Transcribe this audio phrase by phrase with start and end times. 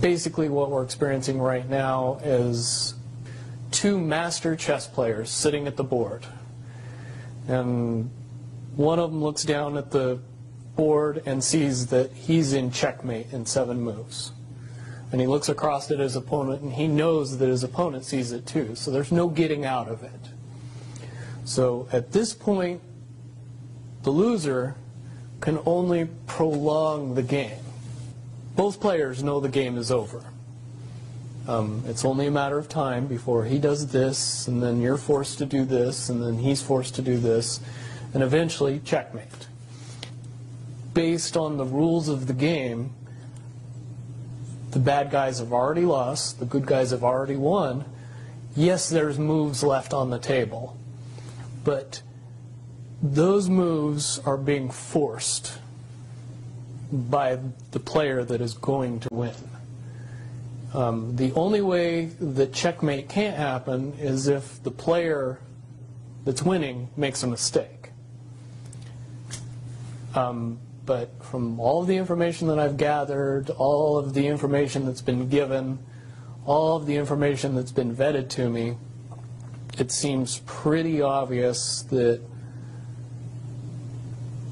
[0.00, 2.94] basically what we're experiencing right now is
[3.70, 6.26] two master chess players sitting at the board.
[7.48, 8.10] And
[8.76, 10.20] one of them looks down at the
[10.76, 14.32] board and sees that he's in checkmate in seven moves.
[15.12, 18.46] And he looks across at his opponent and he knows that his opponent sees it
[18.46, 18.74] too.
[18.76, 20.30] So there's no getting out of it.
[21.44, 22.80] So at this point,
[24.02, 24.76] the loser
[25.40, 27.58] can only prolong the game.
[28.60, 30.22] Both players know the game is over.
[31.48, 35.38] Um, it's only a matter of time before he does this, and then you're forced
[35.38, 37.60] to do this, and then he's forced to do this,
[38.12, 39.48] and eventually checkmate.
[40.92, 42.92] Based on the rules of the game,
[44.72, 47.86] the bad guys have already lost, the good guys have already won.
[48.54, 50.76] Yes, there's moves left on the table,
[51.64, 52.02] but
[53.00, 55.56] those moves are being forced
[56.92, 57.38] by
[57.70, 59.34] the player that is going to win.
[60.72, 65.40] Um, the only way that checkmate can't happen is if the player
[66.24, 67.90] that's winning makes a mistake.
[70.14, 75.02] Um, but from all of the information that I've gathered, all of the information that's
[75.02, 75.78] been given,
[76.46, 78.76] all of the information that's been vetted to me,
[79.78, 82.20] it seems pretty obvious that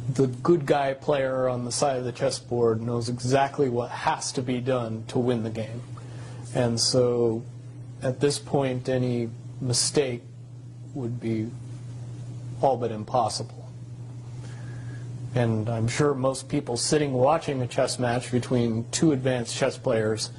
[0.09, 4.42] the good guy player on the side of the chessboard knows exactly what has to
[4.42, 5.83] be done to win the game.
[6.55, 7.45] And so
[8.03, 9.28] at this point, any
[9.61, 10.23] mistake
[10.95, 11.50] would be
[12.62, 13.69] all but impossible.
[15.34, 20.31] And I'm sure most people sitting watching a chess match between two advanced chess players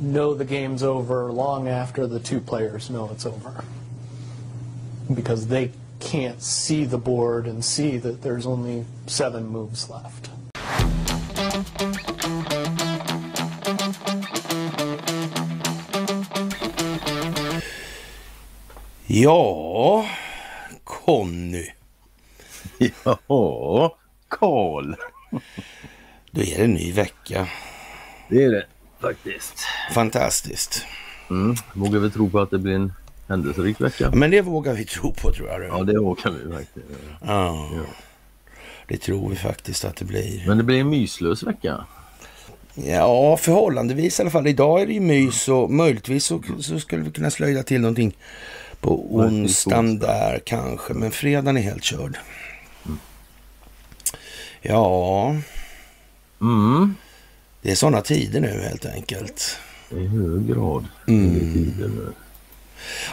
[0.00, 3.64] know the game's over long after the two players know it's over.
[5.12, 10.30] Because they can't see the board and see that there's only seven moves left.
[19.06, 20.06] Ja,
[20.84, 21.74] Conny.
[23.28, 23.96] Ja,
[24.28, 24.94] Karl.
[26.30, 27.48] Då är det en ny vecka.
[28.28, 28.66] Det är det
[29.00, 29.54] faktiskt.
[29.94, 30.86] Fantastiskt.
[31.30, 31.56] Mm.
[31.74, 32.92] Vågar vi tro på att det blir en
[33.32, 34.10] händelserik vecka?
[34.14, 35.64] Men det vågar vi tro på tror jag.
[35.64, 36.88] Ja, det vågar vi verkligen.
[37.26, 37.82] Ja, Ja.
[38.88, 40.44] det tror vi faktiskt att det blir.
[40.46, 41.84] Men det blir en myslös vecka.
[42.74, 44.46] Ja, förhållandevis i alla fall.
[44.46, 48.16] Idag är det ju mys och möjligtvis så, så skulle vi kunna slöjda till någonting
[48.80, 50.06] på onsdagen onsdag.
[50.06, 50.94] där kanske.
[50.94, 52.16] Men fredagen är helt körd.
[54.62, 55.36] Ja,
[56.40, 56.94] Mm.
[57.62, 59.56] det är sådana tider nu helt enkelt.
[59.90, 60.86] I hög grad.
[61.08, 61.52] Mm.
[61.52, 62.12] Tider nu.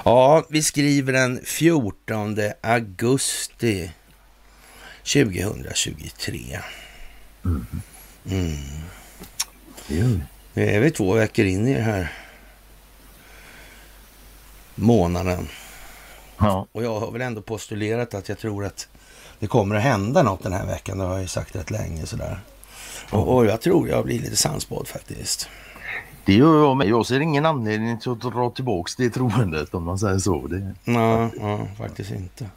[0.05, 3.91] Ja, vi skriver den 14 augusti
[5.03, 6.59] 2023.
[7.43, 7.65] Mm.
[9.87, 10.21] Det gör vi.
[10.53, 12.13] Nu är vi två veckor in i den här
[14.75, 15.47] månaden.
[16.37, 16.67] Ja.
[16.71, 18.87] Och jag har väl ändå postulerat att jag tror att
[19.39, 20.97] det kommer att hända något den här veckan.
[20.97, 22.39] Det har jag ju sagt rätt länge sådär.
[23.09, 25.49] Och, och jag tror jag blir lite sannspådd faktiskt.
[26.29, 26.87] Det gör jag med.
[26.87, 30.47] Jag ser ingen anledning till att dra tillbaks det troendet om man säger så.
[30.47, 32.49] Det, Nej, ja, faktiskt inte.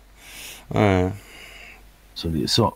[0.69, 1.10] Nej.
[2.15, 2.75] så det är så.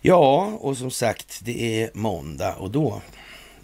[0.00, 3.02] Ja, och som sagt, det är måndag och då,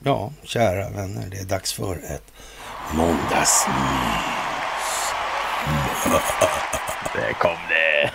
[0.02, 2.32] ja, kära vänner, det är dags för ett
[2.94, 3.74] måndagsmys.
[7.14, 8.10] Där kom det.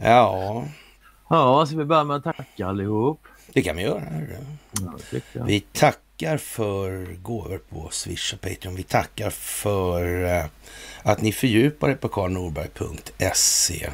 [0.00, 0.64] Ja,
[1.30, 3.20] Ja, ska vi börja med att tacka allihop?
[3.52, 4.02] det kan vi göra.
[5.34, 5.42] Ja.
[5.46, 6.05] Vi tackar
[6.36, 8.76] för gåvor på Swish och Patreon.
[8.76, 10.44] Vi tackar för eh,
[11.02, 13.90] att ni fördjupar er på karlnorberg.se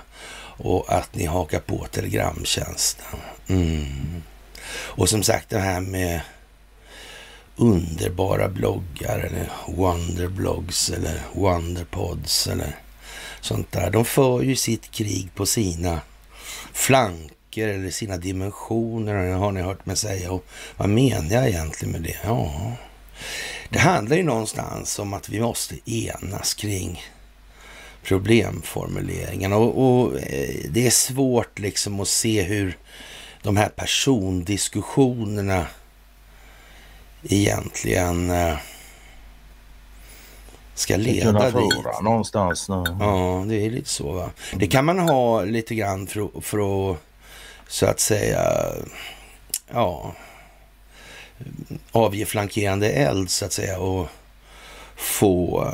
[0.59, 3.19] och att ni hakar på Telegramtjänsten.
[3.49, 4.23] Mm.
[4.73, 6.21] Och som sagt det här med
[7.57, 12.77] underbara bloggar eller wonderblogs eller wonderpods eller
[13.41, 13.91] sånt där.
[13.91, 16.01] De för ju sitt krig på sina
[17.53, 20.33] flanker eller sina dimensioner har ni hört mig säga.
[20.33, 20.45] Och
[20.77, 22.17] vad menar jag egentligen med det?
[22.25, 22.73] Ja,
[23.71, 27.03] det handlar ju någonstans om att vi måste enas kring
[28.03, 32.77] problemformuleringarna och, och eh, det är svårt liksom att se hur
[33.43, 35.67] de här persondiskussionerna
[37.23, 38.57] egentligen eh,
[40.75, 42.03] ska leda dit.
[42.03, 42.69] någonstans.
[42.69, 42.85] nå.
[43.01, 44.31] Ja, det är lite så va.
[44.55, 46.59] Det kan man ha lite grann för, för
[46.91, 46.99] att
[47.69, 48.73] så att säga
[49.73, 50.15] ja
[51.93, 54.09] avge flankerande eld så att säga och
[54.97, 55.69] få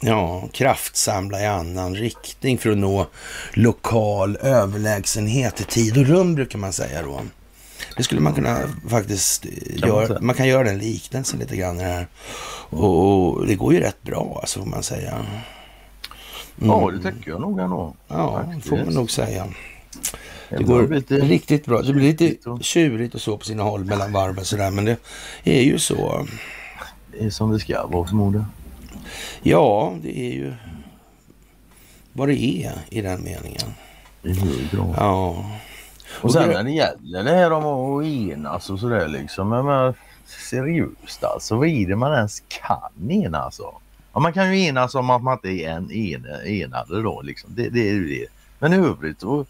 [0.00, 3.06] ja, kraftsamla i annan riktning för att nå
[3.52, 7.20] lokal överlägsenhet i tid och rum brukar man säga då.
[7.96, 8.58] Det skulle man kunna
[8.88, 10.06] faktiskt man göra.
[10.06, 10.20] säga.
[10.20, 12.06] Man kan göra den liknelsen lite grann i det här.
[12.70, 15.26] Och, och det går ju rätt bra alltså får man säga.
[16.60, 17.94] Ja, det tycker jag nog ändå.
[18.08, 19.46] Ja, det får man nog säga.
[20.50, 21.82] Det går lite- riktigt bra.
[21.82, 24.70] Det blir lite tjurigt och- så på sina håll mellan varven sådär.
[24.70, 24.96] Men det
[25.44, 26.26] är ju så.
[27.12, 28.46] Det är som det ska vara förmodligen.
[29.42, 30.54] Ja, det är ju
[32.12, 33.70] vad det är i den meningen.
[34.22, 34.94] I hög grad.
[34.96, 35.44] Ja.
[36.22, 39.48] Och sen det- när det gäller det här om att enas och sådär liksom.
[39.48, 39.94] Menar,
[40.50, 41.56] seriöst alltså.
[41.56, 43.74] Vad är det man ens kan enas om?
[44.16, 47.50] Ja, man kan ju enas om att man inte är en, en, enade då liksom.
[47.54, 48.26] Det, det är ju det.
[48.58, 49.46] Men i övrigt så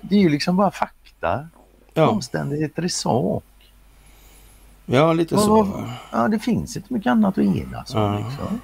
[0.00, 1.48] det är ju liksom bara fakta.
[1.94, 3.44] Ja, Omständigheter i sak.
[4.86, 5.84] ja lite Vad- så.
[6.12, 8.18] Ja, det finns inte mycket annat att enas om Ja.
[8.28, 8.60] liksom.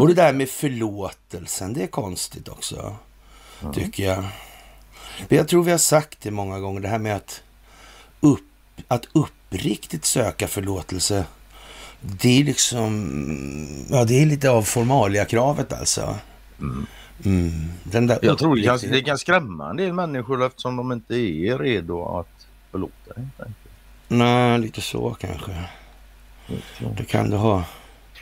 [0.00, 2.96] Och det där med förlåtelsen, det är konstigt också.
[3.72, 4.24] Tycker jag.
[5.28, 7.42] Jag tror vi har sagt det många gånger, det här med att,
[8.20, 8.40] upp,
[8.88, 11.24] att uppriktigt söka förlåtelse.
[12.02, 16.14] Det är liksom, ja det är lite av formalia-kravet alltså.
[17.24, 17.68] Mm.
[17.84, 21.14] Den där Jag tror det kan, det kan skrämma en del människor eftersom de inte
[21.14, 22.92] är redo att förlåta.
[23.16, 23.56] helt enkelt.
[24.08, 25.52] Nej, lite så kanske.
[26.96, 27.64] Det kan det ha.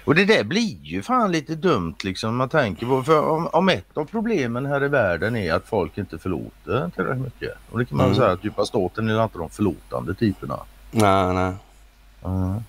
[0.04, 3.02] Och det där blir ju fan lite dumt liksom man tänker på.
[3.02, 7.24] För om, om ett av problemen här i världen är att folk inte förlåter tillräckligt
[7.24, 7.52] mycket.
[7.70, 8.18] Och det kan man Mm.
[8.18, 10.58] säga att djupa staten är inte de förlåtande typerna.
[10.90, 11.52] Nej, nej.
[12.24, 12.60] Mm.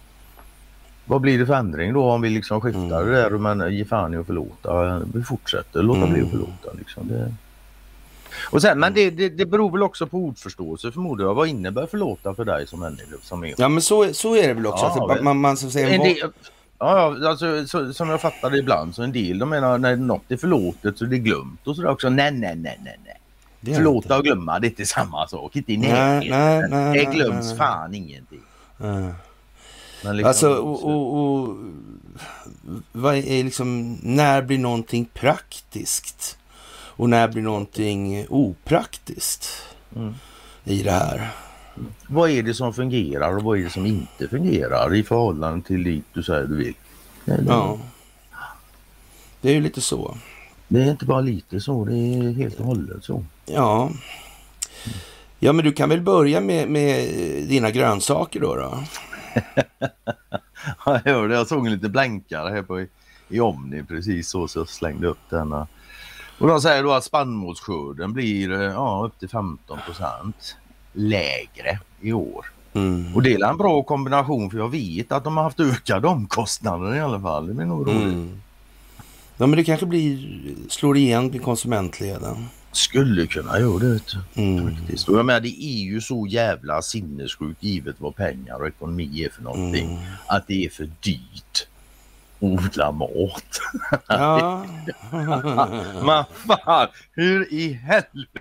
[1.12, 3.86] Vad blir det för ändring då om vi liksom skiftar det där och man ger
[3.86, 5.00] fan i att förlåta.
[5.14, 6.72] Vi fortsätter låta bli att förlåta.
[6.78, 7.08] Liksom.
[7.08, 7.34] Det...
[8.52, 11.34] Och sen, men det, det, det beror väl också på ordförståelse förmodar jag.
[11.34, 13.16] Vad innebär förlåta för dig som människa?
[13.22, 14.86] Som är Ja, men så, så är det väl också.
[14.86, 16.18] Ja, men- man, man att säga, En del,
[16.80, 20.32] ja, alltså, så, som jag fattar det ibland så en del de menar när något
[20.32, 22.10] är förlåtet så är det glömt och sådär också.
[22.10, 23.20] Nej, nej, nej, nej, nej.
[23.62, 24.16] det Förlåta inte.
[24.18, 25.56] och glömma det är inte samma sak.
[25.56, 26.30] Inte i Nej, närheten.
[26.40, 27.58] nej, nej, Det nej, glöms nej, nej.
[27.58, 28.42] fan ingenting.
[28.78, 29.10] Ja.
[30.04, 31.58] Liksom, Alltså, och, och, och
[32.92, 36.38] vad är liksom, när blir någonting praktiskt?
[36.74, 39.50] Och när blir någonting opraktiskt
[39.96, 40.14] Mm.
[40.64, 41.30] i det här?
[42.08, 45.84] Vad är det som fungerar och vad är det som inte fungerar i förhållande till
[45.84, 46.74] dit du säger du vill?
[47.48, 47.80] Ja.
[49.42, 50.18] Det är ju lite så.
[50.68, 53.24] det är inte bara lite så, det är helt och hållet så.
[53.46, 53.92] Ja.
[55.40, 57.10] Ja, men du kan väl börja med, med
[57.50, 58.56] dina grönsaker då?
[58.56, 58.84] då?
[60.86, 62.86] Ja, Jag hörde, jag såg en liten blänkare här på
[63.30, 65.54] i, Omni precis så, så jag slängde upp den.
[66.40, 70.58] Och de säger då att spannmålsskörden blir eh, ja, upp till 15 procent
[70.94, 72.46] lägre i år.
[72.74, 73.16] Mm.
[73.16, 76.96] Och det är en bra kombination för jag vet att de har haft ökade omkostnader
[76.96, 77.48] i alla fall.
[77.48, 78.04] Det blir nog roligt.
[78.04, 78.42] Mm.
[79.38, 80.28] Ja, men det kanske blir,
[80.70, 82.48] slår igen i konsumentleden.
[82.72, 83.94] Skulle kunna göra det.
[83.94, 84.42] vet du.
[84.42, 84.76] Mm.
[84.76, 85.10] Faktiskt.
[85.10, 89.30] Och jag menar, det är ju så jävla sinnessjukt givet vad pengar och ekonomi är
[89.30, 89.92] för någonting.
[89.92, 90.04] Mm.
[90.28, 91.68] Att det är för dyrt
[92.40, 93.60] odla mat.
[94.08, 94.66] Ja,
[96.06, 98.40] Men fan, hur i helvete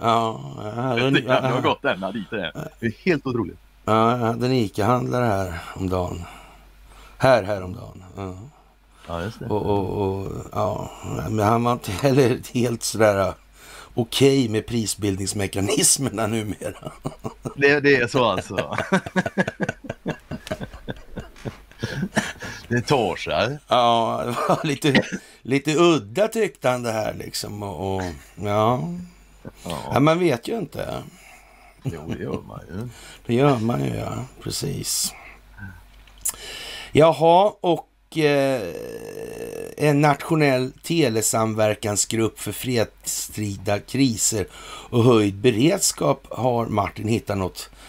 [0.00, 0.40] ja,
[0.98, 2.52] en, kan det ha gått ända dit det är?
[2.80, 3.58] Det är helt otroligt.
[3.84, 6.22] ja, jag hade en ICA-handlare här om dagen.
[7.18, 8.04] Här häromdagen.
[8.16, 8.38] Ja.
[9.08, 9.46] Ja, just det.
[9.46, 10.90] Och, och, och, ja,
[11.30, 13.34] men han var inte heller helt sådär
[13.94, 16.92] okej med prisbildningsmekanismerna numera.
[17.56, 18.76] Det, det är så alltså.
[22.68, 23.58] det tar sig.
[23.68, 25.02] Ja, det var lite,
[25.42, 27.62] lite udda tyckte han det här liksom.
[27.62, 28.02] Och, och,
[28.34, 28.88] ja.
[29.64, 31.02] Ja, ja, man vet ju inte.
[31.82, 32.88] jo, det gör man ju.
[33.26, 34.24] Det gör man ju, ja.
[34.42, 35.14] Precis.
[36.92, 38.60] Jaha, och Eh,
[39.76, 44.46] en nationell telesamverkansgrupp för fredstida kriser
[44.90, 47.79] och höjd beredskap har Martin hittat något eh,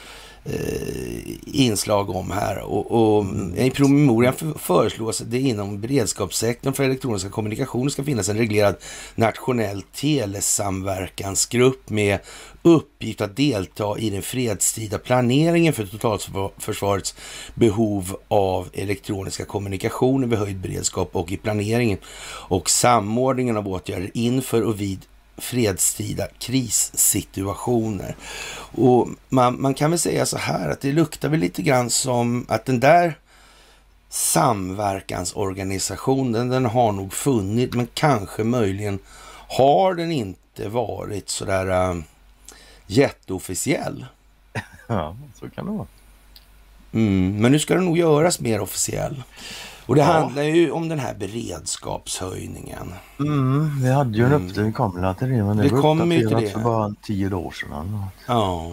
[0.43, 2.59] Eh, inslag om här.
[2.59, 8.37] Och, och mm, I promemorian föreslås det inom beredskapssektorn för elektroniska kommunikationer ska finnas en
[8.37, 8.75] reglerad
[9.15, 12.19] nationell telesamverkansgrupp med
[12.61, 17.15] uppgift att delta i den fredstida planeringen för totalförsvarets
[17.55, 21.97] behov av elektroniska kommunikationer vid höjd beredskap och i planeringen
[22.49, 24.99] och samordningen av åtgärder inför och vid
[25.43, 28.15] fredstida krissituationer.
[28.75, 32.45] Och man, man kan väl säga så här att det luktar väl lite grann som
[32.49, 33.17] att den där
[34.09, 38.99] samverkansorganisationen, den har nog funnits, men kanske möjligen
[39.47, 41.95] har den inte varit sådär äh,
[42.87, 44.05] jätteofficiell.
[44.87, 45.87] Ja, så kan det vara.
[46.91, 49.23] Mm, men nu ska den nog göras mer officiell.
[49.85, 50.07] Och det Ja.
[50.07, 52.93] handlar ju om den här beredskapshöjningen.
[53.19, 56.15] Mm, vi hade ju en uppdatering, vi kom väl till det, men det, var kommer
[56.15, 56.49] ju till det.
[56.49, 58.05] för bara tio dagar sedan.
[58.27, 58.71] Ja.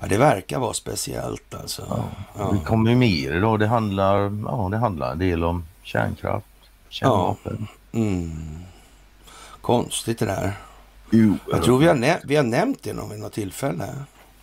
[0.00, 2.04] Ja, det verkar vara speciellt alltså.
[2.38, 2.52] Ja.
[2.52, 3.58] Det kommer ju mer idag.
[3.58, 6.46] Det handlar, ja, det handlar en del om kärnkraft,
[6.88, 7.66] kärnvapen.
[7.92, 8.58] Mm.
[9.60, 10.52] Konstigt det där.
[11.10, 13.94] Jo, Jag tror vi har, vi har nämnt det någon vid något tillfälle.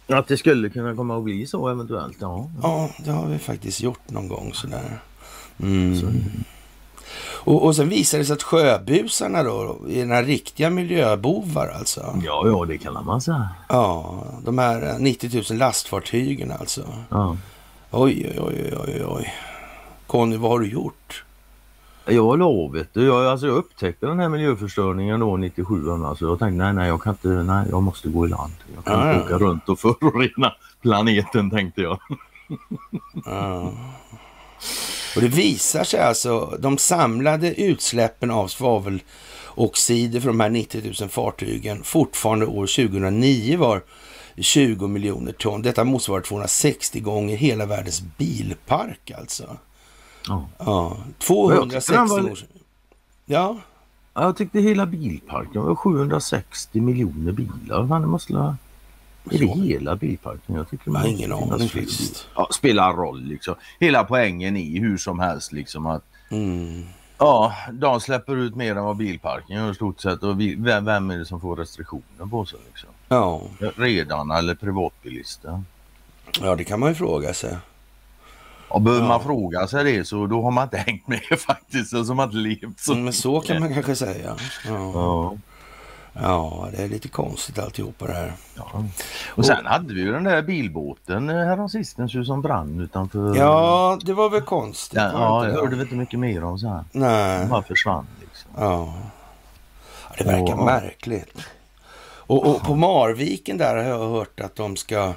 [0.08, 2.50] Att det skulle kunna komma att bli så eventuellt, ja.
[2.62, 5.00] Ja, det har vi faktiskt gjort någon gång sådär.
[5.60, 5.96] Mm.
[7.46, 12.20] Och, och sen visar det sig att sjöbusarna då är några riktiga miljöbovar alltså.
[12.24, 13.50] Ja, ja, det kan man säga.
[13.70, 16.82] Ja, de här 90 000 lastfartygen alltså.
[17.10, 17.38] Ja.
[17.92, 19.34] Oj, oj, oj, oj, oj.
[20.08, 21.24] Conny, vad har du gjort?
[22.06, 23.06] Jag la vet du.
[23.06, 25.92] Jag, alltså, jag upptäckte den här miljöförstöringen då 97.
[25.92, 28.54] Alltså, jag tänkte nej, nej, jag kan inte, nej, jag måste gå i land.
[28.76, 29.36] Jag kan Ja, inte ja.
[29.36, 32.00] åka runt och förorena planeten tänkte jag.
[33.26, 33.74] Ja.
[35.16, 41.10] Och det visar sig alltså, de samlade utsläppen av svaveloxider från de här 90 000
[41.10, 43.82] fartygen fortfarande år 2009 var
[44.38, 45.62] 20 miljoner ton.
[45.62, 49.58] Detta motsvarar 260 gånger hela världens bilpark alltså.
[50.28, 50.48] Ja.
[50.58, 52.46] Ja, jag 260 tyckte den var- gånger.
[53.26, 53.58] Ja,
[54.14, 58.00] Ja, Jag tyckte hela bilparken var 760 miljoner bilar.
[58.00, 58.56] Det måste la...
[59.32, 60.56] Är det hela bilparken?
[60.56, 62.28] Jag tycker har måste ingen aning faktiskt.
[62.36, 63.56] Ja, spelar roll liksom.
[63.80, 66.84] Hela poängen är hur som helst liksom att mm.
[67.18, 70.24] ja, de släpper ut mer än vad bilparken gör i stort sett.
[70.24, 72.90] Och vi, vem, vem är det som får restriktioner på sig liksom?
[73.08, 73.42] ja.
[73.76, 75.64] Redarna eller privatbilister?
[76.42, 77.58] ja, det kan man ju fråga sig.
[78.74, 79.08] Och behöver Ja.
[79.08, 81.90] man fråga sig det så då har man inte hängt med faktiskt.
[81.90, 82.92] Så har man inte levt så.
[82.92, 84.36] Mm, Men så kan man kanske säga.
[84.68, 84.92] Ja.
[84.96, 85.34] Ja.
[86.14, 88.34] ja, det är lite konstigt alltihopa det här.
[88.56, 88.84] Ja.
[89.30, 93.36] Och sen hade vi ju den där bilbåten eh, häromsistens som brann utanför.
[93.38, 95.00] Ja, det var väl konstigt.
[95.00, 96.84] Ja, ja jag hörde vi inte mycket mer om så här.
[96.92, 97.40] Nej.
[97.40, 98.52] Den bara försvann liksom.
[98.58, 98.94] Ja.
[100.18, 100.66] det verkar Ja.
[100.66, 101.38] märkligt.
[102.26, 105.14] Och, och på Marviken där har jag hört att de ska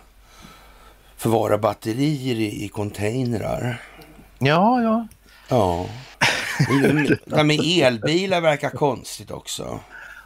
[1.16, 3.82] förvara batterier i, i containrar.
[4.38, 5.06] Ja, ja.
[5.49, 5.87] Ja.
[7.25, 9.80] Det med elbilar verkar konstigt också.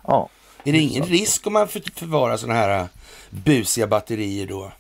[0.06, 0.28] Ja.
[0.64, 2.86] Är det ingen risk om man för, förvarar sådana här äh,
[3.30, 4.72] busiga batterier då?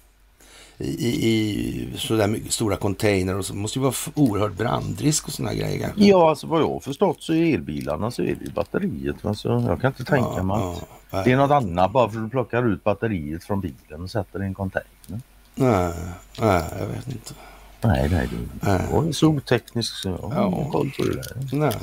[0.78, 5.78] I, i, sådär stora container och så måste det vara oerhörd brandrisk och sådana grejer.
[5.78, 6.04] kanske.
[6.04, 9.24] Ja, alltså vad jag har förstått så är elbilarna så är det ju batteriet.
[9.24, 10.76] Alltså, jag kan inte tänka Ja, mig ja,
[11.10, 14.10] att det är något annat bara för att du plockar ut batteriet från bilen och
[14.10, 15.20] sätter i en container.
[15.60, 15.92] Nej,
[16.40, 17.34] nej, jag vet inte.
[17.80, 18.28] Nej, nej,
[18.60, 18.86] det Nej.
[18.92, 21.36] var ju så otekniskt så jag har ingen koll på det där.
[21.52, 21.76] Nej.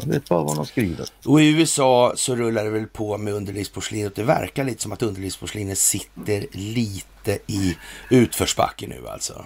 [0.00, 1.06] Jag vet bara vad de skriver.
[1.26, 4.14] Och i USA så rullar det väl på med underlivsporslinet.
[4.14, 7.76] Det verkar lite som att underlivsporslinet sitter lite i
[8.10, 9.44] utförsbacke nu alltså.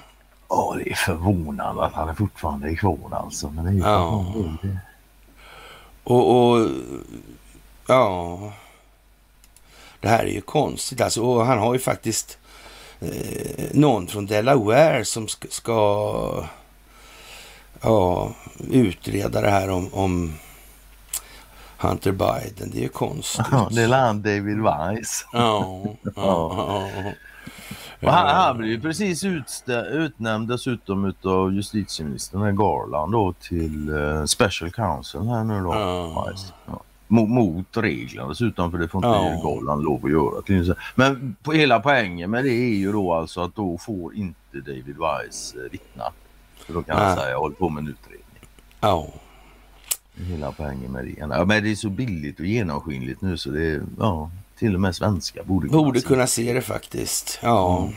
[0.48, 3.50] Ja, det är förvånande att han är fortfarande är kvar alltså.
[3.50, 4.34] Men det är ju Ja.
[6.04, 6.68] Och, och
[7.86, 8.52] ja,
[10.00, 11.22] det här är ju konstigt alltså.
[11.22, 12.38] Och han har ju faktiskt
[13.72, 16.44] någon från Delaware som ska,
[17.80, 18.30] ja,
[18.70, 20.34] utreda det här om, om
[21.78, 22.70] Hunter Biden.
[22.72, 23.46] Det är ju konstigt.
[23.50, 25.26] Ja, det är han David Weiss.
[25.32, 27.12] Ja, ja, ja.
[28.00, 34.24] Och han, han blev ju precis utstä- utnämnd dessutom utav justitieministern Garland då till eh,
[34.24, 35.74] Special Counsel här nu då.
[35.74, 36.24] Ja.
[36.26, 36.52] Weiss.
[36.66, 36.82] Ja.
[37.08, 39.40] Mot, mot reglerna dessutom för det får inte Ja.
[39.44, 40.74] Garland lov att göra.
[40.94, 44.96] Men på hela poängen med det är ju då alltså att då får inte David
[44.98, 46.04] Weiss eh, vittna.
[46.56, 48.48] För då kan han säga jag håller på med en utredning.
[48.80, 49.08] ja.
[50.14, 51.14] Hela poängen med det.
[51.18, 54.80] Ja, men det är så billigt och genomskinligt nu så det är, ja, till och
[54.80, 56.06] med svenska borde kunna Borde se.
[56.06, 57.38] kunna se det faktiskt.
[57.42, 57.88] Ja.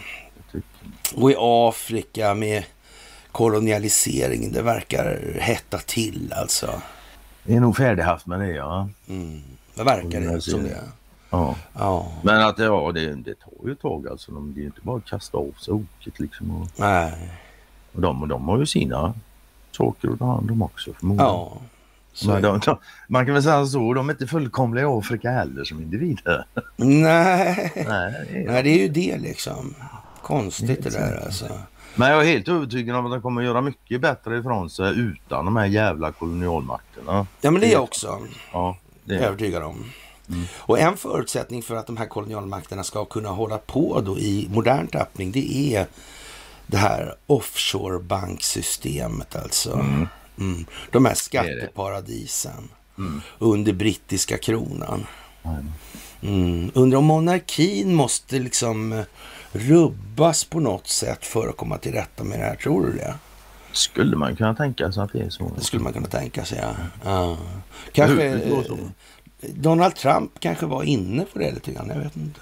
[0.52, 2.64] Tycker- Och i Afrika med
[3.32, 6.82] kolonialisering, det verkar hetta till alltså.
[7.46, 8.90] Det är nog färdighaft med det ja.
[9.10, 9.42] Mm.
[9.76, 10.78] Det verkar det som det.
[11.30, 11.56] ja.
[11.74, 14.32] Ja, Men att ja, det, det tar ju ett tag alltså.
[14.32, 16.62] De, det är ju inte bara att kasta av sig oket liksom.
[16.62, 17.14] Och, nej,
[17.94, 19.14] och, de, och de har ju sina
[19.72, 21.32] saker att ta hand om också förmodligen.
[21.32, 21.58] ja.
[22.26, 25.64] Men de, de, man kan väl säga så, de är inte fullkomliga i Afrika heller
[25.64, 26.46] som individer.
[26.76, 29.76] nej, Nej, det är- nej, det är ju det liksom.
[30.22, 31.46] Konstigt det där alltså.
[31.96, 35.46] Men jag är helt övertygad om att de kommer göra mycket bättre ifrån sig utan
[35.46, 37.28] de här jävla kolonialmakterna.
[37.42, 38.20] Ja, men det är jag också
[38.52, 39.92] Ja, det är övertygad om.
[40.58, 44.88] Och en förutsättning för att de här kolonialmakterna ska kunna hålla på då i modern
[44.88, 45.88] tappning, det är
[46.68, 49.74] det här offshore-banksystemet alltså.
[50.38, 50.66] Mm.
[50.92, 52.70] De här skatteparadisen
[53.40, 55.06] under brittiska kronan.
[55.42, 55.66] Nej.
[56.22, 56.72] Mm.
[56.74, 59.04] Undrar om monarkin måste liksom
[59.56, 62.56] rubbas på något sätt för att komma till rätta med det här.
[62.56, 63.16] Tror du det?
[63.72, 65.52] Skulle man kunna tänka sig att det är så?
[65.58, 66.76] Det skulle man kunna tänka sig, ja.
[67.04, 67.38] ja.
[67.92, 68.50] Kanske Det
[69.42, 71.90] eh, Donald Trump kanske var inne på det lite grann.
[71.90, 72.40] Jag vet inte.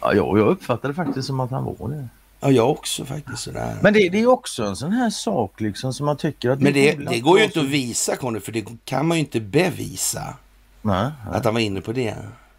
[0.00, 2.08] Ja, jag, jag uppfattade det faktiskt som att han var det.
[2.40, 3.76] Ja, jag också faktiskt sådär.
[3.82, 6.60] Men det, det är också en sån här sak liksom som man tycker att...
[6.60, 9.20] Men det, borde det går ju inte att visa Conny, för det kan man ju
[9.20, 10.34] inte bevisa
[10.82, 11.36] Nej, nej.
[11.36, 12.16] att han var inne på det.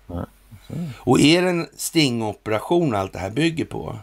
[0.07, 0.25] Nej.
[0.97, 3.97] Och är det en stingoperation allt det här bygger på,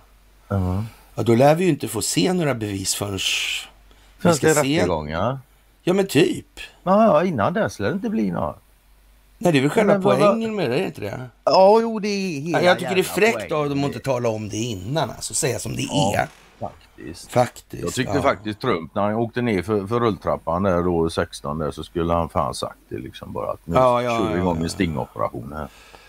[0.49, 0.85] Ja.
[1.15, 3.19] ja, då lär vi ju inte få se några bevis förrän
[4.23, 4.61] vi ska se.
[4.63, 5.39] rättegångar?
[5.83, 6.61] Ja, men typ.
[6.83, 8.55] Ja, ja, innan dess lär det inte bli några.
[9.39, 11.21] Nej, det är väl själva Men poängen med det, är det inte det?
[11.45, 13.99] Ja, jo det är hela Ja, jag tycker det är fräckt av dem att inte
[13.99, 16.15] tala om det innan, alltså säga som det Ja.
[16.17, 16.29] är.
[16.61, 17.33] Faktiskt.
[17.33, 17.83] Faktiskt.
[17.83, 18.23] Jag tyckte ja.
[18.23, 22.13] faktiskt Trump när han åkte ner för, för rulltrappan där då 16 där så skulle
[22.13, 24.63] han fan sagt det liksom bara att nu Ja, ja, kör vi ja, igång ja.
[24.65, 25.69] en stingoperation här.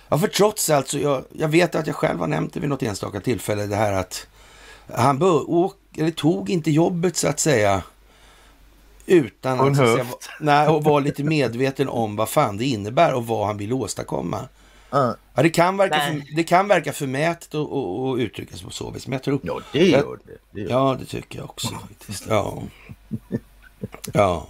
[0.09, 2.69] Ja, för trots allt så, jag, jag vet att jag själv har nämnt det vid
[2.69, 4.27] något enstaka tillfälle, det här att
[4.93, 7.83] han bör, åk, eller tog inte jobbet så att säga
[9.05, 10.05] utan att, säga,
[10.39, 14.47] nej, och vara lite medveten om vad fan det innebär och vad han vill åstadkomma.
[14.91, 18.65] Ja, Ja, det, kan verka för, det kan verka förmätet att- att att uttrycka sig
[18.65, 19.39] på så vis, men jag tror...
[19.43, 20.33] ja det gör det.
[20.51, 20.69] det gör.
[20.69, 22.25] Ja, det tycker jag också faktiskt.
[22.29, 22.57] Ja.
[24.13, 24.47] ja.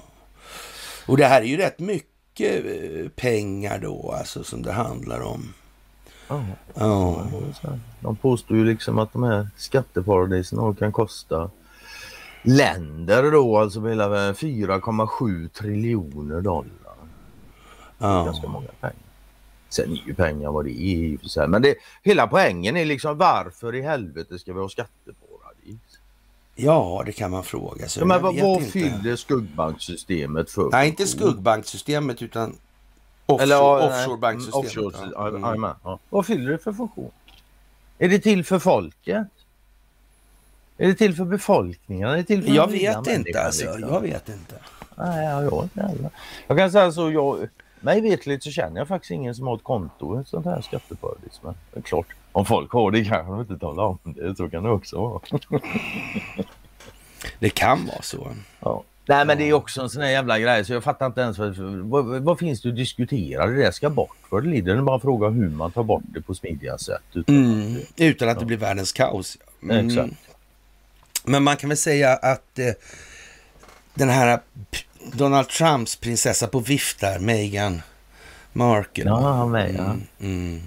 [1.05, 2.08] Och det här är ju rätt mycket
[2.41, 5.53] eh, pengar då, alltså, som det handlar om.
[6.27, 6.43] Ja.
[6.75, 7.27] Ja.
[7.99, 11.49] De påstår ju liksom att de här skatteparadisen kan kosta
[12.43, 16.95] länder då alltså hela 4,7 triljoner dollar.
[17.97, 18.23] ja.
[18.25, 18.95] Ganska många pengar.
[19.69, 21.47] Sen är ju pengar vad det är i och för sig.
[21.47, 25.28] Men det, hela poängen är liksom varför i helvete ska vi ha skatteparadis?
[26.59, 28.05] Ja, det kan man fråga sig.
[28.05, 32.57] Men Jag vad, vet vad fyller skuggbanksystemet för Nej, inte skuggbanksystemet utan
[33.25, 34.77] offshore, Eller, offshorebanksystemet.
[34.77, 35.27] offshore, ja.
[35.27, 35.69] Mm.
[35.83, 35.99] ja.
[36.09, 37.11] Vad fyller det för funktion?
[37.97, 39.27] Är det till för folket?
[40.77, 42.09] Är det till för befolkningen?
[42.09, 43.65] Är det till för Jag vet inte alltså.
[43.65, 43.93] liksom?
[43.93, 44.55] Jag vet inte.
[44.95, 46.09] Nej, jag jag inte heller.
[46.47, 47.47] Jag kan säga så, jag,
[47.79, 50.61] mig vetligt så känner jag faktiskt ingen som har ett konto i ett sånt här
[50.61, 51.39] skatteparadis.
[51.41, 52.07] Men det är klart,
[52.39, 54.35] om folk har det kanske de inte talar om det.
[54.35, 55.21] Så kan det också vara.
[57.39, 58.31] Det kan vara så.
[58.59, 58.83] Ja.
[59.05, 61.37] Nej men det är också en sån här jävla grej så jag fattar inte ens
[61.37, 63.45] vad, vad, vad finns det att diskutera?
[63.47, 64.17] Det där ska bort.
[64.29, 64.73] För det lider.
[64.73, 67.01] Det är bara en fråga hur man tar bort det på smidiga sätt.
[67.13, 67.81] Utan Mm.
[67.97, 69.37] Utan att det blir världens kaos.
[69.63, 69.87] Mm.
[69.87, 70.13] Exakt.
[71.23, 72.65] Men man kan väl säga att eh,
[73.93, 74.39] den här
[75.13, 77.81] Donald Trumps prinsessa på vift där, Meghan
[78.53, 79.03] Markle.
[79.05, 79.83] Ja, han med ja.
[79.83, 80.61] Mm, mm.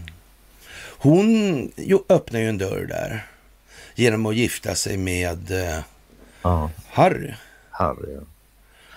[1.02, 1.70] Hon
[2.08, 3.26] öppnar ju en dörr där
[3.94, 5.78] genom att gifta sig med eh,
[6.42, 6.70] ja.
[6.90, 7.34] Harry.
[7.70, 8.14] Harry.
[8.14, 8.20] Ja.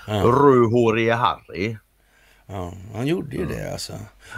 [0.07, 0.13] Ja.
[0.13, 1.77] Rödhårige Harry.
[2.45, 3.93] Ja, han gjorde ju det alltså.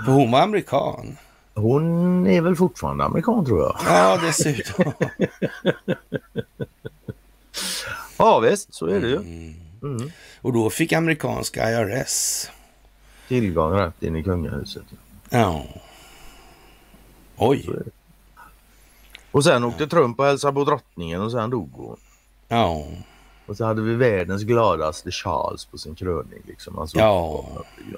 [0.06, 1.18] För hon var amerikan.
[1.54, 3.78] Hon är väl fortfarande amerikan tror jag.
[3.86, 4.94] Ja, dessutom.
[8.18, 9.16] Ja visst, så är det ju.
[9.16, 10.12] Mm.
[10.42, 12.50] Och då fick amerikanska IRS.
[13.28, 14.84] Tillgång rätt in i kungahuset.
[15.30, 15.66] Ja.
[17.38, 17.70] Oj.
[19.32, 21.98] Och sen åkte Trump och hälsade på drottningen och sen dog hon.
[22.48, 22.86] Ja.
[23.46, 26.40] Och så hade vi världens gladaste Charles på sin kröning.
[26.48, 26.76] Liksom.
[26.78, 27.46] Han, såg, Ja.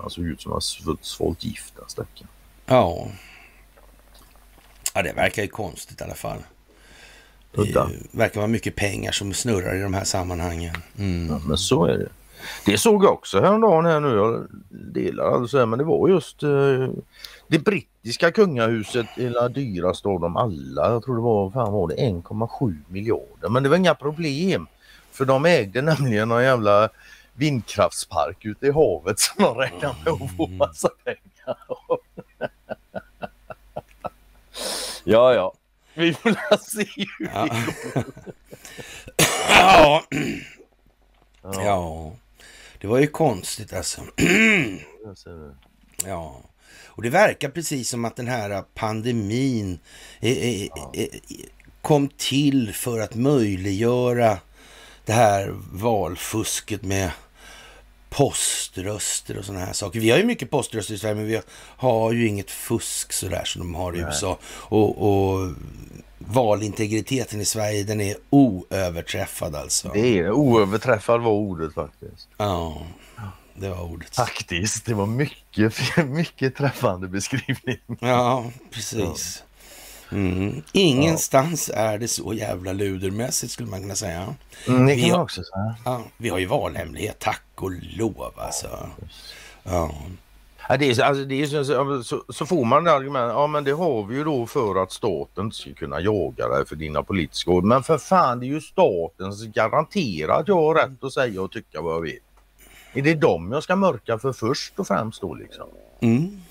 [0.01, 2.27] han såg ut som han sv- svalt gift den stackaren.
[2.65, 3.07] Ja.
[4.93, 6.39] Ja, det verkar ju konstigt i alla fall.
[7.51, 10.75] Det verkar vara mycket pengar som snurrar i de här sammanhangen.
[10.97, 11.27] Mm.
[11.29, 12.09] Ja, men så är det.
[12.65, 14.15] Det såg jag också häromdagen här nu.
[14.15, 14.47] Jag
[14.93, 16.87] delar alltså men det var just eh,
[17.49, 20.91] det brittiska kungahuset är dyrast av dem alla.
[20.91, 23.49] Jag tror det var, fan var det 1,7 miljarder.
[23.49, 24.67] Men det var inga problem.
[25.11, 26.89] För de ägde nämligen någon jävla
[27.33, 31.99] vindkraftspark ute i havet som de räknade med att få massa pengar av.
[35.03, 35.53] Ja, ja.
[35.93, 37.47] Vi får se hur Ja.
[37.47, 37.63] det
[39.49, 40.03] ja.
[41.41, 41.63] går.
[41.63, 42.11] ja,
[42.81, 44.01] det var ju konstigt alltså.
[46.05, 46.41] Ja,
[46.85, 49.79] och det verkar precis som att den här pandemin
[51.81, 54.37] kom till för att möjliggöra
[55.05, 57.11] det här valfusket med
[58.09, 59.99] poströster och sådana här saker.
[59.99, 63.61] Vi har ju mycket poströster i Sverige, men vi har ju inget fusk sådär som
[63.61, 64.37] de har i USA.
[64.45, 65.49] Och, och
[66.17, 69.91] valintegriteten i Sverige, den är oöverträffad alltså.
[69.93, 72.27] Det är oöverträffad var ordet faktiskt.
[72.37, 72.81] Ja,
[73.61, 74.15] det var ordet.
[74.15, 75.73] Faktiskt, det var mycket,
[76.07, 77.77] mycket träffande beskrivning.
[77.99, 79.43] Ja, precis.
[80.11, 80.61] Mm.
[80.71, 84.35] Ingenstans är det så jävla ludermässigt skulle man kunna säga.
[84.67, 85.75] Mm, det Vi kan man har- också säga.
[85.85, 88.89] Ja, vi har ju valhemlighet, tack och lov alltså.
[89.63, 89.91] Ja,
[90.71, 93.33] Ja, det är, så- alltså, det är så, så, så, så får man det argumentet,
[93.35, 96.75] ja men det har vi ju då för att staten ska kunna jaga dig för
[96.75, 97.63] dina politiska ord.
[97.63, 101.41] Men för fan det är ju staten som garanterar att jag har rätt att säga
[101.41, 102.19] och tycka vad jag vill.
[102.93, 105.67] Är det dem jag ska mörka för först och främst då liksom?
[105.99, 106.41] mm.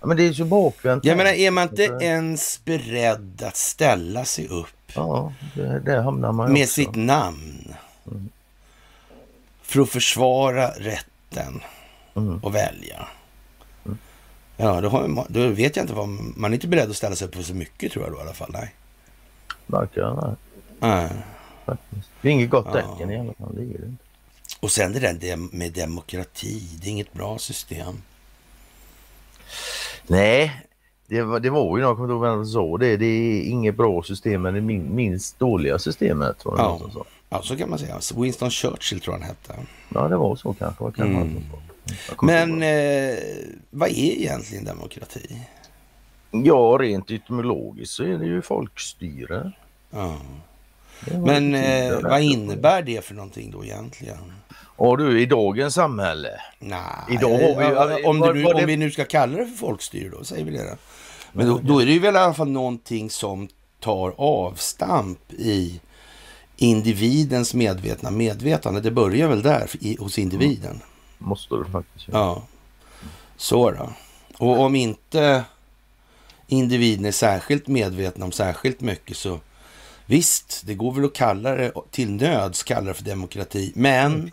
[0.00, 1.04] Ja, men det är så bakvänt.
[1.04, 6.32] Jag menar, är man inte ens beredd att ställa sig upp Ja, det, där hamnar
[6.32, 6.72] man med också.
[6.74, 7.74] sitt namn
[9.62, 11.60] för att försvara rätten
[12.16, 12.40] Mm.
[12.44, 13.06] att välja?
[14.56, 16.08] Ja, då, har, då vet jag inte vad...
[16.36, 18.22] Man är inte beredd att ställa sig upp för så mycket tror jag då i
[18.22, 18.50] alla fall.
[18.52, 18.74] Nej.
[19.66, 20.34] Verkar nej,
[21.66, 21.76] Nej.
[22.20, 22.72] Det är inget gott Ja.
[22.72, 23.54] tecken i alla fall.
[23.56, 24.01] Det är det inte.
[24.62, 28.02] Och sen det där med demokrati, det är inget bra system.
[30.06, 30.62] Nej,
[31.06, 32.96] det var, det var ju någon, kommer ihåg vem sa det.
[32.96, 36.38] Det är inget bra system men det min, minst dåliga systemet.
[36.38, 36.90] Tror jag Ja.
[36.92, 37.04] sa.
[37.28, 38.00] Ja, så kan man säga.
[38.16, 39.54] Winston Churchill tror han hette.
[39.88, 40.92] ja, det var så kanske.
[40.92, 41.42] Kan Mm.
[42.22, 43.18] Men eh,
[43.70, 45.42] vad är egentligen demokrati?
[46.30, 49.52] Ja, rent etymologiskt så är det ju folkstyre.
[49.90, 50.16] Ja.
[51.04, 54.32] Det var Men det eh, vad innebär det för någonting då egentligen?
[54.76, 56.28] Och du, i dagens samhälle.
[56.58, 59.38] Nej, Idag har vi ja, om, det nu, vad det- om vi nu ska kalla
[59.38, 60.76] det för folkstyre då, säger vi det då.
[61.32, 63.48] Men då, då är det ju väl i alla fall någonting som
[63.80, 65.80] tar avstamp i
[66.56, 68.80] individens medvetna medvetande.
[68.80, 70.80] Det börjar väl där i, hos individen.
[71.18, 72.18] Måste du faktiskt göra.
[72.18, 72.42] Ja,
[73.36, 73.92] så då.
[74.38, 75.44] Och om inte
[76.46, 79.40] individen är särskilt medveten om särskilt mycket så
[80.06, 83.72] visst, det går väl att kalla det till nöds kalla det för demokrati.
[83.74, 84.30] Men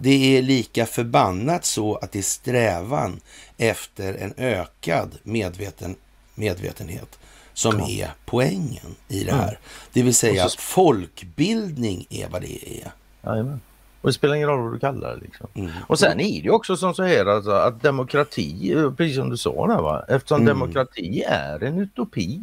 [0.00, 3.20] det är lika förbannat så att det är strävan
[3.56, 5.96] efter en ökad medveten,
[6.34, 7.18] medvetenhet
[7.52, 9.58] som är poängen i det här.
[9.92, 12.92] Det vill säga att så- folkbildning är vad det är.
[13.26, 13.60] Jajamän.
[14.00, 15.20] Och det spelar ingen roll vad du kallar det.
[15.20, 15.46] Liksom.
[15.54, 15.70] Mm.
[15.86, 19.30] Och sen är det ju också som så här alltså, att demokrati, eh, precis som
[19.30, 20.04] du sa där, va?
[20.08, 20.46] eftersom Mm.
[20.58, 22.40] demokrati är en utopi.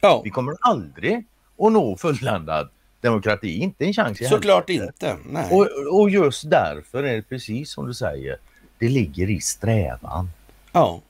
[0.00, 1.24] Ja, Vi kommer aldrig
[1.60, 2.68] att nå fulländad
[3.00, 4.92] demokrati, inte en chans i såklart helvete.
[4.92, 5.16] inte.
[5.30, 5.48] Nej.
[5.50, 8.36] Och, och just därför är det precis som du säger,
[8.78, 10.30] det ligger i strävan.
[10.72, 11.00] Ja,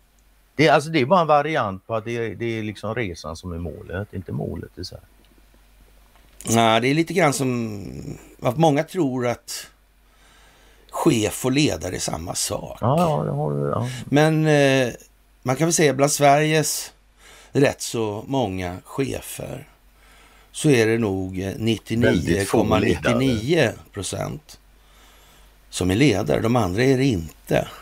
[0.54, 2.94] Det är, alltså, det är bara en variant på att det är, det är liksom
[2.94, 4.98] resan som är målet, inte målet i sig.
[6.48, 7.84] Nej, det är lite grann som
[8.42, 9.66] att många tror att
[10.90, 12.78] chef och ledare är samma sak.
[12.80, 13.70] Ja, ja.
[13.70, 13.88] Ja.
[14.04, 14.92] Men eh,
[15.42, 16.92] man kan väl säga bland Sveriges
[17.52, 19.68] rätt så många chefer
[20.52, 21.52] så är det nog eh,
[21.88, 24.58] Väldigt få 99,99 procent
[25.70, 26.40] som är ledare.
[26.40, 27.68] De andra är det inte.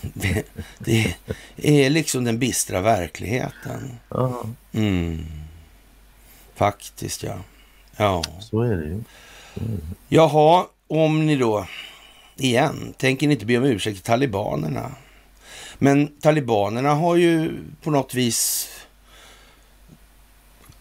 [0.00, 0.44] Det,
[0.74, 1.16] det
[1.56, 3.98] är liksom den bistra verkligheten.
[4.72, 5.26] Mm.
[6.54, 7.34] Faktiskt, ja.
[7.96, 8.24] Ja.
[8.40, 9.02] så är det ju.
[10.08, 11.66] Jaha, om ni då,
[12.36, 14.92] igen, tänker ni inte be om ursäkt till talibanerna?
[15.78, 18.68] Men talibanerna har ju på något vis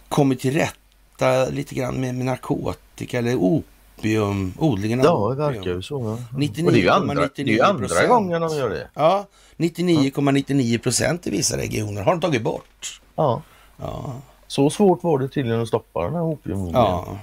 [0.09, 5.71] kommit till rätta lite grann med, med narkotika eller opium, odlingen av Ja, det verkar
[5.71, 6.17] ju så.
[6.31, 6.37] Ja.
[6.37, 8.87] 99,99 Och det är ju andra, det är andra gången de gör det.
[8.93, 13.01] Ja, 99,99 procent i vissa regioner har de tagit bort.
[13.15, 13.41] Ja.
[13.77, 16.81] Ja, Så svårt var det tydligen att stoppa den här opiumodlingen.
[16.81, 17.19] ja.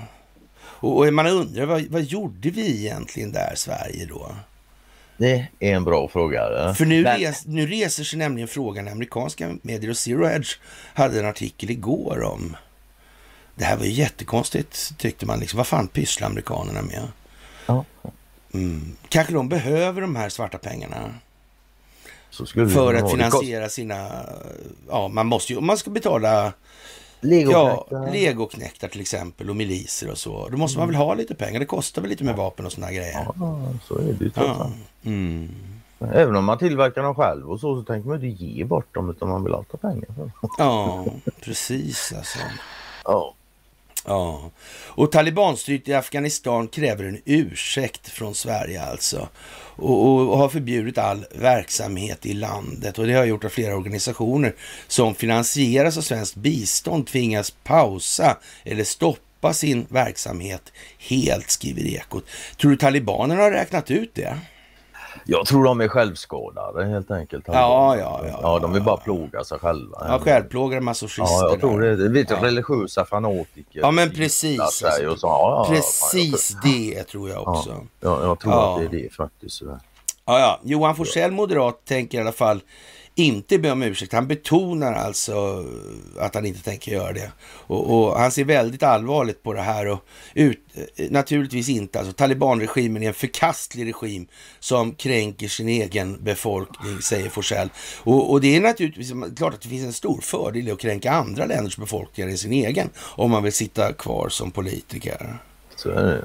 [0.58, 4.26] Och, och man undrar, vad, vad gjorde vi egentligen där, Sverige då?
[5.16, 6.74] Det är en bra fråga.
[6.74, 10.48] För nu, Men- res, nu reser sig nämligen frågan i amerikanska medier och Zero Edge
[10.94, 12.56] hade en artikel igår om
[13.54, 15.40] det här var ju jättekonstigt tyckte man.
[15.40, 17.08] Liksom, vad fan pysslar amerikanerna med?
[17.66, 17.84] Ja,
[18.54, 18.96] Mm.
[19.08, 21.14] Kanske de behöver de här svarta pengarna
[22.72, 24.26] för att finansiera sina...
[24.88, 25.58] Ja, man måste ju...
[25.58, 26.56] om Man ska betala kost-
[27.20, 30.48] Lego ja, legoknektar till exempel och miliser och så.
[30.48, 31.60] Då måste man väl ha lite pengar.
[31.60, 33.26] Det kostar väl lite med vapen och såna här grejer.
[33.40, 34.70] ja, så är det ju Ja.
[35.04, 35.48] Mm.
[36.12, 39.10] Även om man tillverkar dem själv och så, så tänker man inte ge bort dem
[39.10, 41.04] utan man vill alltid ha pengar ja,
[41.40, 42.38] precis alltså.
[43.04, 43.34] Ja.
[44.04, 44.50] Ja,
[44.86, 49.28] och talibanstyret i Afghanistan kräver en ursäkt från Sverige alltså.
[49.76, 52.98] Och, och har förbjudit all verksamhet i landet.
[52.98, 54.54] Och det har gjort att flera organisationer
[54.86, 62.24] som finansieras av svenskt bistånd tvingas pausa eller stoppa sin verksamhet helt, skriver Ekot.
[62.60, 64.38] Tror du talibanerna har räknat ut det?
[65.24, 67.44] Jag tror de är självskadade helt enkelt.
[67.46, 68.86] Ja, ja, ja, ja de vill ja.
[68.86, 70.06] bara plåga sig själva.
[70.08, 71.24] Ja, självplågade masochister.
[71.44, 72.08] Ja, jag tror det.
[72.08, 72.42] Vet du, Ja.
[72.42, 73.80] religiösa fanatiker.
[73.80, 74.86] Ja, men precis, alltså.
[74.86, 75.26] så.
[75.26, 77.70] Ja, ja, Precis det tror jag också.
[78.00, 78.74] Ja, jag, tror Ja.
[78.74, 79.62] att det är det faktiskt.
[80.26, 80.60] Ja, ja.
[80.62, 82.60] Johan Forsell, moderat, tänker i alla fall
[83.14, 84.12] inte be om ursäkt.
[84.12, 85.64] Han betonar alltså
[86.18, 87.32] att han inte tänker göra det.
[87.42, 91.98] Och, och han ser väldigt allvarligt på det här och ut, eh, naturligtvis inte.
[91.98, 94.26] Alltså talibanregimen är en förkastlig regim
[94.60, 97.68] som kränker sin egen befolkning, säger Forsell.
[97.98, 101.12] Och, och det är naturligtvis klart att det finns en stor fördel i att kränka
[101.12, 105.38] andra länders befolkningar än sin egen om man vill sitta kvar som politiker.
[105.76, 106.24] Så är det.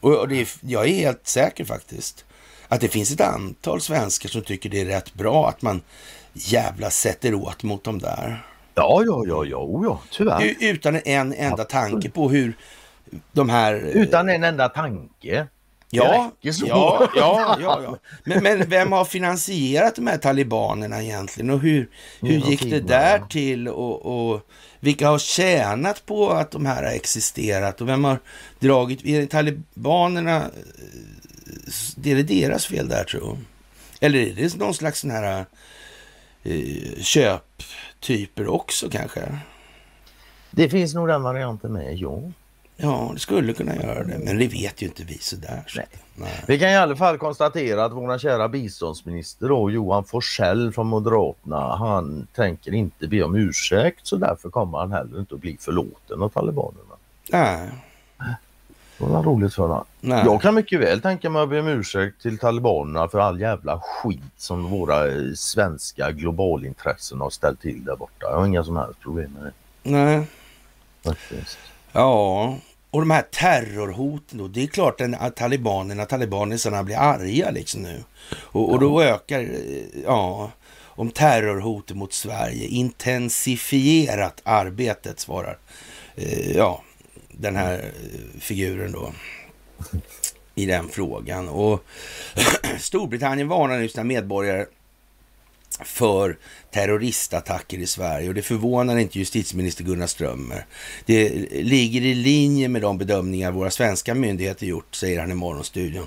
[0.00, 2.24] Och, och det jag är helt säker faktiskt
[2.68, 5.82] att det finns ett antal svenskar som tycker det är rätt bra att man
[6.32, 8.44] jävla sätter åt mot dem där.
[8.74, 10.54] Ja, ja, ja, ja, ja, tyvärr.
[10.60, 12.56] Utan en enda tanke på hur
[13.32, 13.74] de här...
[13.74, 15.46] Utan en enda tanke.
[15.90, 17.98] Ja, ja, ja, ja, ja.
[18.24, 21.50] Men, men vem har finansierat de här talibanerna egentligen?
[21.50, 23.68] Och hur, hur gick det där till?
[23.68, 24.40] Och, och
[24.80, 27.80] vilka har tjänat på att de här har existerat?
[27.80, 28.18] Och vem har
[28.58, 29.04] dragit...
[29.04, 30.44] Är det talibanerna...
[31.96, 33.38] Det är deras fel där tror jag?
[34.00, 35.46] Eller är det någon slags sån här
[36.42, 39.38] eh, köptyper också kanske?
[40.50, 42.22] Det finns nog den varianten med, ja.
[42.76, 44.18] Ja, det skulle kunna göra det.
[44.18, 45.62] Men det vet ju inte vi sådär.
[45.66, 45.78] Så.
[45.78, 45.88] Nej.
[46.14, 46.44] Nej.
[46.46, 51.76] Vi kan i alla fall konstatera att vår kära biståndsminister då, Johan Forsell från Moderaterna,
[51.76, 56.22] han tänker inte be om ursäkt så därför kommer han heller inte att bli förlåten
[56.22, 56.94] av talibanerna.
[57.30, 57.70] Nej.
[58.98, 59.84] Det var roligt för honom.
[60.00, 60.22] Nej.
[60.24, 63.80] Jag kan mycket väl tänka mig att be om ursäkt till talibanerna för all jävla
[63.80, 68.26] skit som våra eh, svenska globalintressen har ställt till där borta.
[68.30, 69.52] Jag har inga som helst problem med det.
[69.90, 70.26] Nej.
[71.04, 71.58] Faktiskt.
[71.92, 72.56] Ja,
[72.90, 74.48] och de här terrorhoten då.
[74.48, 78.04] Det är klart att talibanerna, talibanerna blir arga liksom nu.
[78.36, 82.66] Och, och då ökar, eh, ja, om terrorhotet mot Sverige.
[82.66, 85.58] Intensifierat arbetet svarar,
[86.16, 86.82] eh, ja,
[87.38, 89.12] den här eh, figuren då.
[90.54, 91.48] I den frågan.
[91.48, 91.84] Och
[92.78, 94.66] Storbritannien varnar nu sina medborgare
[95.84, 96.36] för
[96.70, 100.66] terroristattacker i Sverige och det förvånar inte justitieminister Gunnar Strömmer.
[101.06, 106.06] Det ligger i linje med de bedömningar våra svenska myndigheter gjort, säger han i Morgonstudion.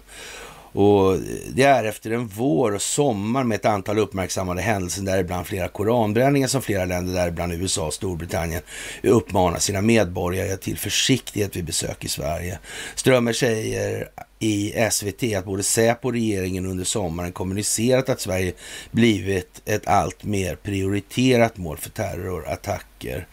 [0.74, 1.18] Och
[1.54, 6.48] det är efter en vår och sommar med ett antal uppmärksammade händelser, däribland flera koranbränningar
[6.48, 8.62] som flera länder, däribland USA och Storbritannien,
[9.04, 12.60] uppmanar sina medborgare till försiktighet vid besök i Sverige.
[12.96, 18.54] Strömmer säger i SVT att både Säpo och regeringen under sommaren kommunicerat att Sverige
[18.92, 23.28] blivit ett allt mer prioriterat mål för terrorattacker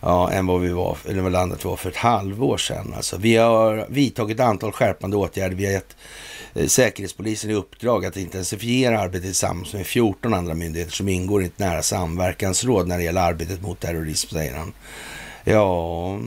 [0.00, 2.94] ja, än vad vi var, eller vad landet var för ett halvår sedan.
[2.96, 5.56] Alltså, vi har vidtagit ett antal skärpande åtgärder.
[5.56, 5.96] Vi har gett
[6.66, 11.58] Säkerhetspolisen i uppdrag att intensifiera arbetet tillsammans med 14 andra myndigheter som ingår i ett
[11.58, 14.72] nära samverkansråd när det gäller arbetet mot terrorism, säger han.
[15.44, 16.18] Ja,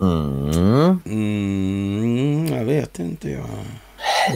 [0.00, 1.00] Mm.
[1.06, 3.46] mm, jag vet inte jag.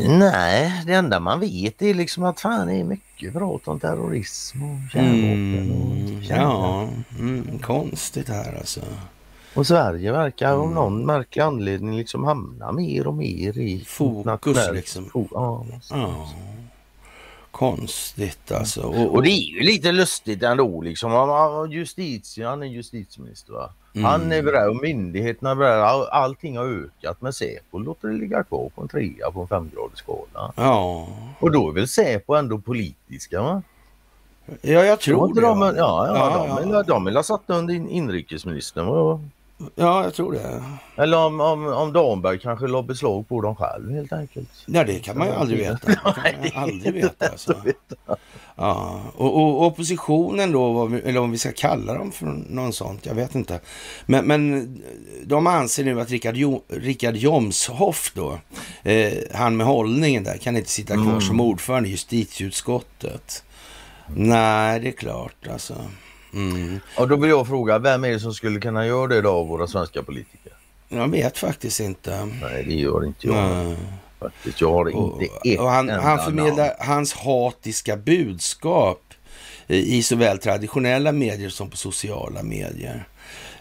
[0.08, 4.62] Nej, det enda man vet är liksom att fan det är mycket prat om terrorism
[4.62, 6.40] och kärnvapen Mm, och kärnkraft.
[6.42, 8.80] ja, mm, konstigt här alltså.
[9.54, 10.74] Och Sverige verkar av Mm.
[10.74, 15.04] någon märklig anledning liksom hamna mer och mer i Fokus, liksom.
[15.04, 15.66] fo- ja.
[15.90, 16.28] Ja,
[17.50, 18.82] konstigt alltså.
[18.82, 21.68] Och, Och det är ju lite lustigt ändå liksom.
[21.70, 23.70] Justitie, han är justitieminister va?
[23.94, 24.04] Mm.
[24.04, 25.84] Han är beredd och myndigheterna är beredda.
[25.84, 29.48] All, allting har ökat men Säpo låter det ligga kvar på en trea på en
[29.48, 30.52] femgradig skala.
[30.56, 31.08] ja,
[31.40, 33.62] Och då är väl Säpo ändå politiska va?
[34.62, 35.40] ja, jag Tror det.
[35.40, 36.82] de, ja, ja, Ja, de, ja.
[36.82, 38.86] De ha satt under in- inrikesministern.
[38.86, 39.20] va?
[39.74, 40.62] Ja, jag tror det.
[40.96, 44.48] Eller om, om, om Damberg kanske la beslag på dem själv helt enkelt.
[44.66, 45.86] Ja, det kan man ju aldrig veta.
[45.86, 47.28] Det kan man aldrig veta.
[47.28, 47.54] Alltså.
[48.56, 49.00] Ja.
[49.14, 53.34] Och, och oppositionen då, eller om vi ska kalla dem för något sånt, jag vet
[53.34, 53.60] inte.
[54.06, 54.82] Men, men
[55.24, 58.38] de anser nu att Richard, jo, Richard Jomshoff då,
[58.82, 63.44] eh, han med hållningen där, kan inte sitta kvar som ordförande i justitieutskottet.
[64.16, 65.74] Nej, det är klart alltså.
[66.34, 66.80] Mm.
[66.96, 69.46] Och då vill jag fråga, vem är det som skulle kunna göra det då av
[69.48, 70.52] våra svenska politiker?
[70.88, 72.28] Jag vet faktiskt inte.
[72.40, 73.76] Nej, det gör inte jag Nej.
[74.20, 74.60] faktiskt.
[74.60, 76.74] Jag har Och, inte ett och han, enda han förmedlar namn.
[76.78, 79.02] hans hatiska budskap
[79.68, 83.08] i såväl traditionella medier som på sociala medier.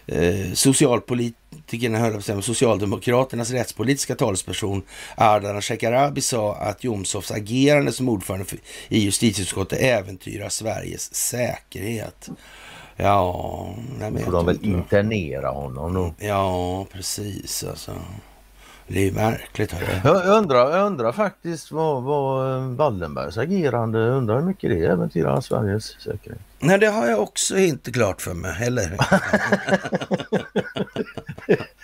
[0.06, 4.82] Eh, socialpolitikerna, höll jag Socialdemokraternas rättspolitiska talesperson
[5.16, 8.58] Ardalan Shekarabi sa att Jomshofs agerande som ordförande för,
[8.88, 12.28] i justitieutskottet äventyrar Sveriges säkerhet.
[13.02, 13.66] Ja,
[14.00, 14.66] jag vet Får de väl inte.
[14.68, 16.14] internera honom då?
[16.18, 17.92] Ja, precis alltså.
[18.86, 19.74] Det är märkligt.
[20.04, 25.40] Jag undrar, jag undrar faktiskt vad, vad eh, Wallenbergs agerande, undrar hur mycket det äventyrar
[25.40, 26.40] Sveriges säkerhet.
[26.58, 28.96] Nej, det har jag också inte klart för mig heller.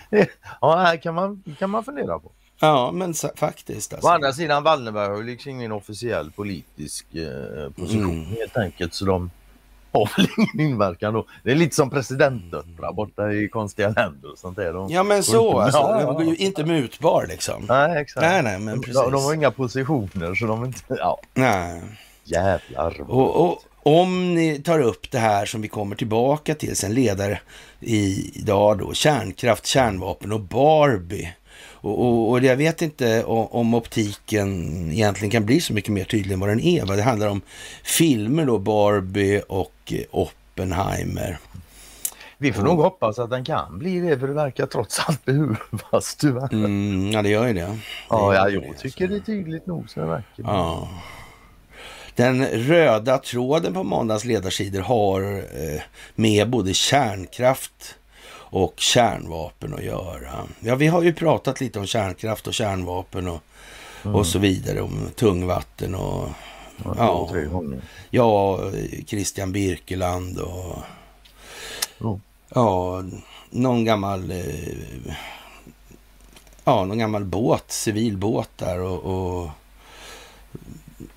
[0.61, 2.31] Ja, här kan man, kan man fundera på.
[2.59, 3.93] Ja, men faktiskt.
[3.93, 4.09] Å Alltså.
[4.09, 8.25] andra sidan, Wallenberg har ju liksom ingen officiell politisk eh, position Mm.
[8.25, 9.31] helt enkelt så de
[9.93, 11.25] har väl ingen inverkan då.
[11.43, 14.73] Det är lite som presidentdöttrar borta i konstiga länder och sånt där.
[14.73, 15.77] De, Ja, men så alltså.
[15.79, 17.65] Ja, ju inte mutbar liksom.
[17.69, 18.21] Nej, exakt.
[18.25, 19.01] Nej, nej, men de, precis.
[19.11, 20.79] de har inga positioner så de inte...
[20.87, 21.81] Ja, Nej.
[22.23, 23.01] jävlar.
[23.11, 27.39] Och, och om ni tar upp det här som vi kommer tillbaka till sen ledare
[27.79, 31.33] i- idag då, kärnkraft, kärnvapen och Barbie.
[31.81, 36.33] Och, och, och jag vet inte om, optiken egentligen kan bli så mycket mer tydlig
[36.33, 36.85] än vad den är.
[36.85, 36.95] Va?
[36.95, 37.41] Det handlar om
[37.83, 41.37] filmer då, Barbie och eh, Oppenheimer.
[42.37, 46.15] Vi får nog hoppas att den kan bli det, för det verkar trots allt behövas
[46.15, 46.53] tyvärr.
[46.53, 47.59] Mm, ja, det gör ju det.
[47.59, 47.77] det
[48.09, 50.43] ja, ja, jag tycker det är tydligt nog så det verkar.
[50.43, 50.89] Ja.
[52.15, 55.81] Den röda tråden på måndagens ledarsidor har eh,
[56.15, 57.98] med både kärnkraft
[58.49, 60.47] och kärnvapen att göra.
[60.59, 63.43] Ja, vi har ju pratat lite om kärnkraft och kärnvapen och,
[64.03, 64.15] mm.
[64.15, 64.81] och så vidare.
[64.81, 66.29] Om tungvatten och
[66.97, 67.29] ja,
[68.09, 68.59] ja,
[69.07, 70.77] Christian Birkeland och
[72.01, 72.21] mm.
[72.49, 73.03] ja,
[73.49, 75.13] någon gammal eh,
[76.63, 79.49] ja, någon gammal båt, civil båt där och, och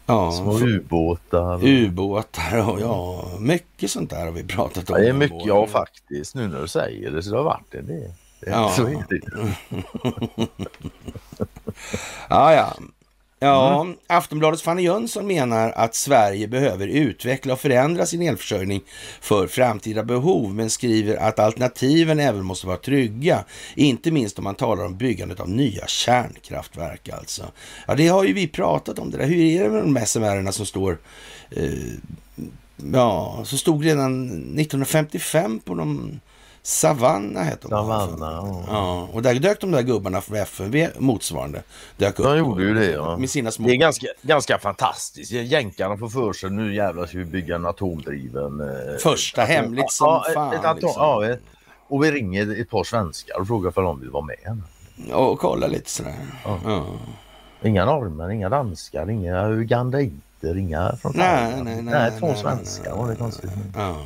[0.06, 1.66] Ja, Små ubåtar.
[1.66, 4.96] Ubåtar och ja, mycket sånt där har vi pratat om.
[4.96, 7.70] Ja, det är mycket, ja faktiskt, nu när du säger det så det har varit
[7.70, 7.82] det.
[7.82, 8.14] det,
[8.46, 8.68] ja.
[8.76, 9.20] Så är det.
[12.28, 12.76] ja, ja.
[13.42, 13.96] Ja, mm.
[14.06, 18.82] Aftonbladets Fanny Jönsson menar att Sverige behöver utveckla och förändra sin elförsörjning
[19.20, 23.44] för framtida behov, men skriver att alternativen även måste vara trygga.
[23.74, 27.42] Inte minst om man talar om byggandet av nya kärnkraftverk alltså.
[27.86, 29.26] Ja, det har ju vi pratat om det där.
[29.26, 30.98] Hur är det med de SMR som står
[31.50, 31.72] eh,
[32.92, 36.20] Ja, så stod redan 1955 på de
[36.64, 37.70] Savanna hette de.
[37.70, 38.64] Savanna, ja.
[38.68, 39.08] ja.
[39.12, 41.62] Och där dök de där gubbarna från FMV motsvarande.
[41.96, 43.16] Dök upp de gjorde ju det ja.
[43.16, 43.68] Med sina små...
[43.68, 45.32] Det är ganska, ganska fantastiskt.
[45.32, 48.60] Jänkarna får för sig nu jävlar ska vi bygga en atomdriven...
[48.60, 49.54] Eh, Första atom...
[49.54, 50.52] hemligt som ja, fan.
[50.54, 50.74] Ett atom...
[50.74, 50.92] liksom.
[50.96, 51.36] ja,
[51.88, 54.62] och vi ringer ett par svenskar och frågar om de vill vara med.
[55.14, 56.14] Och kolla lite sådär.
[56.44, 56.58] Ja.
[56.64, 56.86] ja.
[57.64, 62.96] Inga norrmän, inga danskar, inga ugandaiter, inga från nej, nej, nej, nej, två svenskar.
[62.96, 63.96] Nej, nej, nej, Ja.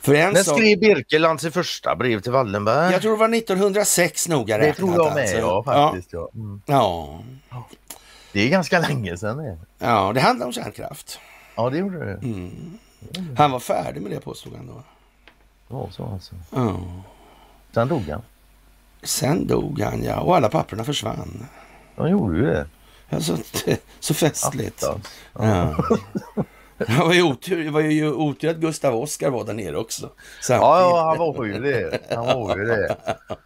[0.00, 2.92] För en När skrev Birkeland sitt första brev till Wallenberg?
[2.92, 4.76] Jag tror det var 1906 noga räknat.
[4.76, 5.38] Det tror jag med, alltså.
[5.38, 6.12] ja faktiskt.
[6.12, 6.30] Ja.
[6.34, 6.60] Mm.
[6.66, 7.22] ja.
[8.32, 9.58] Det är ganska länge sedan det.
[9.78, 11.20] Ja, det handlar om kärnkraft.
[11.54, 12.12] Ja, det gjorde det.
[12.12, 12.78] Mm.
[13.36, 14.82] Han var färdig med det påstod han då.
[15.68, 16.34] Det var så alltså?
[16.50, 16.80] Ja.
[17.74, 18.22] Sen dog han?
[19.02, 20.20] Sen dog han, ja.
[20.20, 21.46] Och alla papperna försvann.
[21.96, 22.66] De gjorde ju det.
[23.08, 23.20] Ja,
[24.00, 24.82] så, festligt.
[24.82, 24.98] Ja.
[25.32, 25.84] ja.
[26.86, 30.10] Det var ju otur, det var ju otur att Gustav Oskar var där nere också.
[30.42, 30.62] Samtidigt.
[30.62, 31.98] Ja, han var ju det.
[32.14, 32.96] Han var ju det.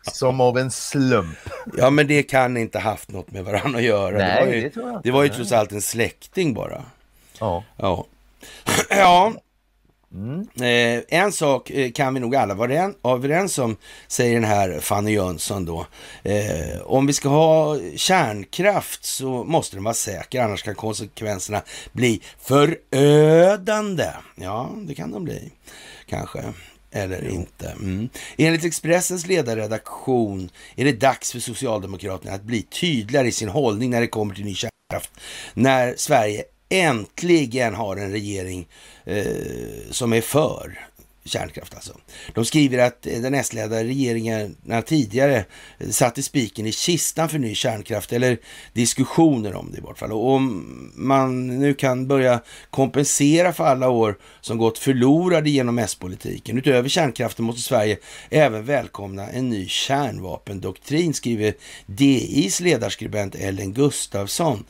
[0.03, 1.39] Som av en slump.
[1.77, 4.19] Ja, men det kan inte haft något med varandra att göra.
[4.19, 5.09] Nej, det var ju, det tror jag inte.
[5.09, 6.83] Det var ju trots allt en släkting bara.
[7.41, 7.65] Ja.
[7.77, 8.05] Ja.
[8.91, 9.33] ja.
[10.15, 10.49] Mm.
[10.61, 15.13] Eh, en sak eh, kan vi nog alla vara överens om, säger den här Fanny
[15.13, 15.87] Jönsson då.
[16.23, 22.21] Eh, om vi ska ha kärnkraft så måste den vara säker, annars kan konsekvenserna bli
[22.41, 24.07] förödande.
[24.35, 25.53] Ja, det kan de bli,
[26.07, 26.45] kanske.
[26.91, 27.69] Eller inte.
[27.69, 28.09] Mm.
[28.37, 34.01] Enligt Expressens ledarredaktion är det dags för Socialdemokraterna att bli tydligare i sin hållning när
[34.01, 35.11] det kommer till ny kärnkraft.
[35.55, 38.69] När Sverige äntligen har en regering
[39.05, 39.25] eh,
[39.91, 40.89] som är för
[41.25, 41.99] kärnkraft alltså.
[42.35, 44.57] De skriver att eh, den S-ledda regeringen
[44.87, 45.45] tidigare
[45.79, 48.39] eh, satte spiken i kistan för ny kärnkraft, eller
[48.73, 50.13] diskussioner om det i vart fall.
[50.13, 56.59] Och om man nu kan börja kompensera för alla år som gått förlorade genom S-politiken.
[56.59, 57.99] Utöver kärnkraften måste Sverige
[58.31, 61.55] även välkomna en ny kärnvapendoktrin, skriver
[61.87, 64.65] DIs ledarskribent Ellen Gustafsson.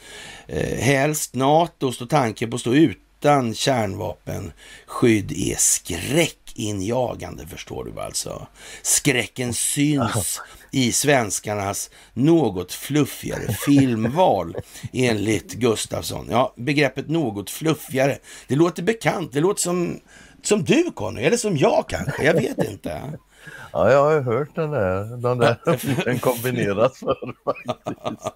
[0.46, 8.00] Eh, helst NATO står tanken på att stå utan kärnvapenskydd är skräck injagande förstår du
[8.00, 8.46] alltså.
[8.82, 10.40] Skräcken syns
[10.70, 14.56] i svenskarnas något fluffigare filmval
[14.92, 16.26] enligt Gustafsson.
[16.30, 19.32] Ja, begreppet något fluffigare, det låter bekant.
[19.32, 20.00] Det låter som,
[20.42, 23.18] som du Conny, eller som jag kanske, jag vet inte.
[23.72, 25.58] Ja, jag har hört den där, den där
[26.04, 28.34] den kombinerat förr faktiskt.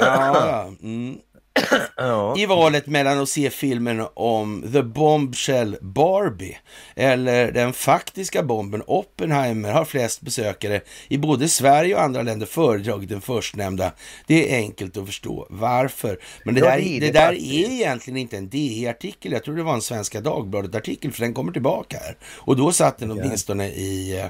[0.00, 1.18] Ja, mm.
[2.36, 6.58] i valet mellan att se filmen om The Bombshell Barbie
[6.96, 13.08] eller den faktiska bomben Oppenheimer har flest besökare i både Sverige och andra länder föredragit
[13.08, 13.92] den förstnämnda.
[14.26, 16.18] Det är enkelt att förstå varför.
[16.44, 19.32] Men det, ja, där, det, det där är egentligen inte en DI-artikel.
[19.32, 22.16] Jag tror det var en Svenska Dagbladet-artikel för den kommer tillbaka här.
[22.36, 24.26] Och då satt den åtminstone i eh,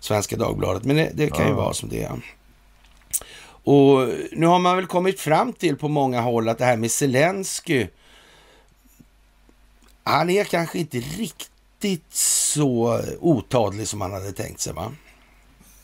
[0.00, 0.84] Svenska Dagbladet.
[0.84, 1.48] Men det, det kan ja.
[1.48, 2.37] ju vara som det är.
[3.68, 6.90] Och nu har man väl kommit fram till på många håll att det här med
[6.90, 7.86] Zelensky,
[10.04, 14.92] han är kanske inte riktigt så otadlig som man hade tänkt sig va?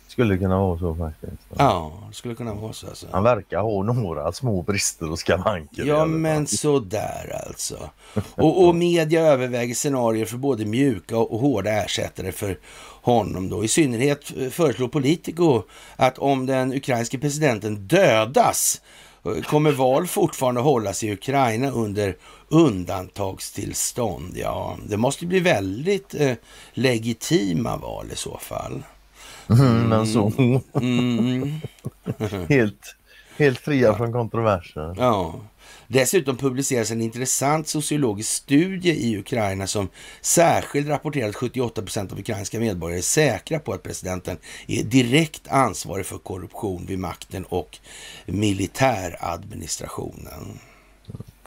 [0.09, 1.43] Skulle kunna vara så faktiskt.
[1.59, 3.07] Ja, det skulle kunna vara så alltså.
[3.13, 5.85] Han verkar ha några små brister och skavanker.
[5.85, 7.91] Ja, men sådär alltså.
[8.35, 12.59] Och, och media överväger scenarier för både mjuka och hårda ersättare för
[13.05, 13.65] honom då.
[13.65, 15.63] I synnerhet föreslår Politico
[15.97, 18.81] att om den ukrainske presidenten dödas
[19.25, 22.17] eh, kommer val fortfarande hållas i Ukraina under
[22.49, 24.33] undantagstillstånd.
[24.37, 26.33] Ja, det måste bli väldigt eh,
[26.73, 28.83] legitima val i så fall.
[29.51, 30.33] Mm, men så
[30.75, 31.61] Mm.
[32.49, 32.97] helt,
[33.37, 34.95] helt fria från kontroverser.
[34.99, 35.35] Ja.
[35.95, 39.89] Dessutom publiceras en intressant sociologisk studie i Ukraina som
[40.21, 44.37] särskilt rapporterar att 78 procent av ukrainska medborgare är säkra på att presidenten
[44.67, 47.79] är direkt ansvarig för korruption vid makten och
[48.27, 50.59] militäradministrationen.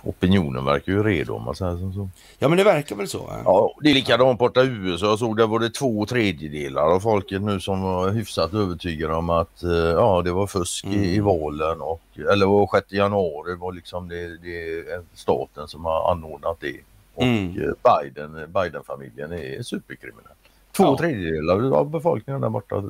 [0.10, 2.10] Opinionen verkar ju redo om man säger som så.
[2.40, 3.18] Ja, men det verkar väl så.
[3.26, 3.34] Va?
[3.46, 5.06] Ja, det är likadant borta i USA.
[5.06, 9.30] Jag såg där var det två tredjedelar av folket nu som var hyfsat övertygade om
[9.30, 12.02] att eh, ja, det var fusk i, i valen och
[12.32, 16.78] eller var 6 januari var liksom det, det är staten som har anordnat det.
[17.16, 17.62] Och Mm.
[17.62, 20.24] eh, Biden, Biden-familjen är superkriminell.
[20.72, 20.98] Två Ja.
[20.98, 22.84] tredjedelar av befolkningen där borta.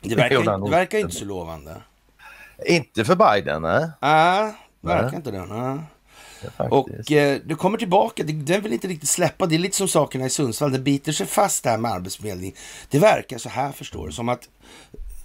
[0.00, 1.74] Det verkar, det verkar inte så lovande.
[2.66, 3.90] Inte för Biden, nej.
[4.00, 5.16] Nej, verkar Nej.
[5.16, 5.46] inte det.
[5.46, 5.78] Nej.
[6.50, 6.72] Faktiskt.
[6.72, 9.46] Och eh, du kommer tillbaka, den vill inte riktigt släppa.
[9.46, 12.54] Det är lite som sakerna i Sundsvall, det biter sig fast där med Arbetsförmedlingen.
[12.90, 14.48] Det verkar så här förstår du, som att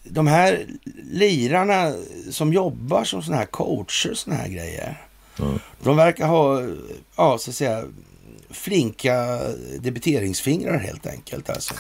[0.03, 0.65] de här
[1.11, 1.93] lirarna
[2.32, 5.05] som jobbar som såna här coacher och såna här grejer.
[5.39, 5.59] Mm.
[5.84, 6.61] De verkar ha,
[7.15, 7.84] ja så att säga,
[8.51, 9.39] flinka
[9.79, 11.49] debiteringsfingrar helt enkelt.
[11.49, 11.73] Alltså.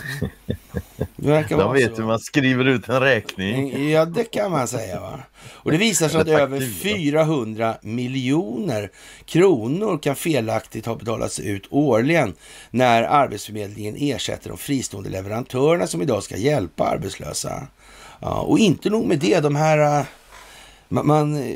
[1.15, 2.01] De vet så.
[2.01, 3.89] hur man skriver ut en räkning.
[3.89, 4.99] Ja, det kan man säga.
[4.99, 5.19] va.
[5.47, 6.95] Och det visar sig att över faktura.
[6.95, 8.91] 400 miljoner
[9.25, 12.33] kronor kan felaktigt ha betalats ut årligen
[12.71, 17.67] när Arbetsförmedlingen ersätter de fristående leverantörerna som idag ska hjälpa arbetslösa.
[18.19, 19.99] Ja, och inte nog med det, de här...
[19.99, 20.05] äh,
[20.91, 21.55] Man, man, äh,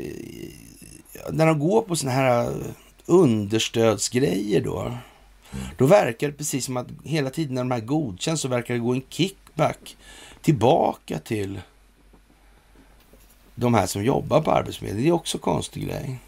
[1.32, 2.50] när de går på såna här äh,
[3.06, 4.92] understödsgrejer då,
[5.76, 8.80] då verkar det precis som att hela tiden när de här godkänns så verkar det
[8.80, 9.96] gå en kickback
[10.42, 11.60] tillbaka till
[13.54, 15.04] de här som jobbar på Arbetsförmedlingen.
[15.04, 16.18] Det är också en konstig grej.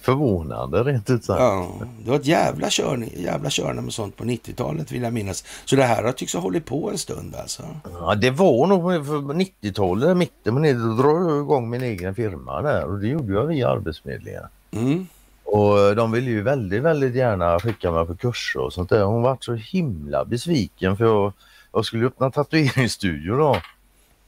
[0.00, 1.40] Förvånande rent ut sagt.
[1.40, 1.70] Ja,
[2.04, 5.44] det var ett jävla körning, jävla körning med sånt på 90-talet vill jag minnas.
[5.64, 7.62] Så det här har tycks ha hållit på en stund alltså.
[8.00, 12.62] Ja, det var nog för 90-talet, mitten på 90 drog jag igång min egen firma
[12.62, 14.42] där och det gjorde jag via Arbetsförmedlingen.
[14.70, 15.06] Mm.
[15.46, 19.04] Och de ville ju väldigt, väldigt gärna skicka mig på kurser och sånt där.
[19.04, 21.32] Hon var så himla besviken för jag,
[21.72, 23.60] jag skulle öppna tatueringsstudio då.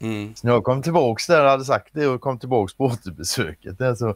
[0.00, 0.34] Mm.
[0.34, 3.94] Så när jag kom tillbaks där, hade sagt det och kom tillbaks på återbesöket där
[3.94, 4.14] så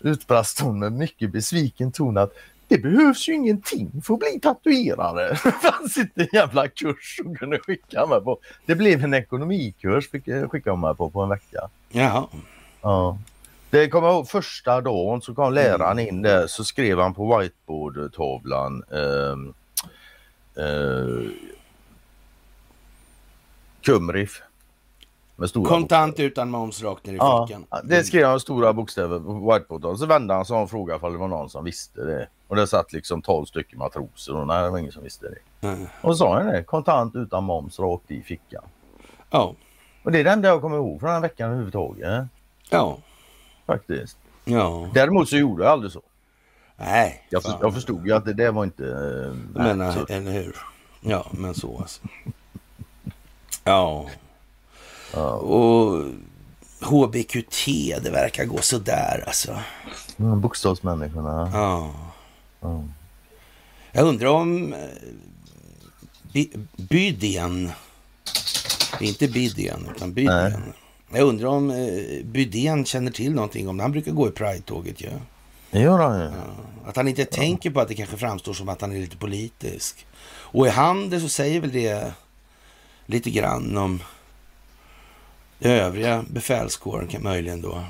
[0.00, 2.32] utbrast hon med mycket besviken ton att
[2.68, 5.28] det behövs ju ingenting för att bli tatuerare.
[5.44, 8.38] Det fanns inte en jävla kurs hon kunde skicka mig på.
[8.66, 11.70] Det blev en ekonomikurs fick jag skicka mig på på en vecka.
[11.90, 12.26] Jaha.
[12.82, 13.18] Ja.
[13.70, 17.38] Det kommer jag ihåg första dagen så kom läraren in där så skrev han på
[17.38, 19.54] whiteboardtavlan ehm,
[20.56, 21.30] eh,
[23.82, 24.42] Kumrif.
[25.66, 27.66] Kontant utan moms rakt ner i Ja, fickan.
[27.84, 29.98] det skrev han med stora bokstäver på whiteboarden.
[29.98, 32.28] Så vände han sig om och frågade om det var någon som visste det.
[32.48, 35.68] Och det satt liksom 12 stycken matroser och nej, det var ingen som visste det.
[35.68, 35.86] Mm.
[36.00, 38.64] Och så sa han det, kontant utan moms rakt i fickan.
[39.30, 39.54] Ja.
[40.02, 42.26] Och det är det enda jag kommer ihåg från den veckan överhuvudtaget.
[42.70, 42.98] Ja.
[43.68, 44.16] Faktiskt.
[44.44, 44.90] Ja.
[44.94, 46.02] Däremot så gjorde jag aldrig så.
[46.76, 47.26] Nej.
[47.30, 48.84] Jag, för, jag förstod ju att det, det var inte...
[48.84, 50.56] eh, Jag nej, eller hur?
[51.00, 52.00] Ja, men så alltså.
[53.64, 54.06] Ja.
[55.14, 55.30] ja.
[55.32, 56.04] Och
[56.80, 57.66] HBQT,
[58.02, 59.58] det verkar gå sådär alltså.
[60.16, 61.50] Mm, Bokstavsmänniskorna.
[61.54, 61.90] Ja.
[62.60, 62.84] Ja.
[63.92, 64.78] Jag undrar om eh,
[66.32, 67.70] By- Bydén,
[69.00, 70.72] inte Bydén utan Bydén.
[71.12, 73.82] Jag undrar om eh, Bydén känner till någonting om det.
[73.82, 75.08] Han brukar gå i Pride-tåget ju.
[75.70, 76.24] Det gör han ju.
[76.24, 76.30] Ja.
[76.86, 80.06] Att han inte tänker på att det kanske framstår som att han är lite politisk.
[80.30, 82.12] Och i handel så säger väl det
[83.06, 84.02] lite grann om
[85.58, 87.84] det övriga befälskåren kan möjligen då.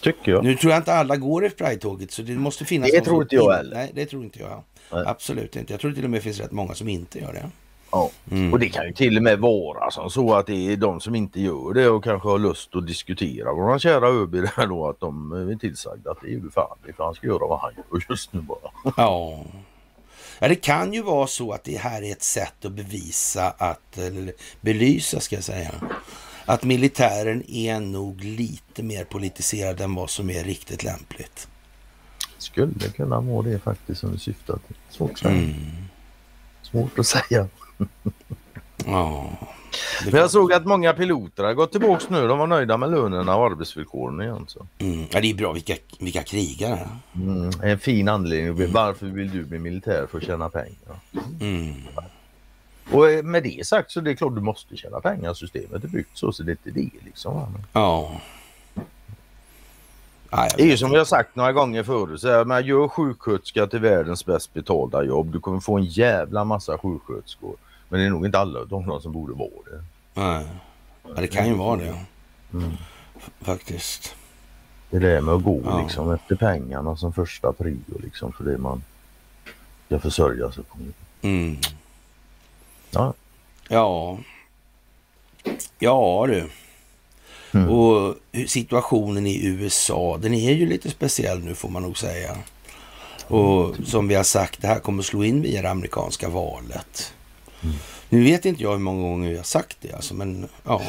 [0.00, 0.44] Tycker jag.
[0.44, 3.34] Nu tror jag inte alla går i Pride-tåget så det måste finnas Det tror inte
[3.34, 3.76] jag heller.
[3.76, 4.62] Nej, det tror inte jag.
[4.92, 5.04] Nej.
[5.06, 5.72] Absolut inte.
[5.72, 7.50] Jag tror till och med det finns rätt många som inte gör det.
[7.92, 8.10] Ja.
[8.30, 8.52] Mm.
[8.52, 11.14] Och det kan ju till och med vara som så att det är de som
[11.14, 13.52] inte gör det och kanske har lust att diskutera.
[13.52, 16.92] Våran kära ÖB där då att de är tillsagda att det är ju fan det
[16.92, 18.92] för han ska göra vad han gör just nu bara.
[18.96, 19.44] Ja.
[20.38, 23.98] ja, det kan ju vara så att det här är ett sätt att bevisa att,
[23.98, 25.74] eller belysa ska jag säga,
[26.44, 31.48] att militären är nog lite mer politiserad än vad som är riktigt lämpligt.
[32.38, 34.76] Skulle kunna vara det faktiskt som det syftar till.
[34.90, 35.34] Svårt att säga.
[35.34, 35.54] Mm.
[36.62, 37.48] Svårt att säga.
[38.86, 39.30] Ja.
[40.04, 42.28] Men jag såg att många piloter har gått tillbaka nu.
[42.28, 44.44] De var nöjda med lönerna och arbetsvillkoren igen.
[44.48, 44.66] Så.
[44.78, 45.04] Mm.
[45.10, 45.52] Ja, det är bra.
[45.52, 46.88] Vilka, vilka krigare.
[47.14, 47.50] Mm.
[47.62, 48.72] En fin anledning.
[48.72, 50.06] Varför vill du bli militär?
[50.10, 51.00] För att tjäna pengar.
[51.40, 51.74] Mm.
[52.90, 55.34] Och med det sagt så det är klart du måste tjäna pengar.
[55.34, 57.58] Systemet är byggt så, så det är inte det liksom.
[57.72, 58.20] Ja.
[60.56, 62.20] Det är ju som vi har sagt några gånger förut.
[62.20, 65.32] Så här, men gör sjuksköterska till världens bäst betalda jobb.
[65.32, 67.56] Du kommer få en jävla massa sjuksköterskor.
[67.90, 69.84] Men det är nog inte alla de de som borde vara det.
[70.14, 70.46] Nej.
[71.02, 71.96] Ja, det kan ju vara det.
[72.52, 72.72] Mm.
[73.40, 74.14] Faktiskt.
[74.90, 75.82] Det är det med att gå Ja.
[75.82, 78.82] liksom efter pengarna som första prio liksom för det man
[79.86, 80.78] ska försörja sig på.
[81.22, 81.56] Mm.
[82.90, 83.14] Ja.
[83.68, 84.18] Ja.
[85.78, 86.48] Ja du.
[87.54, 87.70] Mm.
[87.70, 88.14] Och
[88.46, 92.36] situationen i USA, den är ju lite speciell nu får man nog säga.
[93.26, 97.14] Och som vi har sagt, det här kommer slå in via det amerikanska valet.
[98.08, 100.82] Nu vet inte jag hur många gånger har sagt det alltså, men ja.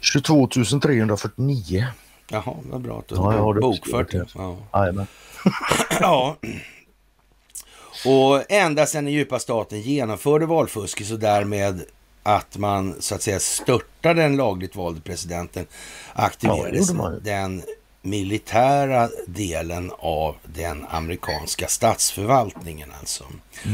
[0.00, 0.48] 22
[0.82, 1.86] 349.
[2.30, 4.26] Jaha, vad bra att du Ja, jag har bokfört det.
[4.34, 4.56] Ja.
[6.00, 6.36] Ja.
[8.06, 11.82] Och ända sedan den djupa staten genomförde valfusket och därmed
[12.22, 15.66] att man så att säga störtade den lagligt valde presidenten
[16.12, 17.20] aktiverades ju.
[17.22, 17.62] den
[18.02, 23.24] militära delen av den amerikanska statsförvaltningen alltså.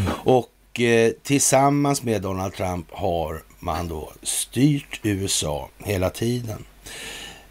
[0.08, 0.46] Och
[0.80, 6.64] eh, tillsammans med Donald Trump har man då styrt USA hela tiden.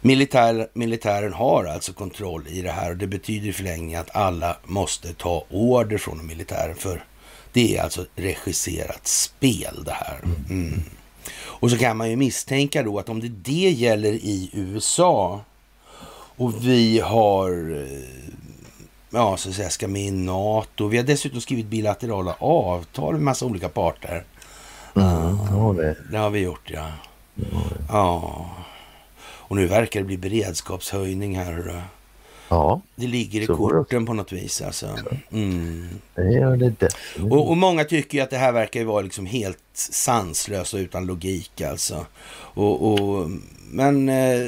[0.00, 4.56] Militär, militären har alltså kontroll i det här och det betyder i förlängningen att alla
[4.64, 7.04] måste ta order från militären för
[7.52, 10.20] det är alltså regisserat spel det här.
[10.50, 10.82] Mm.
[11.34, 15.40] Och så kan man ju misstänka då att om det, det gäller i USA
[16.36, 18.32] och vi har, eh,
[19.12, 20.88] ja så att säga, ska med i NATO.
[20.88, 24.24] Vi har dessutom skrivit bilaterala avtal med massa olika parter.
[24.96, 25.96] Mm, ja, det.
[26.10, 26.88] Det har vi gjort ja.
[27.88, 28.50] Ja.
[29.20, 31.82] Och nu verkar det bli beredskapshöjning här.
[32.48, 34.86] ja, Det ligger i korten på något vis alltså.
[35.32, 35.88] Mm.
[36.14, 37.32] det gör det definitivt.
[37.32, 41.60] Och, och många tycker att det här verkar vara liksom helt sanslöst och utan logik
[41.60, 42.06] alltså.
[42.32, 43.30] Och, och,
[43.70, 44.08] men...
[44.08, 44.46] Eh,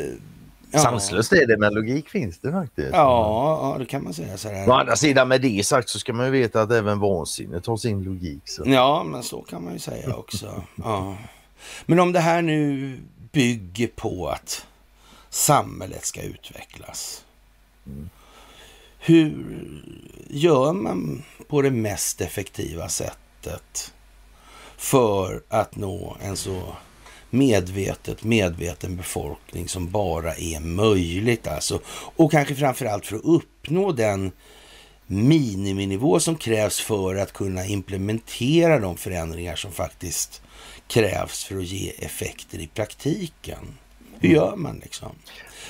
[0.75, 0.81] ja.
[0.81, 2.91] Sanslöst är det men logik finns det faktiskt.
[2.93, 6.13] Ja, ja, det kan man säga så Å andra sidan med det sagt så ska
[6.13, 8.43] man ju veta att även vansinnet har sin logik.
[8.45, 8.63] Så.
[8.67, 10.63] Ja, men så kan man ju säga också.
[10.75, 11.17] Ja.
[11.87, 12.99] Men om det här nu
[13.33, 14.67] bygger på att
[15.31, 17.25] samhället ska utvecklas.
[18.99, 19.57] Hur
[20.29, 23.93] gör man på det mest effektiva sättet
[24.77, 26.77] för att nå en så
[27.35, 31.81] medvetet, medveten befolkning som bara är möjligt alltså.
[32.17, 34.33] Och kanske framförallt för att uppnå den
[35.07, 40.43] miniminivå som krävs för att kunna implementera de förändringar som faktiskt
[40.89, 43.79] krävs för att ge effekter i praktiken.
[44.19, 45.09] Hur gör man liksom?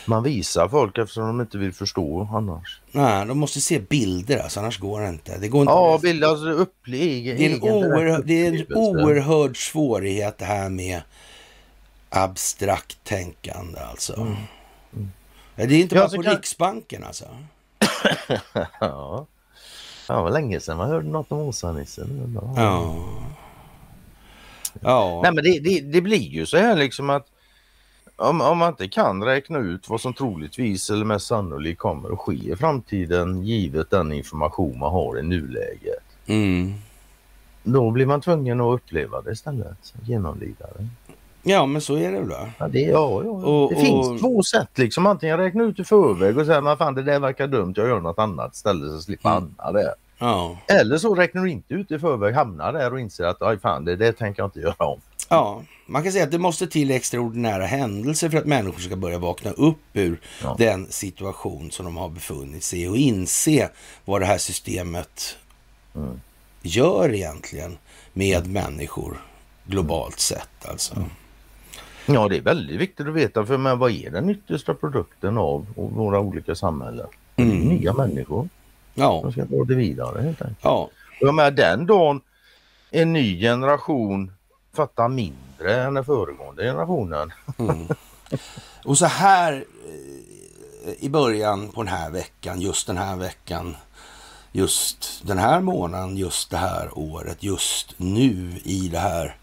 [0.07, 2.81] Man visar folk eftersom de inte vill förstå annars.
[2.93, 5.39] Nej, de måste se bilder alltså, annars går det inte.
[5.39, 5.73] Det går inte.
[5.73, 10.45] Ja, bilda alltså upp egen, det, är en oerhörd, det är en oerhörd svårighet det
[10.45, 11.01] här med
[12.17, 14.37] abstrakt tänkande alltså.
[15.57, 17.25] Ja, Det är inte Ja, bara på kan- Riksbanken alltså.
[18.81, 19.27] Ja.
[20.09, 22.07] Ja, det var länge sedan man hörde något om Åsa-Nisse.
[22.57, 23.05] Ja.
[24.81, 25.21] Ja.
[25.23, 27.27] Nej men det, det, det blir ju så här liksom att
[28.17, 32.19] om, om man inte kan räkna ut vad som troligtvis eller mest sannolikt kommer att
[32.19, 36.03] ske i framtiden givet den information man har i nuläget.
[36.27, 36.75] Mm.
[37.62, 39.95] Då blir man tvungen att uppleva det istället.
[40.03, 40.89] Genomlida det.
[41.45, 42.36] Ja, men så är det väl?
[42.59, 43.30] Ja, det, ja, ja.
[43.30, 45.07] Och- det och- finns två sätt liksom.
[45.07, 48.01] Antingen räkna ut i förväg och säga men fan det där verkar dumt, jag gör
[48.01, 49.42] något annat istället så slipper Mm.
[49.59, 49.95] hamna där.
[50.18, 50.59] Ja.
[50.68, 53.84] Eller så räknar du inte ut i förväg, hamnar där och inser att aj fan
[53.84, 55.01] det, det tänker jag inte göra om.
[55.28, 59.18] Ja, man kan säga att det måste till extraordinära händelser för att människor ska börja
[59.18, 60.55] vakna upp ur Ja.
[60.59, 63.68] den situation som de har befunnit sig i och inse
[64.05, 65.36] vad det här systemet
[65.97, 66.20] Mm.
[66.62, 67.78] gör egentligen
[68.12, 69.20] med människor
[69.66, 70.95] globalt sett alltså.
[72.07, 75.66] Ja det är väldigt viktigt att veta för men vad är den yttersta produkten av
[75.76, 77.07] våra olika samhällen?
[77.36, 77.59] Mm.
[77.61, 78.48] nya människor
[78.94, 80.59] Ja, som ska ta det vidare helt enkelt.
[80.62, 80.90] ja,
[81.20, 82.20] Och Jag menar den dagen
[82.90, 84.32] en ny generation
[84.76, 87.32] fattar mindre än den föregående generationen.
[87.59, 87.88] Mm.
[88.84, 89.64] Och så här
[90.86, 93.76] eh, i början på den här veckan, just den här veckan,
[94.52, 99.36] just den här månaden, just det här året, just nu i det här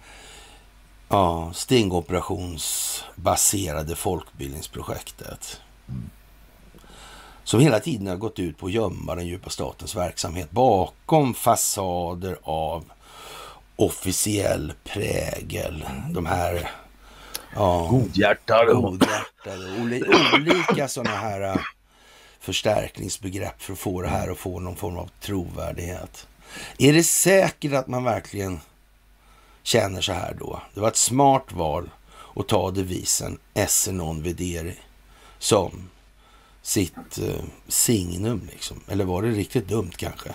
[1.12, 5.62] ja, stingoperationsbaserade folkbildningsprojektet.
[7.43, 12.38] Som hela tiden har gått ut på att gömma den djupa statens verksamhet bakom fasader
[12.43, 12.84] av
[13.76, 15.86] officiell prägel.
[16.14, 16.72] De här
[17.55, 17.88] Ja.
[17.89, 18.74] Godhjärtade.
[18.74, 19.82] godhjärtade.
[19.82, 20.03] Oli,
[20.36, 21.55] olika sådana här äh,
[22.39, 26.28] förstärkningsbegrepp för att få det här att få någon form av trovärdighet.
[26.78, 28.59] Är det säkert att man verkligen
[29.64, 30.62] känner så här då?
[30.74, 31.89] Det var ett smart val
[32.36, 34.74] att ta devisen esse non vedere
[35.39, 35.89] som
[36.62, 38.78] sitt eh, signum liksom.
[38.88, 40.30] Eller var det riktigt dumt kanske?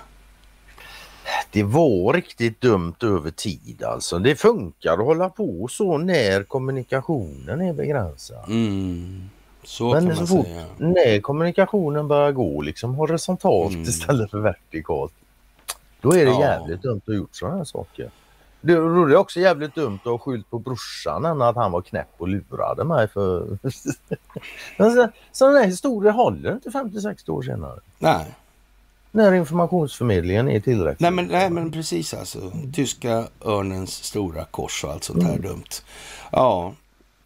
[1.53, 4.19] Det var riktigt dumt över tid alltså.
[4.19, 8.49] Det funkar att hålla på så när kommunikationen är begränsad.
[8.49, 9.31] Mm.
[9.65, 10.67] Så Men så fort säga.
[10.79, 13.83] när kommunikationen börjar gå liksom horisontalt Mm.
[13.83, 15.13] istället för vertikalt.
[16.01, 16.41] Då är det Ja.
[16.41, 18.11] jävligt dumt att ha gjort sådana här saker.
[18.67, 21.83] Det då är det också jävligt dumt att ha skyllt på brorsan att han var
[21.83, 23.59] knäpp och lurade mig för...
[24.79, 27.81] alltså, sådana där historier håller inte 50-60 år senare.
[27.99, 28.27] Nej.
[29.11, 31.03] När informationsförmedlingen är tillräcklig.
[31.05, 32.53] Nej, men, nej, men precis alltså.
[32.75, 35.33] Tyska örnens stora kors och allt sånt Mm.
[35.33, 35.83] här dumt.
[36.33, 36.75] Ja,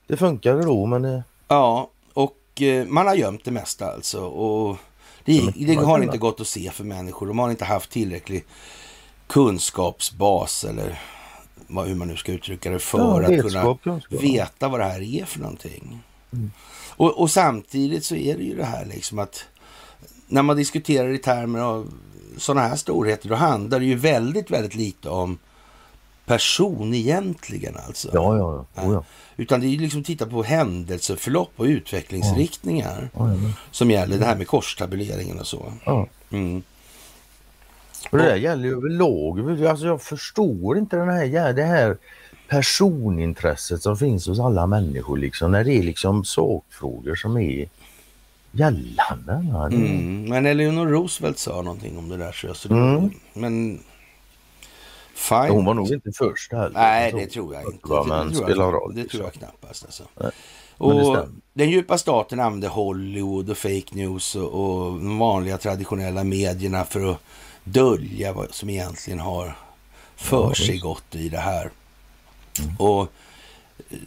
[0.06, 1.22] Det funkade då men det...
[1.48, 4.20] ja, och eh, man har gömt det mesta alltså.
[4.20, 4.76] Och
[5.24, 7.26] det, det har inte gått att se för människor.
[7.26, 8.44] De har inte haft tillräcklig
[9.26, 11.00] kunskapsbas eller
[11.76, 14.22] hur man nu ska uttrycka det för Ja, att vetskap, kunna kunskap.
[14.22, 16.00] veta vad det här är för någonting.
[16.32, 16.50] Mm.
[16.88, 19.44] Och, och samtidigt så är det ju det här liksom att
[20.28, 21.92] när man diskuterar i termer av
[22.36, 25.38] sådana här storheter då handlar det ju väldigt, väldigt lite om
[26.26, 28.10] person egentligen alltså.
[28.12, 28.82] Ja, ja, ja.
[28.82, 29.04] Oh, ja.
[29.36, 34.24] Utan det är ju liksom titta på händelseförlopp och utvecklingsriktningar ja, men- som gäller det
[34.24, 35.72] här med korstabuleringen och så.
[36.30, 36.62] Mm.
[38.10, 39.66] Och det där gäller ju överlag.
[39.66, 41.96] Alltså jag förstår inte den här, det här
[42.48, 47.68] personintresset som finns hos alla människor liksom när det är liksom sakfrågor som är
[48.52, 49.46] gällande.
[49.70, 50.24] Det- Mm.
[50.28, 52.32] Men Eleanor Roosevelt sa någonting om det där.
[52.32, 53.10] Så, så det, Mm.
[53.34, 53.80] Men
[55.14, 55.50] fine.
[55.50, 56.70] Hon var nog inte först heller.
[56.74, 57.88] Nej, det tror jag inte.
[57.88, 58.94] Va, Det Men tror spelar jag, roll.
[58.94, 59.18] Det liksom.
[59.18, 59.84] tror jag knappast.
[59.84, 60.02] Alltså.
[60.20, 60.30] Nej,
[60.78, 66.24] det Och den djupa staten använde Hollywood och fake news och, och de vanliga traditionella
[66.24, 67.18] medierna för att
[67.64, 69.56] dölja vad som egentligen har
[70.16, 71.70] för sig i det här.
[72.78, 73.02] Och
[73.90, 73.98] eh,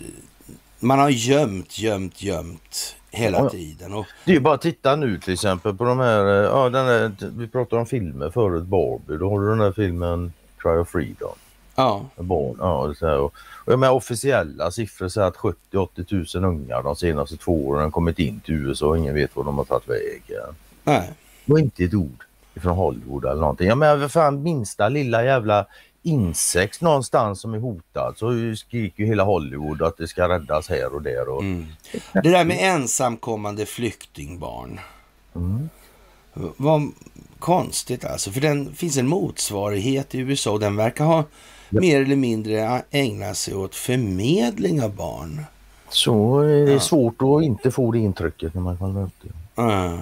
[0.79, 3.49] man har gömt, gömt, gömt hela Ja, ja.
[3.49, 3.93] tiden.
[3.93, 6.69] Och, Det är ju bara att titta nu till exempel på de här, eh, ja,
[6.69, 9.17] den här vi pratade om filmer förut, Barbie.
[9.17, 11.35] Då har du den här filmen Cry of Freedom.
[11.75, 12.55] ja, Barn.
[12.59, 13.17] Ja, så här.
[13.19, 13.33] Och,
[13.65, 18.19] och jag menar, officiella siffror säger att 70-80 000 ungar de senaste två åren kommit
[18.19, 20.55] in till USA och ingen vet var de har tagit vägen.
[20.83, 21.11] nej.
[21.47, 22.23] Och inte ett ord
[22.55, 23.67] från Hollywood eller någonting.
[23.67, 25.65] Jag menar, för fan minsta lilla jävla
[26.05, 31.01] insekt någonstans som är hotad så skriker hela Hollywood att det ska räddas här och
[31.01, 31.29] där.
[31.29, 31.65] Och, Mm.
[32.13, 34.79] Det där med ensamkommande flyktingbarn.
[35.35, 35.69] Mm.
[36.57, 36.91] Vad
[37.39, 38.31] konstigt alltså.
[38.31, 41.23] För den finns en motsvarighet i USA och den verkar ha
[41.69, 45.45] mer eller mindre ägnat sig åt förmedling av barn.
[45.89, 46.79] Så är det Ja.
[46.79, 49.61] svårt att inte få det intrycket när man kollar upp det.
[49.61, 49.97] Ah,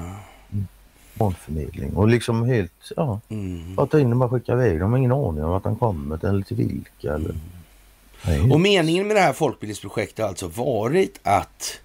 [1.21, 3.75] Barnförmedling och liksom helt, ja, mm.
[3.75, 4.91] bara ta in dem och skicka iväg dem.
[4.91, 7.13] har ingen aning om vart de kommer eller till vilka.
[7.13, 7.35] Eller...
[8.25, 8.51] Nej.
[8.51, 11.79] Och meningen med det här folkbildningsprojektet har alltså varit att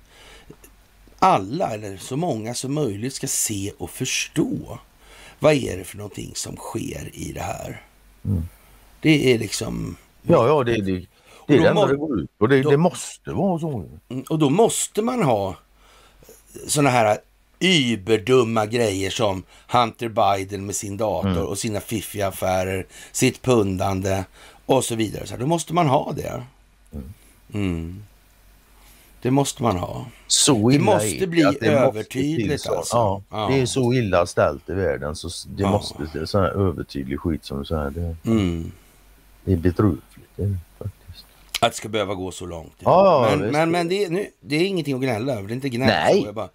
[1.18, 4.78] alla, eller så många som möjligt, ska se och förstå
[5.38, 7.82] vad är det för någonting som sker i det här.
[8.24, 8.42] Mm.
[9.00, 9.96] Det är liksom...
[10.22, 12.46] Ja, ja, det, det, det Och är det enda det går ut på.
[12.46, 13.84] Det, då- det måste vara så.
[14.08, 15.56] Mm, Och då måste man ha
[16.66, 17.18] såna här
[17.60, 21.46] überdumma grejer som Hunter Biden med sin dator Mm.
[21.46, 24.24] och sina fiffiga affärer, sitt pundande
[24.66, 25.26] och så vidare.
[25.26, 26.42] Så här, då måste man ha det.
[27.54, 28.02] Mm.
[29.22, 30.06] Det måste man ha.
[30.26, 32.74] Så Det illa måste är det bli det måste övertydligt så.
[32.74, 32.96] alltså.
[32.96, 33.48] Ja, Ja.
[33.50, 35.70] Det är så illa ställt i världen så det Ja.
[35.70, 37.90] måste det är sån här övertydlig skit som du säger.
[37.90, 38.72] Det, Mm.
[39.44, 40.02] det är bedrövligt.
[40.36, 41.26] Det det faktiskt.
[41.60, 42.72] Att det ska behöva gå så långt.
[42.78, 45.48] Ja, men men, men det, är, nu, det är ingenting att gnälla över.
[45.48, 45.88] Det är inte gnäll.
[45.88, 46.20] Nej.
[46.20, 46.50] så, Jag bara, det,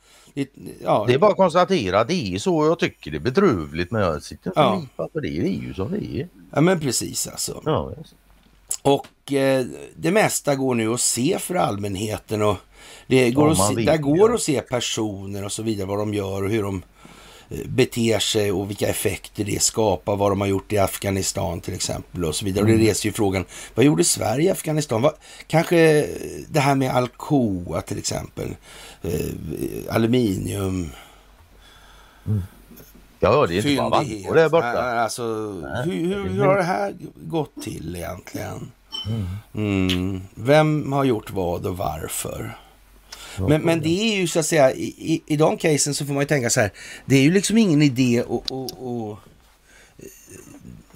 [0.83, 2.65] ja, Det är bara att konstatera att det är så.
[2.65, 4.73] Jag tycker det är bedrövligt men jag sitter inte Ja.
[4.73, 5.29] och lipar på det.
[5.29, 6.27] Det är ju som det är.
[6.51, 7.61] ja, men precis alltså.
[7.65, 7.91] Ja.
[8.81, 9.65] Och eh,
[9.95, 12.57] det mesta går nu att se för allmänheten och
[13.07, 14.35] det går Om att se, där går ja.
[14.35, 16.83] att se personer och så vidare, vad de gör och hur de
[17.65, 22.25] beter sig och vilka effekter det skapar, vad de har gjort i Afghanistan till exempel
[22.25, 22.63] och så vidare.
[22.63, 22.73] Mm.
[22.73, 23.45] Och det reser ju frågan,
[23.75, 25.01] vad gjorde Sverige i Afghanistan?
[25.01, 25.13] Vad,
[25.47, 26.07] kanske
[26.49, 28.55] det här med Alcoa till exempel,
[29.01, 30.89] eh, aluminium,
[33.19, 34.81] ja, det är inte bara vatten där borta.
[34.81, 35.23] Alltså,
[35.85, 38.71] hur, hur, hur har det här gått till egentligen?
[39.55, 40.21] Mm.
[40.35, 42.57] Vem har gjort vad och varför?
[43.39, 46.13] Men, men det är ju så att säga, i, i, i de casen så får
[46.13, 46.71] man ju tänka så här,
[47.05, 48.51] det är ju liksom ingen idé att...
[48.51, 49.19] att- att-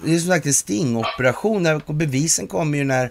[0.04, 3.10] det är som sagt en stingoperation när bevisen kommer ju när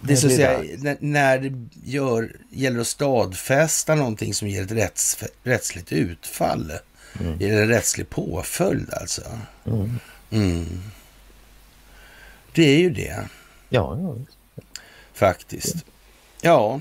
[0.00, 4.72] Det så att säga, när, när det gör, gäller att stadfästa någonting som ger ett
[4.72, 6.72] rätts, rättsligt utfall.
[7.40, 9.22] Eller en rättslig påföljd alltså.
[9.66, 9.98] Mm.
[10.30, 10.82] Mm.
[12.54, 13.28] Det är ju det
[13.68, 14.16] Ja, ja.
[15.14, 15.74] faktiskt.
[16.40, 16.80] Ja,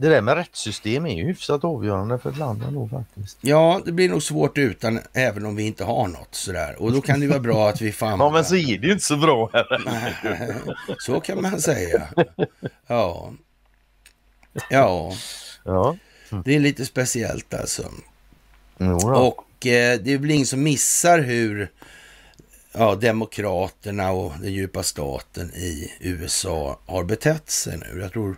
[0.00, 3.38] Det där med rättssystem är ju hyfsat avgörande för ett land ändå faktiskt.
[3.40, 6.82] ja, det blir nog svårt utan, även om vi inte har något sådär.
[6.82, 8.92] Och då kan det vara bra att vi får Ja, men så är det ju
[8.92, 10.54] inte så bra här.
[10.98, 12.08] Så kan man säga.
[12.86, 13.32] Ja.
[14.70, 15.12] Ja,
[15.64, 15.96] Ja,
[16.44, 17.82] det är lite speciellt alltså.
[18.78, 19.08] jo då.
[19.16, 21.70] Och eh, det är väl ingen som missar hur
[22.72, 28.00] ja, demokraterna och den djupa staten i USA har betett sig nu.
[28.00, 28.36] Jag tror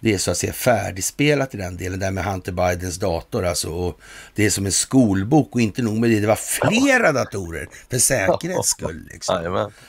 [0.00, 3.70] det är så att säga färdigspelat i den delen, där med Hunter Bidens dator alltså.
[3.70, 4.00] Och
[4.34, 7.98] det är som en skolbok och inte nog med det, det var flera datorer för
[7.98, 9.08] säkerhets skull.
[9.12, 9.34] Liksom.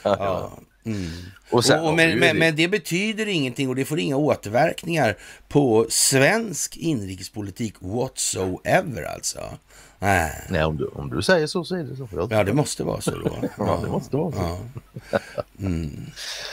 [0.02, 0.52] Ja.
[0.86, 1.10] Mm.
[1.50, 5.16] Och sen och, men, men, det- men det betyder ingenting och det får inga återverkningar
[5.48, 9.58] på svensk inrikespolitik whatsoever alltså.
[10.02, 10.44] Nej.
[10.48, 12.08] Nej, om du, om du säger så så är det så.
[12.12, 13.36] Jag, Ja, det måste vara så då.
[13.58, 14.38] Ja, det måste vara så.
[14.38, 15.18] Ja.
[15.58, 16.06] Mm.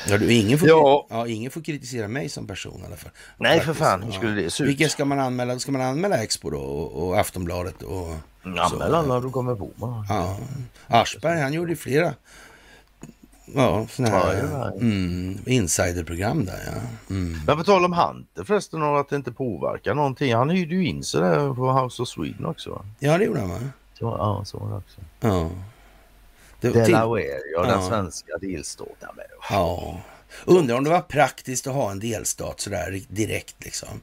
[0.07, 1.07] Ja, du, ingen, får, Ja.
[1.09, 3.11] ja, ingen får kritisera mig som person i alla fall.
[3.37, 4.69] Nej, för fan, hur skulle det se ut?
[4.69, 5.59] Vilka ska man anmäla?
[5.59, 8.15] Ska man anmäla Expo då och, och Aftonbladet och...
[8.43, 9.71] Anmäl alla du kommer på.
[9.75, 10.05] Man.
[10.09, 10.37] Ja.
[10.87, 12.13] Aschberg, han gjorde ju flera
[13.55, 16.81] ja, såna här Ja, mm, insiderprogram där ja.
[17.15, 17.39] Mm.
[17.47, 20.35] Men på tal om Hunter förresten och att det inte påverkar någonting.
[20.35, 22.69] Han hyrde ju in sig där på House of Sweden också.
[22.69, 22.85] va?
[22.99, 23.59] Ja, det gjorde han va?
[23.99, 25.01] Så, ja, så var det också.
[25.19, 25.49] Ja.
[26.61, 27.23] Det, Delaware,
[27.55, 27.87] ja, den Ja.
[27.89, 29.09] svenska delstaten.
[29.15, 29.25] med.
[29.49, 29.97] ja.
[30.45, 34.01] Undrar om det var praktiskt att ha en delstat sådär direkt liksom.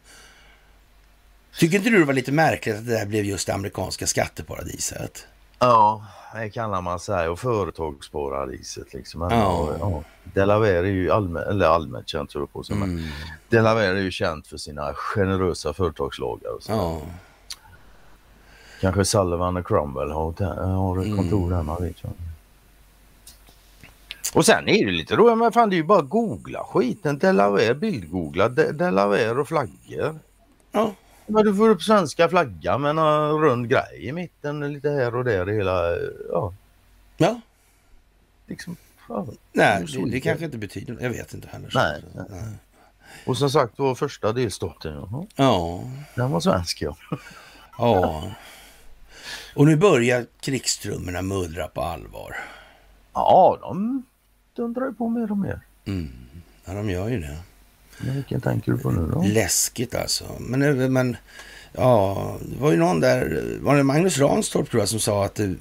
[1.58, 5.26] Tycker inte du det var lite märkligt att det där blev just det amerikanska skatteparadiset?
[5.58, 6.04] Ja,
[6.42, 9.20] det kallar man sig och företagsparadiset liksom.
[9.20, 9.76] Ja.
[9.80, 10.02] ja.
[10.24, 12.76] Delaware är ju allmän, eller allmänt känt tror jag på sig.
[12.76, 13.00] Mm.
[13.48, 16.50] Delaware är ju känt för sina generösa företagslagar.
[16.56, 16.72] Och så.
[16.72, 17.00] Ja.
[18.80, 20.44] Kanske Sullivan och Cromwell har,
[20.76, 22.08] har ett kontor där, man vet ju.
[24.34, 27.18] Och sen är det lite roligt, men fan det är ju bara att googla skiten.
[27.18, 30.18] Delaware, bildgoogla De- Delaware och flaggor.
[30.72, 30.92] Ja.
[31.26, 35.24] Men du får upp svenska flaggan med en rund grej i mitten lite här och
[35.24, 35.96] där i hela,
[36.30, 36.52] ja
[37.16, 37.40] ja.
[38.46, 38.76] liksom.
[39.08, 39.26] Ja.
[39.52, 41.70] Nej, Det det, kanske inte betyder Jag vet inte heller.
[41.74, 42.52] Nej, nej.
[43.26, 45.84] Och som sagt vår första delstaten, jaha, Ja.
[46.14, 46.96] den var svensk ja.
[47.78, 48.32] Ja.
[49.54, 52.36] Och nu börjar krigstrummorna mullra på allvar.
[53.12, 54.02] Ja, de
[54.54, 55.60] dundrar ju på mer och mer.
[55.84, 56.10] Mm.
[56.64, 57.38] Ja, de gör ju det.
[57.98, 59.22] Men vilken tänker du på nu då?
[59.22, 60.24] Läskigt alltså.
[60.40, 61.16] Men, nu- men
[61.72, 65.34] ja, det var ju någon där, var det Magnus Ranstorp tror jag som sa att
[65.34, 65.54] det,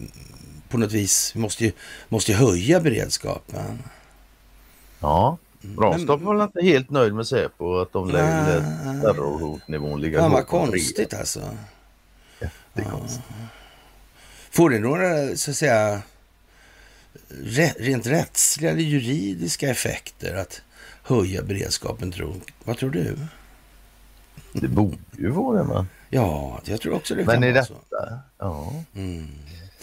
[0.69, 1.71] på något vis vi måste ju,
[2.09, 3.79] måste ju höja beredskapen.
[4.99, 5.37] Ja,
[5.79, 8.45] Ranstorp var väl inte helt nöjd med Säpo att de lät
[9.01, 10.71] terrorhotnivån ligga Ja, vad på tre.
[10.71, 11.41] konstigt alltså.
[12.73, 13.21] Det är konstigt.
[14.51, 16.01] Får det några, så att säga,
[17.29, 20.61] re, rent rättsliga eller juridiska effekter att
[21.03, 23.17] höja beredskapen, tror Vad tror du?
[24.53, 25.85] Det borde ju vara det.
[26.09, 27.73] Ja, jag tror också det Men i vara så.
[27.73, 28.73] detta, ja.
[28.95, 29.27] Mm.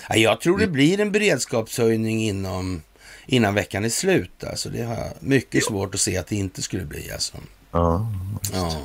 [0.08, 2.82] Ja, jag tror det blir en beredskapshöjning inom,
[3.26, 4.44] innan veckan är slut.
[4.44, 7.10] Alltså, det har jag mycket svårt att se att det inte skulle bli.
[7.12, 7.36] Alltså.
[7.70, 8.12] ja.
[8.52, 8.76] Ja.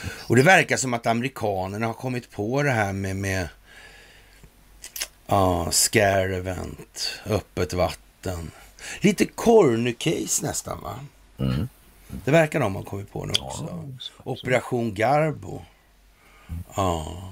[0.00, 3.48] Och det verkar som att amerikanerna har kommit på det här med, med
[5.26, 8.50] ja, scare event, öppet vatten.
[9.00, 11.00] Lite corner-case nästan va?
[11.38, 11.68] Mm.
[12.24, 13.84] Det verkar de ha kommit på nu också.
[14.24, 15.62] Operation Garbo.
[16.76, 17.22] Ja,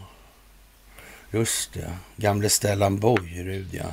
[1.31, 1.97] just det.
[2.17, 3.87] Gamle Stellan Bojerud, ja.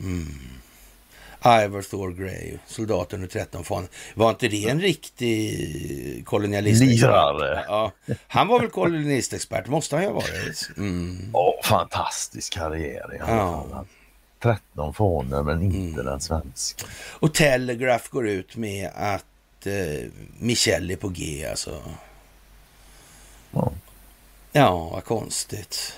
[0.00, 0.38] Mm.
[1.44, 3.88] Ivor Thor Grey, soldat under 13 fan.
[4.14, 7.64] Var inte det en riktig kolonialistexpert?
[7.68, 7.92] Ja,
[8.28, 10.70] han var väl kolonialistexpert, måste han ju ha varit.
[10.76, 11.30] Mm.
[11.32, 13.84] Ja, fantastisk karriär i Ja.
[14.40, 14.56] Fall.
[14.74, 16.86] 13 fanor men inte den svenska.
[17.10, 21.82] Och Telegraph går ut med att eh, Michelle är på G alltså.
[23.50, 23.72] Ja.
[24.52, 25.92] Ja, vad konstigt.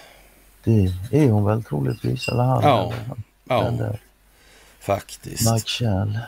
[0.64, 2.62] Det är hon väl troligtvis, eller han.
[2.62, 2.92] Ja.
[3.44, 3.92] Ja,
[4.80, 5.52] faktiskt.
[5.52, 6.18] Mike Shell.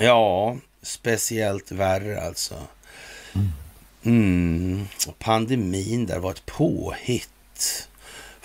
[0.00, 2.54] Ja, speciellt värre alltså.
[4.02, 4.86] Mm.
[5.06, 7.88] Och Pandemin där var ett påhitt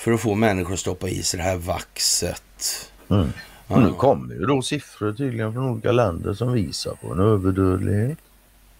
[0.01, 2.91] för att få människor att stoppa i sig det här vaxet.
[3.09, 3.29] Mm.
[3.67, 8.17] Och nu kommer ju då siffror tydligen från olika länder som visar på en överdödlighet.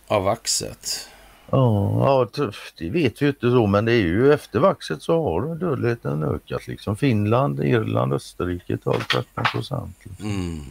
[0.08, 1.08] Av vaxet.
[1.50, 5.02] Ja, ja, tuff, det vet vi ju inte så men det är ju efter vaxet
[5.02, 6.98] så har dödligheten ökat liksom.
[6.98, 9.98] Finland, Irland, Österrike tar 13 procent.
[10.04, 10.26] Liksom.
[10.30, 10.66] Mm.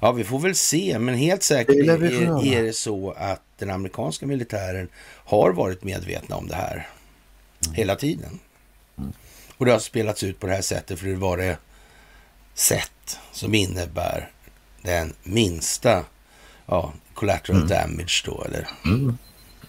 [0.00, 2.42] Ja, vi får väl se, men helt säkert Det är, göra.
[2.42, 4.88] är det så att den amerikanska militären
[5.24, 6.88] har varit medvetna om det här
[7.74, 8.38] hela tiden.
[9.58, 11.58] Och det har spelats ut på det här sättet för det var det
[12.54, 14.30] sätt som innebär
[14.82, 16.04] den minsta
[16.66, 18.68] ja, collateral damage då, eller?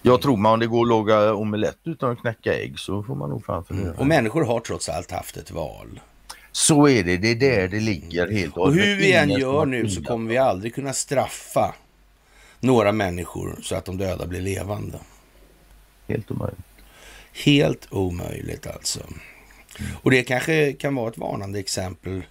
[0.01, 3.15] Jag tror man om det går att laga omelett utan att knäcka ägg så får
[3.15, 3.93] man nog fan fundera.
[3.93, 5.99] Och människor har trots allt haft ett val.
[6.51, 9.89] Så är det, det är där det ligger helt Och hur vi än gör nu
[9.89, 11.75] så kommer vi aldrig kunna straffa
[12.59, 14.99] några människor så att de döda blir levande.
[16.07, 16.59] Helt omöjligt.
[17.33, 18.99] Helt omöjligt alltså.
[20.03, 22.23] Och det kanske kan vara ett varnande exempel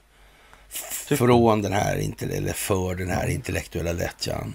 [1.09, 4.55] från den här, eller för den här intellektuella lättjan.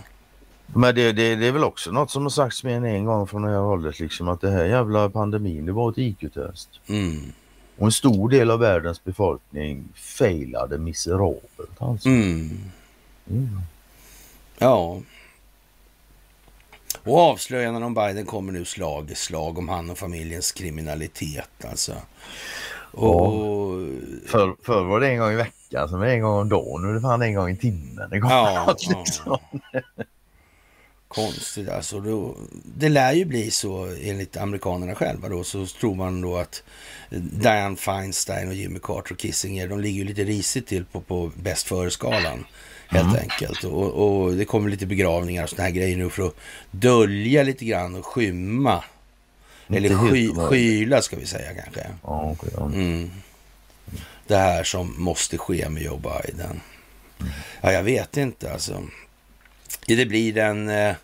[0.66, 3.28] Men det, det, det är väl också något som har sagts mer än en gång
[3.28, 6.70] från det här hållet liksom att det här jävla pandemin det var ett IQ-test.
[6.88, 7.34] Mm.
[7.78, 12.10] Och en stor del av världens befolkning failade miserabelt alltså.
[12.10, 12.60] Mm.
[13.30, 13.60] Mm.
[14.58, 15.02] Ja.
[17.04, 21.94] Och avslöjandena om Biden kommer nu slag i slag om han och familjens kriminalitet alltså.
[22.94, 23.34] Och
[24.26, 26.94] Förr, förr var det en gång i veckan, sen en gång om dagen, nu är
[26.94, 28.10] det fan en gång i timmen.
[28.10, 29.00] Det Ja, något ja.
[29.00, 29.38] liksom.
[31.08, 32.00] konstigt alltså.
[32.00, 32.36] Då,
[32.78, 35.44] det lär ju bli så enligt amerikanerna själva då.
[35.44, 36.64] Så tror man då att
[37.10, 41.32] Dianne Feinstein och Jimmy Carter och Kissinger, de ligger ju lite risigt till på, på
[41.36, 42.46] bäst före-skalan.
[42.88, 43.64] Helt enkelt.
[43.64, 46.36] Och, och det kommer lite begravningar och såna här grejer nu för att
[46.72, 48.84] dölja lite grann och skymma.
[49.68, 51.88] Eller sky, skyla ska vi säga kanske.
[52.04, 52.66] Ja, okej, ja.
[52.66, 53.12] Mm.
[54.28, 56.62] Det här som måste ske med Joe Biden.
[57.62, 58.84] Ja, jag vet inte alltså.
[59.88, 60.70] Det blir den...
[60.70, 60.96] eh,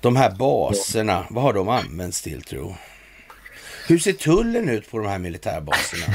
[0.00, 2.74] De här baserna, vad har de använts till tro?
[3.88, 6.14] Hur ser tullen ut på de här militärbaserna?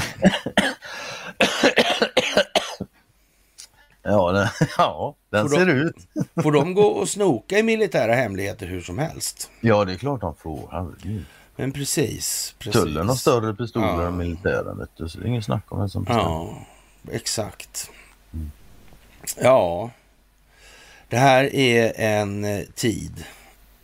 [4.02, 5.96] Ja, den, ja, den Får de- ser ut.
[6.42, 9.50] Får de gå och snoka i militära hemligheter hur som helst?
[9.60, 10.68] Ja, det är klart de får.
[10.72, 11.24] Herregud.
[11.58, 12.54] Men precis.
[12.58, 12.82] precis.
[12.82, 14.06] Tullen har större pistoler Ja.
[14.06, 16.22] än militären, vet du, så det är ingen snack om vem som bestämmer.
[16.22, 16.66] Ja,
[17.12, 17.90] exakt.
[19.40, 19.90] Ja,
[21.08, 23.24] det här är en eh, tid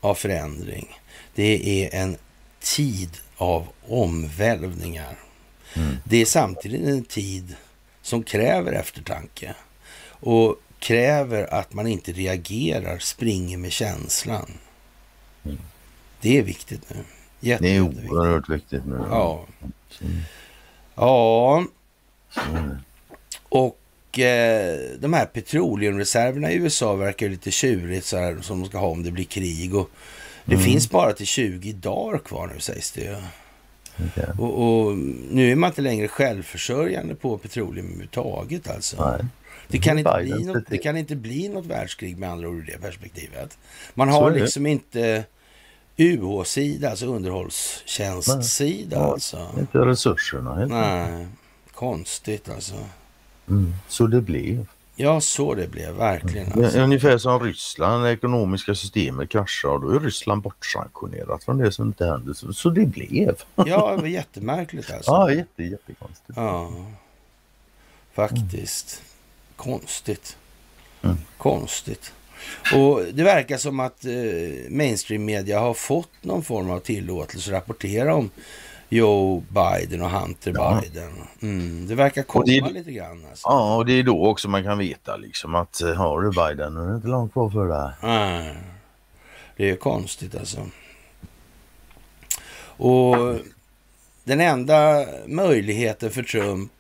[0.01, 0.99] av förändring.
[1.35, 2.17] Det är en
[2.61, 5.19] tid av omvälvningar.
[6.05, 7.57] Det är samtidigt en tid
[8.03, 9.55] som kräver eftertanke
[10.07, 14.51] och kräver att man inte reagerar, springer med känslan.
[16.21, 16.97] Det är viktigt nu.
[17.45, 19.01] Jätte, Det är oerhört viktigt nu.
[19.11, 19.47] Ja.
[20.95, 21.65] Ja,
[23.49, 28.79] och eh, de här petroleumreserverna i USA verkar lite tjurigt så här, som de ska
[28.79, 29.75] ha om det blir krig.
[29.75, 29.91] Och
[30.45, 30.65] det Mm.
[30.65, 33.17] finns bara till 20 dagar kvar nu sägs det ju.
[34.07, 34.27] Okej.
[34.39, 34.99] Och, och
[35.31, 39.11] nu är man inte längre självförsörjande på petroleum överhuvudtaget alltså.
[39.11, 39.25] Nej.
[39.69, 42.63] Det kan, inte bli något, det kan inte bli något världskrig med andra ord ur
[42.73, 43.59] det perspektivet.
[43.95, 45.25] Man har liksom inte
[45.97, 49.49] UH-sida, alltså underhållstjänstsida Ja, alltså.
[49.59, 50.51] Inte resurserna.
[50.53, 50.71] Enkelt.
[50.71, 51.27] Nej,
[51.75, 52.75] konstigt alltså.
[53.49, 53.75] Mm.
[53.89, 54.67] Så det blev.
[54.97, 56.51] Ja, så det blev verkligen.
[56.51, 56.79] Det Alltså.
[56.79, 61.73] är ungefär som Ryssland, det ekonomiska systemet kraschar och då är Ryssland bortsanktionerat från det
[61.73, 62.35] som inte hände.
[62.35, 63.37] Så, så det blev.
[63.57, 65.11] Ja, det var jättemärkligt alltså.
[65.11, 66.33] Ja, jätte, jättekonstigt.
[66.37, 66.73] Ja,
[68.13, 69.03] faktiskt.
[69.57, 70.37] Konstigt.
[71.03, 71.17] Mm.
[71.39, 72.13] Konstigt.
[72.75, 74.13] Och det verkar som att eh,
[74.71, 78.31] mainstream media har fått någon form av tillåtelse att rapportera om
[78.89, 80.81] Joe Biden och Hunter Ja.
[80.83, 81.13] Biden.
[81.43, 83.27] Mm, det verkar komma det är- lite grann.
[83.31, 83.47] Alltså.
[83.49, 86.77] Ja, och det är då också man kan veta liksom att eh, har du Biden,
[86.77, 87.95] är det inte långt kvar för det.
[88.03, 88.55] Nej,
[89.57, 90.59] det är konstigt alltså.
[92.77, 93.17] Och
[94.25, 96.73] den enda möjligheten för Trump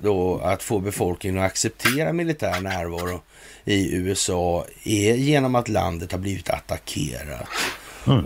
[0.00, 3.20] då att få befolkningen att acceptera militär närvaro
[3.64, 7.48] i USA är genom att landet har blivit attackerat.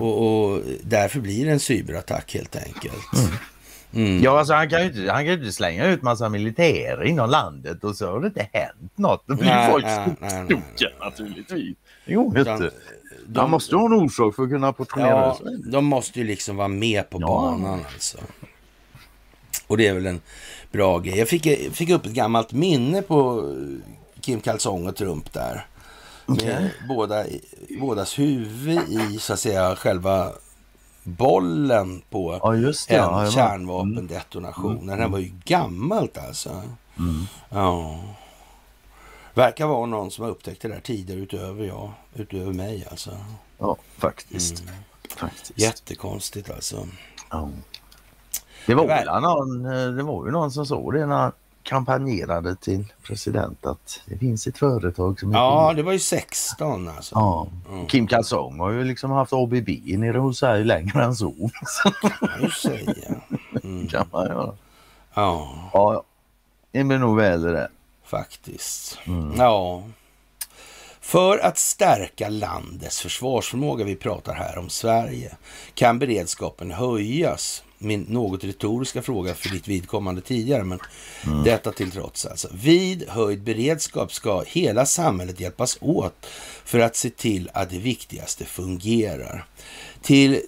[0.00, 3.32] Och, och därför blir det en cyberattack helt enkelt.
[3.94, 4.22] Mm.
[4.22, 7.30] Ja, alltså han kan ju inte, han kan ju inte slänga ut massa militärer inom
[7.30, 9.22] landet och så har det inte hänt något.
[9.26, 10.94] Då blir Nej, folk nej, nej, nej, tokiga nej.
[11.10, 11.76] naturligtvis.
[12.06, 12.70] Det går Utan inte.
[13.26, 15.70] de- Han måste ha en orsak för att kunna portionera Ja, det.
[15.70, 17.26] de måste ju liksom vara med på Ja.
[17.26, 18.18] banan alltså.
[19.66, 20.20] Och det är väl en
[20.72, 21.18] bra grej.
[21.18, 23.52] Jag fick, fick upp ett gammalt minne på
[24.28, 25.66] Kim Kalsong och Trump där.
[26.26, 27.24] Med båda,
[27.80, 30.32] bådas huvud i så att säga själva
[31.02, 34.86] bollen på Ja, en Ja, kärnvapendetonation.
[34.86, 36.62] Den här var ju gammalt alltså.
[37.48, 38.00] Ja.
[39.34, 43.10] Verkar vara någon som har upptäckt det där tidigare utöver jag, utöver mig alltså.
[43.58, 44.60] Ja, faktiskt.
[44.60, 44.74] Mm.
[45.16, 45.58] faktiskt.
[45.58, 46.88] Jättekonstigt alltså.
[47.30, 47.48] Ja.
[48.66, 51.32] Det var, Det var- någon, eh, det var ju någon som såg det när
[51.68, 57.14] kampanjerade till president att det finns ett företag som Ja, det var ju 16 alltså.
[57.14, 57.46] Ja.
[57.70, 57.86] Mm.
[57.86, 61.50] Kim Kalsong har ju liksom haft ABB nere hos sig längre än så.
[62.42, 63.14] Just säga.
[63.62, 63.88] Mm.
[63.88, 64.52] kan man göra.
[65.14, 66.02] Ja, Ja,
[66.72, 67.68] det blir nog väl det
[68.04, 68.98] faktiskt.
[69.36, 69.82] Ja.
[71.08, 75.36] För att stärka landets försvarsförmåga, vi pratar här om Sverige,
[75.74, 77.62] kan beredskapen höjas?
[77.78, 80.78] Min något retoriska fråga för ditt vidkommande tidigare, men
[81.44, 82.48] detta till trots alltså.
[82.52, 86.26] Vid höjd beredskap ska hela samhället hjälpas åt
[86.64, 89.44] för att se till att det viktigaste fungerar.
[90.02, 90.40] Till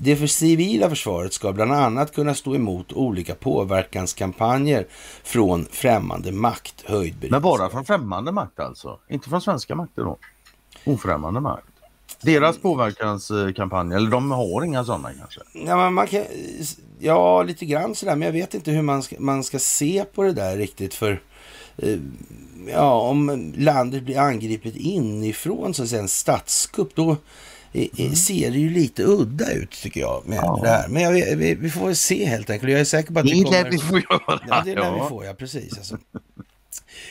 [0.00, 4.86] det för civila försvaret ska bland annat kunna stå emot olika påverkanskampanjer
[5.22, 8.98] från främmande makt, höjd Men bara från främmande makt alltså?
[9.08, 10.18] Inte från svenska makter då?
[10.84, 11.64] Ofrämmande makt?
[12.20, 15.40] Deras påverkanskampanj, eller de har inga sådana kanske?
[15.52, 16.24] Ja, men man kan,
[16.98, 20.22] ja, lite grann sådär, men jag vet inte hur man ska, man ska se på
[20.22, 20.94] det där riktigt.
[20.94, 21.22] För
[21.76, 21.98] eh,
[22.66, 27.16] ja, om landet blir angripet inifrån, så att säga, en statskupp, då
[27.72, 30.60] eh, ser det ju lite udda ut tycker jag med Ja.
[30.62, 30.88] det här.
[30.88, 32.72] Men jag, vi, vi får väl se helt enkelt.
[32.72, 33.64] Jag är säker på att Det är kommer...
[33.64, 34.40] det vi får göra.
[34.48, 35.76] Ja, det är det vi får, ja precis.
[35.78, 35.98] Alltså.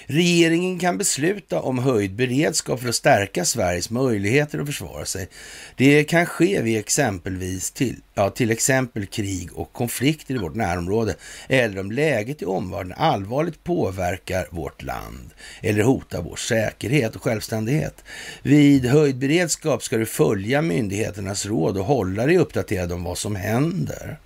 [0.09, 5.27] Regeringen kan besluta om höjd beredskap för att stärka Sveriges möjligheter att försvara sig.
[5.75, 11.15] Det kan ske vid exempelvis till, ja, till exempel krig och konflikter i vårt närområde
[11.47, 15.29] eller om läget i omvärlden allvarligt påverkar vårt land
[15.61, 18.03] eller hotar vår säkerhet och självständighet.
[18.41, 23.35] Vid höjd beredskap ska du följa myndigheternas råd och hålla dig uppdaterad om vad som
[23.35, 24.19] händer.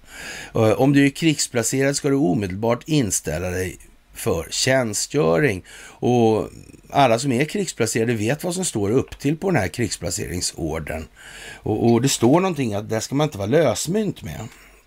[0.56, 3.78] Eh, om du är krigsplacerad ska du omedelbart inställa dig
[4.14, 5.64] för tjänstgöring.
[5.84, 6.50] Och
[6.90, 11.08] alla som är krigsplacerade vet vad som står upp till på den här krigsplaceringsorden.
[11.56, 14.40] Och, och det står någonting att där ska man inte vara lösmynt med.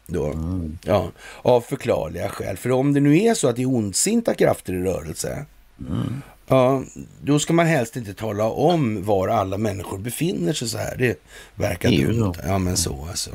[0.06, 0.34] Då.
[0.82, 1.10] Ja,
[1.42, 2.56] av förklarliga skäl.
[2.56, 5.46] För om det nu är så att det är ondsinta krafter i rörelse,
[6.46, 6.82] ja,
[7.22, 10.96] då ska man helst inte tala om var alla människor befinner sig så här.
[10.96, 11.20] Det
[11.54, 12.34] verkar ju dumt.
[12.46, 13.30] Ja, men så alltså.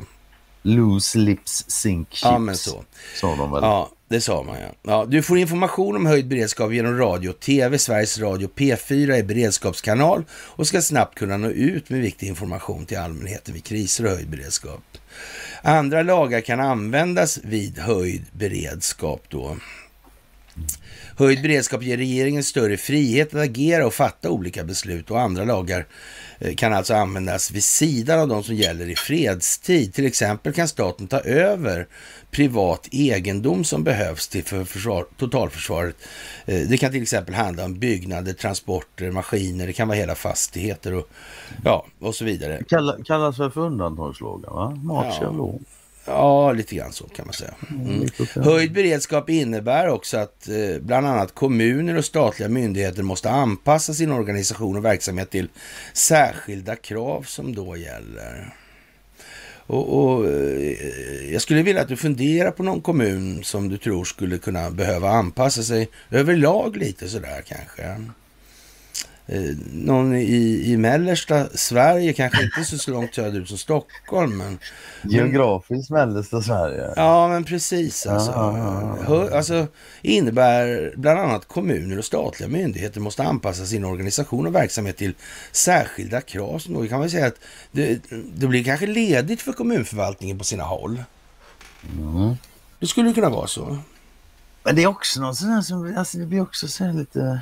[0.62, 2.22] Loose lips sink chips.
[2.22, 2.84] Ja, men så.
[3.20, 3.62] Sa de väl?
[3.62, 4.68] Ja, det sa man ja.
[4.82, 5.06] ja.
[5.08, 7.78] Du får information om höjd beredskap genom radio och tv.
[7.78, 12.98] Sveriges Radio P4 är beredskapskanal och ska snabbt kunna nå ut med viktig information till
[12.98, 14.82] allmänheten vid kriser och höjd beredskap.
[15.62, 19.56] Andra lagar kan användas vid höjd beredskap då.
[21.16, 25.86] Höjd beredskap ger regeringen större frihet att agera och fatta olika beslut och andra lagar
[26.38, 29.94] eh, kan alltså användas vid sidan av de som gäller i fredstid.
[29.94, 31.86] Till exempel kan staten ta över
[32.30, 35.96] privat egendom som behövs till för försvar, totalförsvaret.
[36.46, 40.94] Eh, Det kan till exempel handla om byggnader, transporter, maskiner, det kan vara hela fastigheter
[40.94, 41.08] och,
[41.64, 42.62] ja, och så vidare.
[42.68, 44.70] Kalla, kallas väl för undantagslagar va?
[44.82, 45.58] Martial law.
[46.10, 47.54] Ja, lite grann så kan man säga.
[47.70, 48.08] Mm.
[48.34, 54.12] Höjd beredskap innebär också att eh, bland annat kommuner och statliga myndigheter måste anpassa sin
[54.12, 55.48] organisation och verksamhet till
[55.92, 58.54] särskilda krav som då gäller.
[59.66, 64.04] Och, och, eh, jag skulle vilja att du funderar på någon kommun som du tror
[64.04, 67.96] skulle kunna behöva anpassa sig överlag lite sådär kanske.
[69.32, 74.58] Eh, någon i, i mellersta Sverige, kanske inte så långt söderut som Stockholm, men
[75.02, 76.92] Geografiskt mellersta Sverige.
[76.96, 78.06] Ja, men precis.
[78.06, 78.30] Alltså.
[78.30, 78.98] Ja.
[79.06, 79.66] Hör, alltså,
[80.02, 85.14] innebär bland annat kommuner och statliga myndigheter måste anpassa sin organisation och verksamhet till
[85.52, 86.58] särskilda krav.
[86.58, 87.38] Så då kan man säga att
[87.72, 88.00] det,
[88.34, 91.02] det blir kanske ledigt för kommunförvaltningen på sina håll.
[92.80, 93.78] Det skulle kunna vara så.
[94.62, 97.40] Men det är också något sånt här som, alltså det blir också så här lite...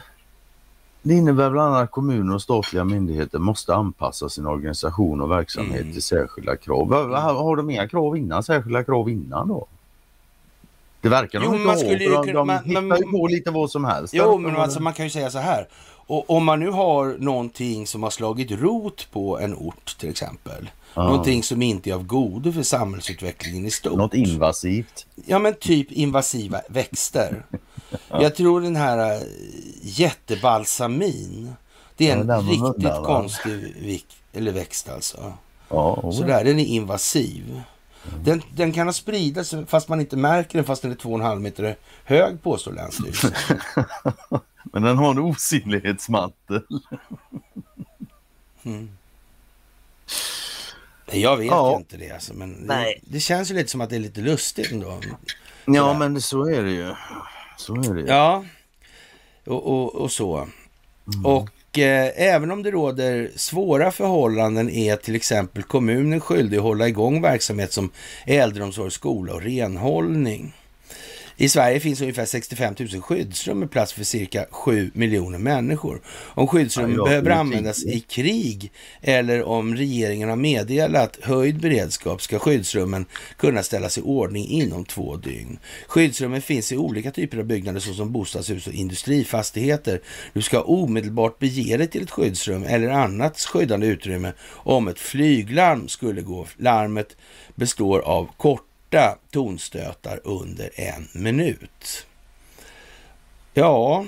[1.03, 5.81] Det innebär bland annat att kommuner och statliga myndigheter måste anpassa sin organisation och verksamhet
[5.81, 5.93] Mm.
[5.93, 6.89] till särskilda krav.
[6.89, 9.67] Va- Har de inga krav innan, särskilda krav innan då?
[11.01, 13.05] Det verkar Jo, de inte man ha, skulle för de, de men- hittar men- ju
[13.11, 14.15] på lite vad som helst.
[14.15, 15.69] Jo, men alltså man kan ju säga så här.
[16.11, 20.71] Och om man nu har någonting som har slagit rot på en ort till exempel.
[20.95, 21.03] Ja.
[21.05, 23.97] Någonting som inte är av godo för samhällsutvecklingen i stort.
[23.99, 25.07] Något invasivt.
[25.27, 27.43] Ja men typ invasiva växter.
[28.11, 29.23] Jag tror den här äh,
[29.83, 31.53] jättebalsamin.
[31.97, 33.05] Det är Ja, en var riktigt va?
[33.05, 35.33] konstig vik, eller växt alltså.
[35.69, 37.63] Ja, och- Sådär, den är invasiv.
[38.25, 41.77] Den, den kan ha spridits fast man inte märker den fast den är 2,5 meter
[42.05, 43.33] hög påstår Länsstyrelsen.
[44.73, 46.63] Men den har en osynlighetsmantel.
[51.07, 51.71] Nej, Jag vet Ja.
[51.73, 53.01] ju inte det alltså, men det, Nej.
[53.05, 55.01] det känns ju lite som att det är lite lustigt ändå.
[55.65, 56.95] Ja, men så är det ju.
[57.59, 58.05] Så är det.
[58.09, 58.45] Ja,
[59.47, 60.49] och, och, och så.
[61.25, 66.89] Och eh, även om det råder svåra förhållanden är till exempel kommunen skyldig att hålla
[66.89, 67.91] igång verksamhet som
[68.27, 70.55] äldreomsorg, skola och renhållning.
[71.41, 76.01] I Sverige finns ungefär 65 000 skyddsrum med plats för cirka 7 miljoner människor.
[76.09, 82.39] Om skyddsrummen Ja, behöver användas i krig eller om regeringen har meddelat höjd beredskap ska
[82.39, 85.59] skyddsrummen kunna ställas i ordning inom två dygn.
[85.87, 90.01] Skyddsrummen finns i olika typer av byggnader såsom bostadshus och industrifastigheter.
[90.33, 95.89] Du ska omedelbart bege dig till ett skyddsrum eller annat skyddande utrymme om ett flyglarm
[95.89, 96.47] skulle gå.
[96.57, 97.17] Larmet
[97.55, 98.29] består av
[98.91, 102.07] korta tonstötar under en minut.
[103.55, 104.07] Ja,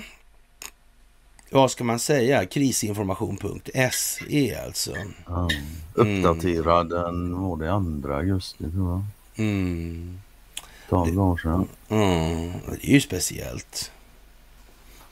[1.51, 2.47] vad ska man säga?
[2.47, 4.93] Krisinformation.se alltså.
[5.27, 5.49] Ja.
[5.95, 9.05] Uppdaterad den var det 2 augusti tror jag.
[9.47, 10.21] Mm.
[10.89, 11.69] 12 år sedan.
[11.89, 12.53] Mm.
[12.67, 13.93] Det är ju speciellt.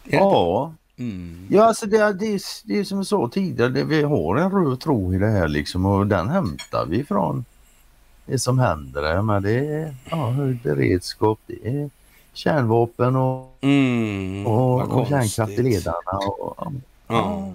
[0.04, 0.72] Är Ja.
[0.96, 1.46] Mm.
[1.50, 4.50] Ja, alltså det, det, är, det är som jag sa tidigare, det, vi har en
[4.50, 7.44] röd tråd i det här liksom och den hämtar vi från
[8.28, 9.22] det som händer där.
[9.22, 11.90] Men det är ja, höjd beredskap, det är
[12.32, 14.46] kärnvapen och, Mm.
[14.46, 16.18] och, och kärnkraft i ledarna.
[16.18, 16.72] Och, ja.
[17.06, 17.52] Ja.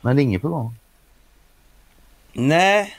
[0.00, 0.74] Men det är inget på gång.
[2.32, 2.94] Nej,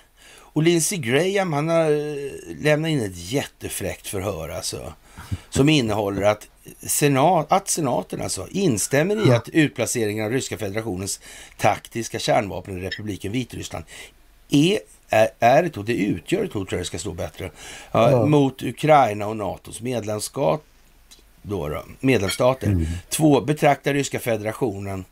[0.54, 2.32] och Lindsey Graham han har eh,
[2.62, 4.94] lämnat in ett jättefräckt förhör alltså.
[5.50, 6.48] Som innehåller att,
[6.82, 11.20] senat, att senaten alltså instämmer i att utplaceringen av Ryska federationens
[11.58, 13.86] taktiska kärnvapen i republiken Vitryssland
[14.50, 14.80] är,
[15.12, 17.52] är, är ett hot, det utgör ett hot tror jag det ska stå bättre,
[17.92, 18.26] ja, Ja.
[18.26, 20.64] mot Ukraina och NATOs medlemskap.
[21.42, 22.86] Då då, medlemsstater.
[23.10, 25.06] Två, betraktar Ryska federationen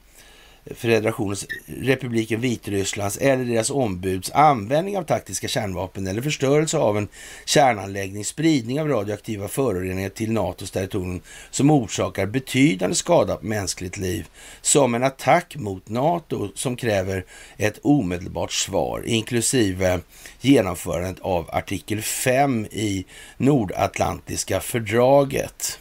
[0.75, 7.07] Federationens republiken Vitrysslands eller deras ombuds användning av taktiska kärnvapen eller förstörelse av en
[7.45, 14.27] kärnanläggning, spridning av radioaktiva föroreningar till NATOs territorium som orsakar betydande skada på mänskligt liv
[14.61, 17.25] som en attack mot NATO som kräver
[17.57, 19.99] ett omedelbart svar inklusive
[20.41, 23.05] genomförandet av artikel 5 i
[23.37, 25.79] Nordatlantiska fördraget.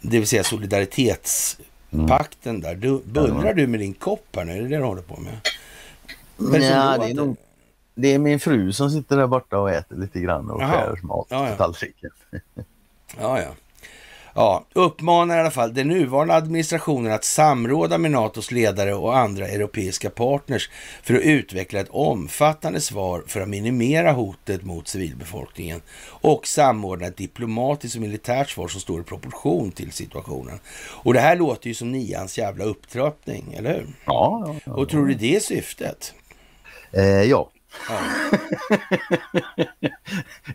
[0.00, 1.58] Det vill säga solidaritets
[1.90, 2.74] solidaritetspakten där.
[2.74, 4.52] Du, bullrar du med din kopp här nu?
[4.52, 5.40] Är det det du håller på med?
[6.36, 7.36] Vad är det är nog,
[7.94, 11.26] det är min fru som sitter där borta och äter lite grann och skär mat
[11.30, 11.50] Ja, ja.
[11.50, 12.10] på tallriken.
[13.20, 13.50] Ja, ja.
[14.34, 19.48] Ja, uppmanar i alla fall den nuvarande administrationen att samråda med NATOs ledare och andra
[19.48, 20.70] europeiska partners
[21.02, 27.16] för att utveckla ett omfattande svar för att minimera hotet mot civilbefolkningen och samordna ett
[27.16, 30.60] diplomatiskt och militärt svar som står i proportion till situationen.
[30.88, 33.86] Och det här låter ju som nians jävla upptrappning, eller hur?
[34.04, 34.72] Ja, ja, ja.
[34.72, 36.14] Och tror du det är syftet?
[36.92, 37.50] Eh, ja.
[37.88, 38.00] Ja.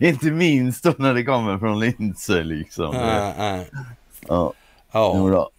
[0.00, 2.94] Inte minst då när det kommer från Lindsey liksom.
[2.96, 3.62] Äh, äh.
[4.28, 4.52] Ja,
[4.92, 5.50] Ja.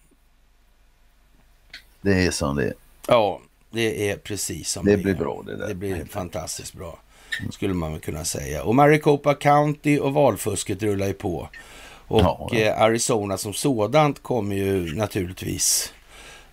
[2.01, 2.73] Det är som det är.
[3.07, 3.39] Ja,
[3.71, 4.97] det är precis som Det är.
[4.97, 5.67] blir bra det där.
[5.67, 6.99] Det blir fantastiskt bra,
[7.51, 8.63] skulle man väl kunna säga.
[8.63, 11.49] Och Maricopa County och valfusket rullar ju på.
[12.07, 12.57] Och Ja, ja.
[12.57, 15.93] eh, Arizona som sådant kommer ju naturligtvis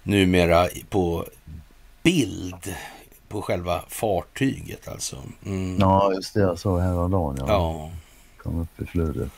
[0.03, 1.27] numera på
[2.03, 2.75] bild
[3.35, 5.17] på själva fartyget alltså.
[5.47, 5.77] Mm.
[5.81, 6.41] Ja, just det.
[6.41, 7.37] Jag såg häromdagen.
[7.39, 7.47] Ja.
[7.49, 7.91] Ja.
[8.43, 9.31] Kom upp i flödet.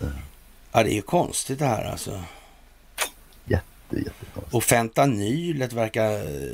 [0.72, 2.10] ja, det är ju konstigt det här alltså.
[3.44, 3.64] Jätte,
[3.96, 4.54] jättekonstigt.
[4.54, 6.52] Och fentanylet verkar eh,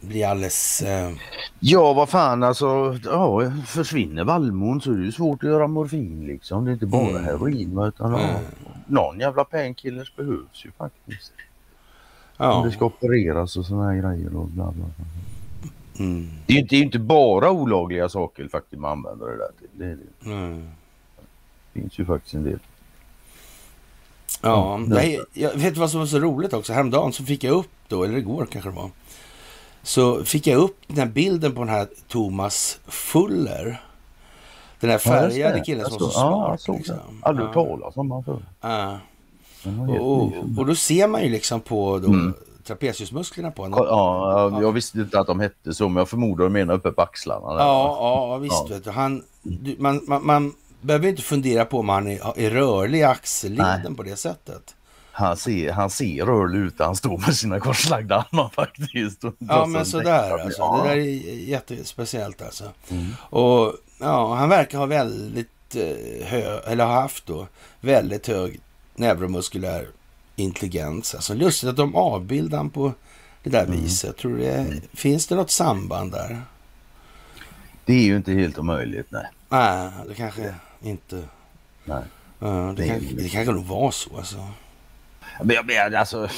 [0.00, 0.82] bli alldeles...
[0.82, 1.12] Eh,
[1.60, 2.98] Ja, vad fan alltså.
[3.04, 6.64] Ja, försvinner vallmon så är det ju svårt att göra morfin liksom.
[6.64, 7.24] Det är inte bara Mm.
[7.24, 8.44] heroin utan Mm.
[8.86, 11.32] någon jävla painkillers behövs ju faktiskt.
[12.36, 12.62] Om ja.
[12.64, 14.72] det ska opereras och såna här grejer och bla bla.
[14.72, 15.04] bla.
[15.98, 16.30] Mm.
[16.46, 19.68] Det är ju inte, det inte bara olagliga saker faktiskt man använder det där till.
[19.72, 20.30] Det är det.
[20.30, 20.68] Mm.
[21.72, 22.58] finns ju faktiskt en del.
[24.42, 24.88] Ja, Mm.
[24.90, 26.72] nej, jag vet vad som var så roligt också.
[26.72, 28.90] Häromdagen så fick jag upp då, eller igår kanske det var.
[29.82, 33.82] Så fick jag upp den här bilden på den här Thomas Fuller.
[34.80, 36.48] Den här färgade killen som var så Ja, smart.
[36.50, 36.96] jag såg liksom.
[36.96, 37.26] det.
[37.28, 38.42] Aldrig hört talas om honom förr.
[38.60, 38.98] Ja.
[40.00, 40.22] Och,
[40.58, 42.34] och då ser man ju liksom på då, Mm.
[42.66, 43.86] Trapeziusmusklerna på honom.
[43.88, 47.02] Ja, jag- visste inte att de hette så, men jag förmodar de menar uppe på
[47.02, 47.52] axlarna.
[47.52, 47.58] där?
[47.58, 48.54] Ja, ja visst.
[48.68, 48.74] Ja.
[48.74, 48.90] Vet du.
[48.90, 53.02] Han, du, man, man, man behöver inte fundera på om han är, är rörlig i
[53.02, 53.94] axelleden Nej.
[53.96, 54.74] på det sättet.
[55.12, 59.22] Han ser, han ser rörlig ut han står med sina korslagda armar faktiskt.
[59.38, 60.62] Ja, men sådär alltså.
[60.62, 60.80] Ja.
[60.84, 62.64] Det där är jättespeciellt alltså.
[62.88, 63.06] Mm.
[63.20, 67.46] Och ja, han verkar ha väldigt eh, hö, eller har haft då,
[67.80, 68.60] väldigt hög
[68.96, 69.86] neuromuskulär
[70.36, 71.14] intelligens.
[71.14, 72.92] Alltså lustigt att de avbildar han på
[73.42, 73.80] det där Mm.
[73.82, 74.16] viset.
[74.16, 76.42] Tror du det, finns det något samband där?
[77.84, 79.26] Det är ju inte helt omöjligt, nej.
[79.48, 81.22] Nej, det kanske inte...
[81.84, 82.02] nej.
[82.38, 84.48] Ja, det, Det kan, det kanske nog var så alltså.
[85.42, 86.28] Men menar alltså,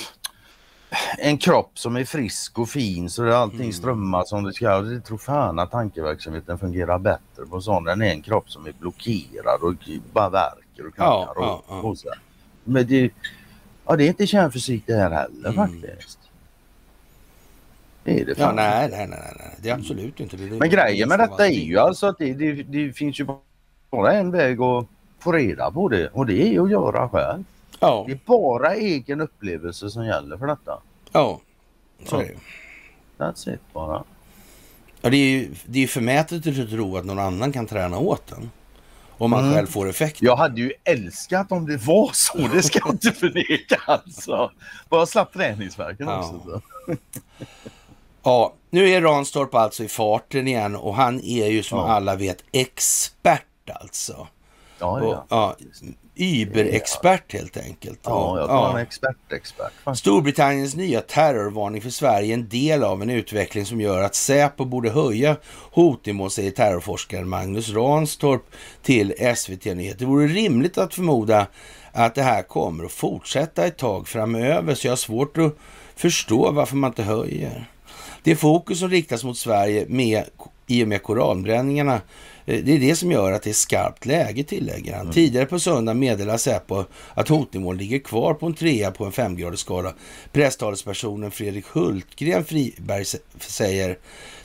[1.19, 3.73] en kropp som är frisk och fin så att allting Mm.
[3.73, 4.81] strömmar som det ska.
[4.81, 9.61] Det tror fan att tankeverksamheten fungerar bättre på sån än en kropp som är blockerad
[9.63, 9.75] och
[10.13, 11.75] bara värker och Ja, knackar och, ja, ja.
[11.81, 12.09] och så.
[12.65, 13.11] Men det,
[13.87, 15.55] ja, det är inte kärnfysik det här heller Mm.
[15.83, 16.19] faktiskt.
[18.05, 20.49] Det är det Ja, nej, nej, nej, nej, det är absolut inte det.
[20.49, 23.27] det Men grejen med det detta är ju alltså att det, det, det finns ju
[23.91, 24.87] bara en väg att
[25.19, 27.45] få reda på det och det är att göra själv.
[27.81, 30.79] Ja, Det är bara egen upplevelse som gäller för detta.
[31.13, 31.41] ja,
[32.05, 32.35] så är det.
[33.25, 34.05] That's it bara.
[35.01, 37.99] Ja, det är ju det är ju förmätet att tro att någon annan kan träna
[37.99, 38.51] åt en.
[39.19, 39.55] Om man Mm.
[39.55, 40.23] själv får effekt.
[40.23, 44.51] Jag hade ju älskat om det var så, det ska jag inte förneka alltså.
[44.89, 46.19] Bara slapp träningsvärken Ja.
[46.19, 46.41] också.
[46.45, 46.61] Så.
[48.23, 51.89] Ja, nu är Ranstorp alltså i farten igen och han är ju som Ja.
[51.89, 54.27] alla vet expert alltså.
[54.79, 55.57] Ja, Och, ja.
[56.17, 58.01] Ja, Überexpert helt enkelt.
[58.03, 59.73] Ja, jag tar en expert-expert.
[59.85, 60.01] faktiskt.
[60.01, 64.65] Storbritanniens nya terrorvarning för Sverige är en del av en utveckling som gör att Säpo
[64.65, 65.37] borde höja
[65.71, 68.43] hotnivån, säger terrorforskaren Magnus Ranstorp
[68.83, 69.99] till SVT Nyheter.
[69.99, 71.47] Det vore rimligt att förmoda
[71.93, 75.57] att det här kommer att fortsätta ett tag framöver, så jag har svårt att
[75.97, 77.71] förstå varför man inte höjer.
[78.23, 80.25] Det fokus som riktas mot Sverige med,
[80.67, 82.01] i och med koranbränningarna,
[82.47, 85.13] det är det som gör att det är skarpt läge, tillägger han.
[85.13, 89.59] Tidigare på söndag meddelade Säpo att hotnivån ligger kvar på en trea på en femgradig
[89.59, 89.93] skala.
[90.33, 93.05] Presstalespersonen Fredrik Hultgren Friberg
[93.39, 93.99] säger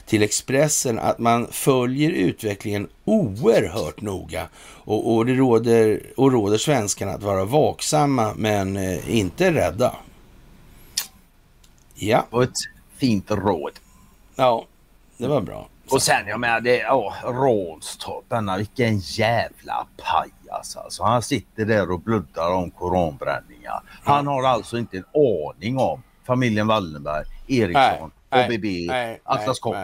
[0.06, 7.12] till Expressen att man följer utvecklingen oerhört noga och, och det råder, och råder svenskarna
[7.12, 9.96] att vara vaksamma men eh, inte rädda.
[11.94, 12.56] Ja, Och ett
[12.96, 13.72] fint råd.
[14.36, 14.66] ja,
[15.16, 15.68] det var bra.
[15.92, 21.02] Och sen jag menar, det, ja, Rånstorp, denna vilken jävla pajas alltså.
[21.02, 23.82] Han sitter där och bluddar om koranbränningar.
[24.02, 29.78] Han har alltså inte en aning om familjen Wallenberg, Eriksson, Nej, ABB, nej, Atlas Copco.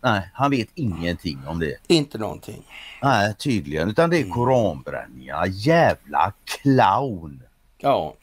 [0.00, 1.76] nej, han vet ingenting om det.
[1.86, 2.62] Inte någonting.
[3.02, 3.88] Nej, tydligen.
[3.88, 5.46] Utan det är koranbränningar.
[5.48, 7.42] Jävla clown!
[7.78, 8.14] Ja,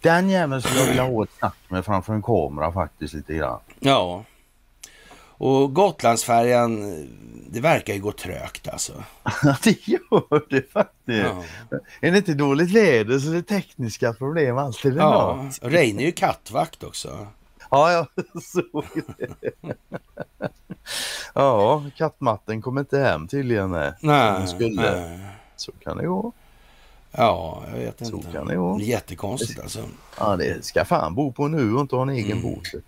[0.00, 3.60] Den jäveln skulle jag vilja ha ett snack med framför en kamera faktiskt lite grann.
[3.80, 4.24] ja.
[5.38, 6.80] Och Gotlandsfärjan,
[7.50, 8.92] det verkar ju gå trögt alltså.
[9.62, 11.18] det gör det faktiskt.
[11.18, 11.42] Ja,
[12.00, 14.96] Är det inte dåligt väder så är det tekniska problem alltid.
[14.96, 15.46] ja.
[15.62, 17.26] Ja, Reine är ju kattvakt också.
[17.70, 18.06] ja jag
[18.42, 18.84] såg
[19.18, 19.52] det.
[21.34, 23.70] ja, kattmatten kom inte hem tydligen.
[23.70, 23.92] Nej.
[24.00, 24.82] Nej, Hon skulle.
[25.00, 25.18] nej.
[25.56, 26.32] Så kan det gå.
[27.12, 28.32] Ja, jag vet Så inte.
[28.32, 28.78] kan det gå.
[28.78, 29.78] Det är jättekonstigt alltså.
[30.18, 32.82] Ja, det ska fan bo på nu och inte ha en egen båt.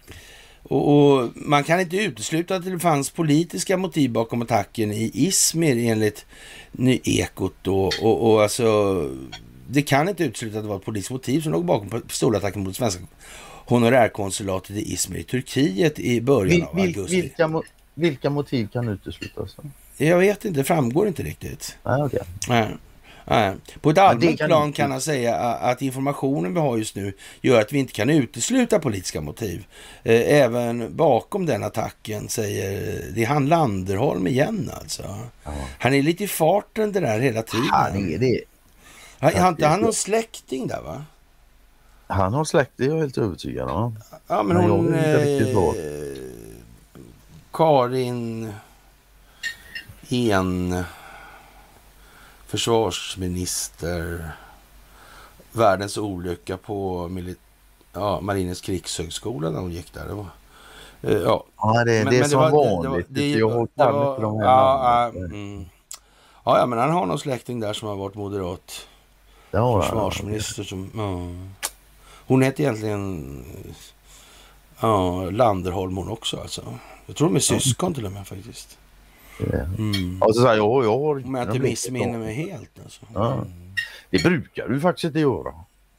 [0.62, 0.88] Och,
[1.22, 6.26] och man kan inte utesluta att det fanns politiska motiv bakom attacken i Izmir enligt
[6.72, 7.90] Ny Ekot då.
[8.02, 9.10] Och, och alltså,
[9.68, 12.76] det kan inte utesluta att det var ett politiskt motiv som låg bakom pistolattacken mot
[12.76, 13.02] svenska
[13.66, 17.20] honorärkonsulatet i Izmir i Turkiet i början Vil, av vil, augusti.
[17.20, 17.62] vilka, mo-
[17.94, 19.56] vilka motiv kan uteslutas?
[19.56, 19.62] då?
[20.04, 21.76] Jag vet inte, det framgår inte riktigt.
[21.84, 22.20] Nej, okej.
[22.48, 22.68] Nej.
[23.24, 23.54] Nej.
[23.80, 27.60] På ett allmänt plan inte- kan jag säga att informationen vi har just nu gör
[27.60, 29.66] att vi inte kan utesluta politiska motiv.
[30.02, 35.18] Eh, Även bakom den attacken säger det är han Landerholm igen alltså.
[35.78, 37.66] Han är lite i farten det där hela tiden.
[37.70, 38.40] Han är det.
[39.18, 41.04] Har inte han någon släkting där va?
[42.06, 43.98] Han har släkt, det är jag helt övertygad om.
[44.26, 44.94] Ja men Men jag hon...
[44.94, 45.82] Eh,
[47.52, 48.52] Karin
[50.08, 50.84] En
[52.50, 54.30] försvarsminister
[55.52, 57.36] världens olycka på mili-
[57.92, 60.06] ja, Marinens krigshögskola när hon gick där.
[60.08, 60.26] Det var,
[61.02, 61.44] eh, ja.
[61.56, 63.06] Ja, det, Men- det är men som var- vanligt.
[63.08, 65.64] det- det- jag har det kan var- de här ja, ja, mm.
[66.44, 68.86] Ja, ja, men han har någon släkting där som har varit moderat
[69.50, 69.82] Det har han.
[69.82, 70.62] försvarsminister.
[70.64, 71.50] Som, ja.
[72.26, 73.44] Hon heter egentligen
[74.80, 76.74] ja, Landerholm hon också alltså.
[77.06, 78.78] Jag tror de är syskon till och med faktiskt.
[79.78, 80.22] Mm.
[80.22, 83.00] Och så säger jag, jag har Om jag inte missminner mig helt alltså.
[83.14, 83.44] Ja.
[84.10, 85.52] Det brukar du faktiskt inte göra.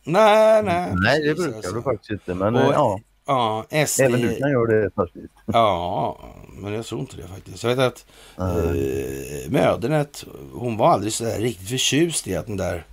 [0.03, 0.93] Nej, nej.
[1.03, 1.75] Nej, det brukar alltså.
[1.75, 2.33] du faktiskt inte.
[2.33, 4.01] Men Och- ja, Ja, SD.
[4.01, 5.33] även du kan göra det faktiskt.
[5.45, 6.19] Ja,
[6.61, 7.63] men jag tror inte det faktiskt.
[7.63, 8.05] Jag vet att
[8.37, 12.85] eh, Mödernet, hon var aldrig så där riktigt förtjust i att den där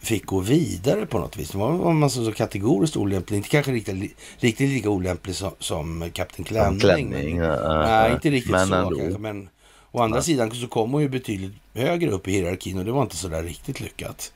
[0.00, 1.50] fick gå vidare på något vis.
[1.50, 6.44] Det var, man så, kategoriskt olämplig, inte kanske riktigt, riktigt lika olämplig som, som Kapten
[6.44, 6.80] Klänning.
[6.80, 7.38] Klänning.
[7.38, 8.98] men, ja, nej, inte riktigt men så ändå.
[8.98, 9.18] kanske.
[9.18, 9.48] Men
[9.92, 13.02] å andra sidan så kom hon ju betydligt högre upp i hierarkin och det var
[13.02, 14.32] inte så där riktigt lyckat.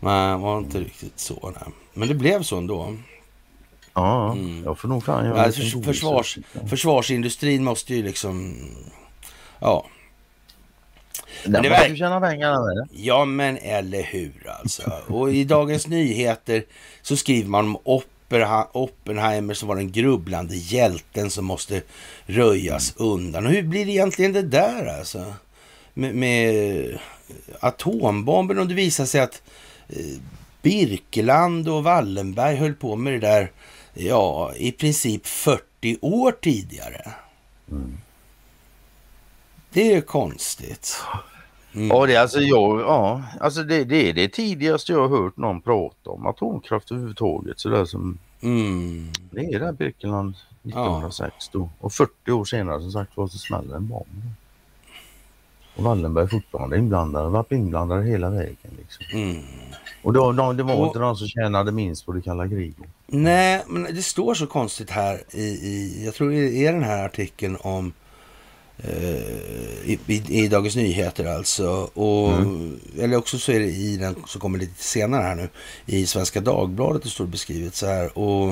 [0.00, 1.52] Nej, var inte riktigt så.
[1.54, 1.72] Nej.
[1.94, 2.96] Men det blev så ändå.
[3.94, 4.62] Ja, Mm.
[4.64, 6.38] jag får nog fan göra Ja, förs- försvars,
[6.68, 8.56] försvarsindustrin måste ju liksom...
[9.60, 9.86] Ja,
[11.44, 12.88] Den det det verk- måste ju tjäna pengar med.
[12.92, 14.92] ja men eller hur alltså.
[15.08, 16.64] Och i Dagens Nyheter
[17.02, 21.82] så skriver man om Oppenha- Oppenheimer som var den grubblande hjälten som måste
[22.26, 23.46] röjas undan.
[23.46, 25.34] Och hur blir det egentligen det där alltså?
[25.94, 26.98] Med, med
[27.60, 29.42] atombomben om det visar sig att
[29.88, 29.96] eh,
[30.62, 33.50] Birkeland och Wallenberg höll på med det där,
[33.94, 37.10] ja, i princip 40 år tidigare.
[39.72, 41.02] Det är ju konstigt.
[41.74, 41.88] Mm.
[41.88, 45.36] Ja, det, är alltså, jag, ja, alltså det, det är det tidigaste jag har hört
[45.36, 47.58] någon prata om atomkraft överhuvudtaget.
[47.60, 49.08] Så där som, Mm.
[49.30, 51.70] det är där Birkeland 1906 då.
[51.80, 54.22] Och 40 år senare som sagt var så smäller en bomb.
[55.76, 58.76] Och Wallenberg fortfarande inblandad, varit inblandad hela vägen.
[58.78, 59.04] Liksom.
[59.12, 59.42] Mm.
[60.02, 62.88] Och då, de, det var Och- inte de som tjänade minst på det kalla kriget.
[63.06, 67.04] Nej, men det står så konstigt här i, i jag tror det är den här
[67.04, 67.92] artikeln om
[69.84, 71.68] i, i, i Dagens Nyheter alltså.
[71.94, 72.32] Och,
[72.98, 75.48] Eller också så är det i den som kommer lite senare här nu.
[75.86, 78.18] I Svenska Dagbladet det står beskrivet så här.
[78.18, 78.50] Och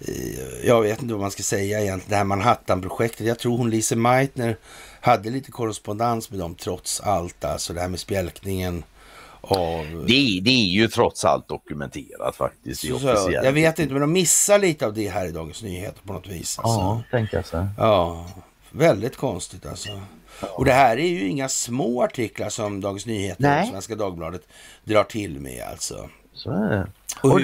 [0.00, 2.10] eh, jag vet inte vad man ska säga egentligen.
[2.10, 3.26] Det här Manhattan-projektet.
[3.26, 4.56] Jag tror hon Lise Meitner
[5.00, 7.44] hade lite korrespondens med dem trots allt.
[7.44, 8.84] Alltså det här med spjälkningen
[9.40, 10.04] av...
[10.06, 12.80] Det, det är ju trots allt dokumenterat faktiskt.
[12.80, 16.00] Så, så, jag vet inte, men de missar lite av det här i Dagens Nyheter
[16.06, 16.58] på något vis.
[16.58, 16.78] Alltså.
[16.78, 17.66] Ja, tänka sig.
[17.78, 18.26] Ja,
[18.78, 20.00] väldigt konstigt alltså.
[20.56, 23.62] Och det här är ju inga små artiklar som Dagens Nyheter Nej.
[23.62, 24.42] och Svenska Dagbladet
[24.84, 26.08] drar till med alltså.
[26.32, 26.86] Så är det.
[27.22, 27.40] Och Och, och,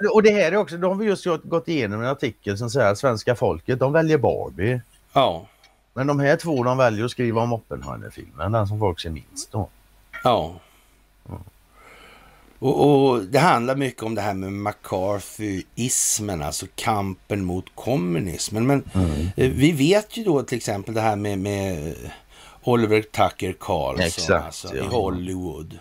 [0.00, 2.86] det och, det här är också, de har just gått- igenom en artikel som säger
[2.92, 4.80] att svenska folket de väljer Barbie.
[5.12, 5.46] Ja,
[5.94, 9.52] Men de här två de väljer att skriva om Oppenheimer-filmen, den som folk ser minst
[9.52, 9.68] då.
[10.24, 10.54] ja.
[12.62, 18.66] Och, och det handlar mycket om det här med McCarthyismen, alltså kampen mot kommunismen.
[18.66, 18.84] Men
[19.36, 21.94] eh, vi vet ju då till exempel det här med, med
[22.62, 24.84] Oliver Tucker Carlson Exakt, alltså, ja.
[24.84, 25.78] i Hollywood.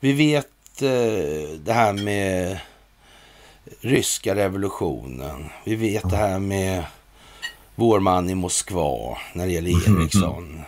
[0.00, 2.58] Vi vet eh, det här med
[3.80, 5.44] ryska revolutionen.
[5.64, 6.84] Vi vet det här med
[7.74, 10.62] vår man i Moskva när det gäller Ericsson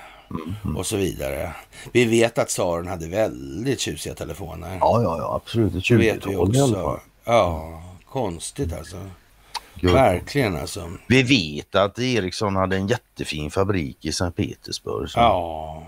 [0.76, 1.52] och så vidare.
[1.92, 4.78] Vi vet att tsaren hade väldigt tjusiga telefoner.
[4.80, 5.88] Ja, ja, ja absolut.
[5.88, 7.00] Det vet vi 20-tal i alla också.
[7.24, 8.96] Ja, konstigt alltså.
[9.74, 9.92] Gud.
[9.92, 10.90] Verkligen alltså.
[11.08, 15.10] Vi vet att Ericsson hade en jättefin fabrik i Sankt Petersburg.
[15.10, 15.18] Så.
[15.18, 15.86] Ja.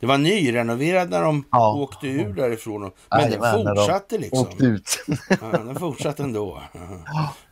[0.00, 1.72] Det var nyrenoverad när de Ja.
[1.74, 2.82] åkte ur därifrån.
[2.84, 4.38] och- Men den Jajamän, när de fortsatte liksom.
[4.40, 5.04] Åkte ut.
[5.28, 6.62] Ja, den fortsatte ändå.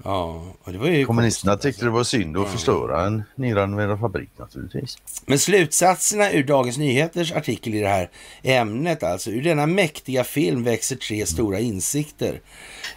[0.05, 4.31] Ja, det var ju Kommunisterna konstigt, tyckte det var synd att förstöra en nyrenoverad fabrik
[4.39, 4.99] naturligtvis.
[5.27, 8.11] Men slutsatserna ur Dagens Nyheters artikel i det här
[8.43, 12.41] ämnet, alltså ur denna mäktiga film växer tre stora insikter.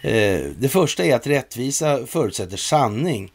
[0.02, 3.32] Eh, det första är att rättvisa förutsätter sanning.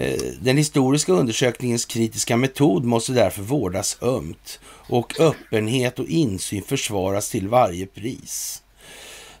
[0.00, 7.30] Eh, den historiska undersökningens kritiska metod måste därför vårdas ömt och öppenhet och insyn försvaras
[7.30, 8.62] till varje pris.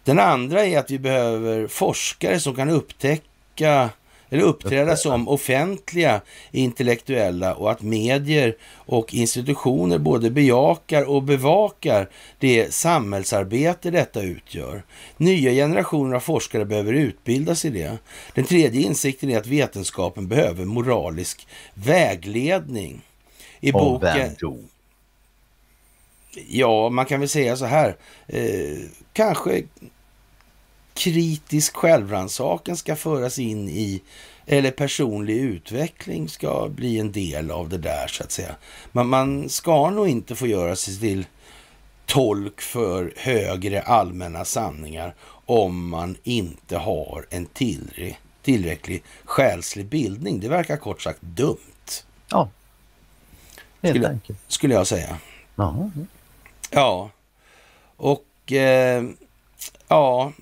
[0.04, 3.90] Den andra är att vi behöver forskare som kan upptäcka
[4.30, 6.20] eller uppträda som offentliga
[6.50, 14.82] intellektuella och att medier och institutioner både bejakar och bevakar det samhällsarbete detta utgör.
[15.16, 17.98] Nya generationer av forskare behöver utbildas i det.
[18.34, 23.02] Den tredje insikten är att vetenskapen behöver moralisk vägledning.
[23.60, 24.36] I Och boken?
[26.48, 27.96] Ja, man kan väl säga så här.
[28.26, 28.78] Eh,
[29.12, 29.62] kanske
[30.94, 34.02] kritisk självrannsakan ska föras in i
[34.46, 38.56] eller personlig utveckling ska bli en del av det där så att säga.
[38.92, 41.26] Men man ska nog inte få göra sig till
[42.06, 45.14] tolk för högre allmänna sanningar
[45.46, 50.40] om man inte har en tillräcklig, tillräcklig själslig bildning.
[50.40, 51.56] Det verkar kort sagt dumt,
[52.30, 52.48] Ja.
[53.82, 54.38] Helt Skulle- enkelt.
[54.48, 55.18] skulle jag säga.
[55.56, 55.90] Ja.
[56.70, 57.10] Ja,
[57.96, 59.04] och eh,
[59.88, 60.32] ja,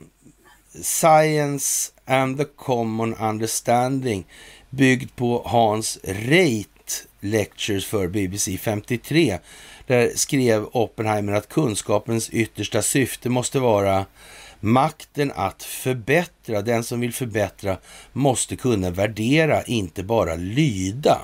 [0.83, 4.25] Science and the Common Understanding
[4.71, 9.39] byggd på Hans Reit Lectures för BBC 53.
[9.87, 14.07] Där skrev Oppenheimer att kunskapens yttersta syfte måste vara
[14.61, 16.63] makten att förbättra.
[16.63, 17.77] Den som vill förbättra
[18.13, 21.19] måste kunna värdera, inte bara lyda.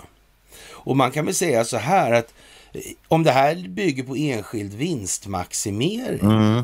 [0.70, 2.34] Och man kan väl säga så här att
[2.72, 6.62] eh, om det här bygger på enskild vinstmaximering Mm.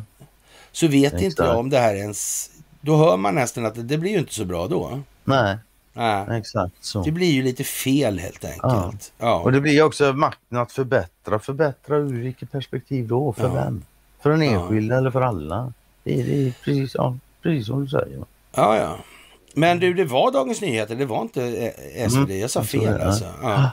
[0.72, 1.22] så vet Exakt.
[1.22, 2.50] inte jag om det här ens...
[2.80, 5.00] Då hör man nästan att det, blir ju inte så bra då.
[5.24, 5.56] Nej,
[5.92, 7.02] Nej, exakt så.
[7.02, 9.12] det blir ju lite fel helt enkelt.
[9.18, 9.34] Ja.
[9.40, 11.38] Och det blir också makten att förbättra.
[11.38, 13.32] Förbättra ur vilket perspektiv då?
[13.32, 13.54] För Ja.
[13.54, 13.82] vem?
[14.22, 15.72] För den enskilda eller för alla?
[16.04, 18.18] Det är, det är precis, ja, precis som du säger.
[18.54, 18.98] ja, ja.
[19.54, 22.30] Men du, det var Dagens Nyheter, det var inte eh, SvD.
[22.30, 23.24] Jag sa fel alltså.
[23.42, 23.70] Ja.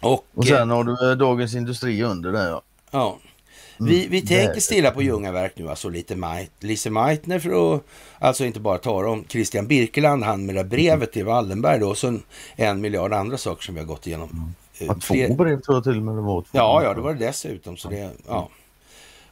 [0.00, 2.62] Och, Och eh, sen har du eh, Dagens Industri under där ja.
[2.90, 3.18] ja.
[3.78, 7.82] Vi, vi tänker stilla på Ljungaverk nu, alltså lite Mait, Lise Meitner för att
[8.18, 11.98] alltså inte bara tala om Christian Birkeland, han med det brevet till Wallenberg då, och
[11.98, 12.22] så en,
[12.56, 14.54] en miljard andra saker som vi har gått igenom.
[14.78, 16.44] Eh, Ja, två brev tror jag till och med det var.
[16.52, 17.76] Ja, ja, det var det dessutom.
[17.76, 18.48] Så det, ja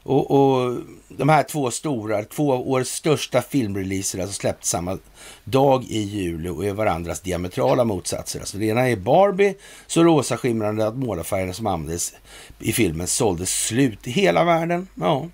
[0.02, 4.98] och, och de här två stora, två av årets största filmreleaser, alltså släppt samma
[5.44, 8.40] dag i juli och är varandras diametrala motsatser.
[8.40, 9.55] Alltså det ena är Barbie,
[9.86, 12.14] så rosa skimrande att målarfärgerna som användes
[12.59, 14.89] i filmen såldes slut i hela världen.
[14.94, 15.28] Ja.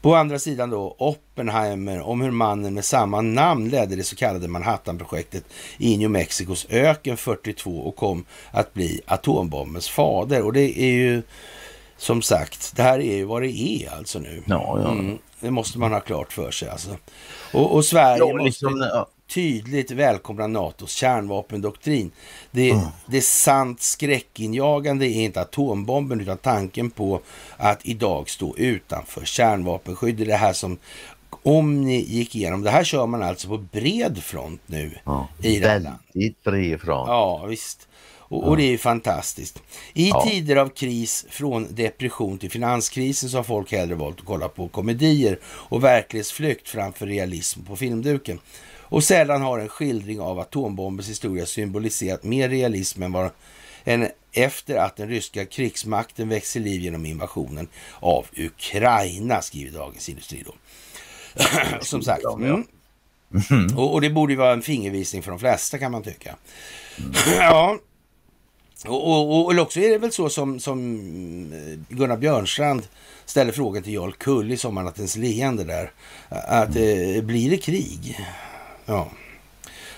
[0.00, 4.48] På andra sidan då Oppenheimer om hur mannen med samma namn ledde det så kallade
[4.48, 5.44] Manhattanprojektet
[5.78, 10.42] i New Mexicos öken 42 och kom att bli atombombens fader.
[10.42, 11.22] Och det är ju
[11.96, 14.42] som sagt, det här är ju vad det är alltså nu.
[14.46, 14.90] Ja, ja.
[14.90, 16.96] Mm, det måste man ha klart för sig alltså.
[17.52, 19.06] Och, och Sverige Ja, måste liksom, ja.
[19.34, 22.10] tydligt välkomna NATOs kärnvapendoktrin.
[22.50, 22.84] Det, Mm.
[23.06, 27.20] det är sant skräckinjagande är inte atombomben utan tanken på
[27.56, 30.16] att idag stå utanför kärnvapenskydd.
[30.16, 30.78] Det är det här som,
[31.42, 35.60] om ni gick igenom, det här kör man alltså på bred front nu Ja, i
[35.60, 37.08] väldigt bred front.
[37.08, 37.88] Ja, visst.
[38.28, 39.62] Och, och det är ju fantastiskt.
[39.94, 40.26] I Ja.
[40.28, 44.68] tider av kris, från depression till finanskrisen, så har folk hellre valt att kolla på
[44.68, 48.40] komedier och verklighetsflykt framför realism på filmduken.
[48.94, 53.30] Och sällan har en skildring av atombombens historia symboliserat mer realism än, vad,
[53.84, 57.68] än efter att den ryska krigsmakten till liv genom invasionen
[58.00, 60.54] av Ukraina, skriver Dagens Industri då.
[61.80, 62.24] Som sagt.
[62.24, 62.64] Mm.
[63.76, 66.36] Och, och det borde ju vara en fingervisning för de flesta kan man tycka.
[67.38, 67.78] ja.
[68.86, 72.86] Och, och, och, eller också är det väl så som, som eh, Gunnar Björnstrand
[73.24, 75.92] ställer frågan till Jarl Kull i Sommarnattens leende där.
[76.28, 78.20] Att eh, blir det krig?
[78.86, 79.08] Ja.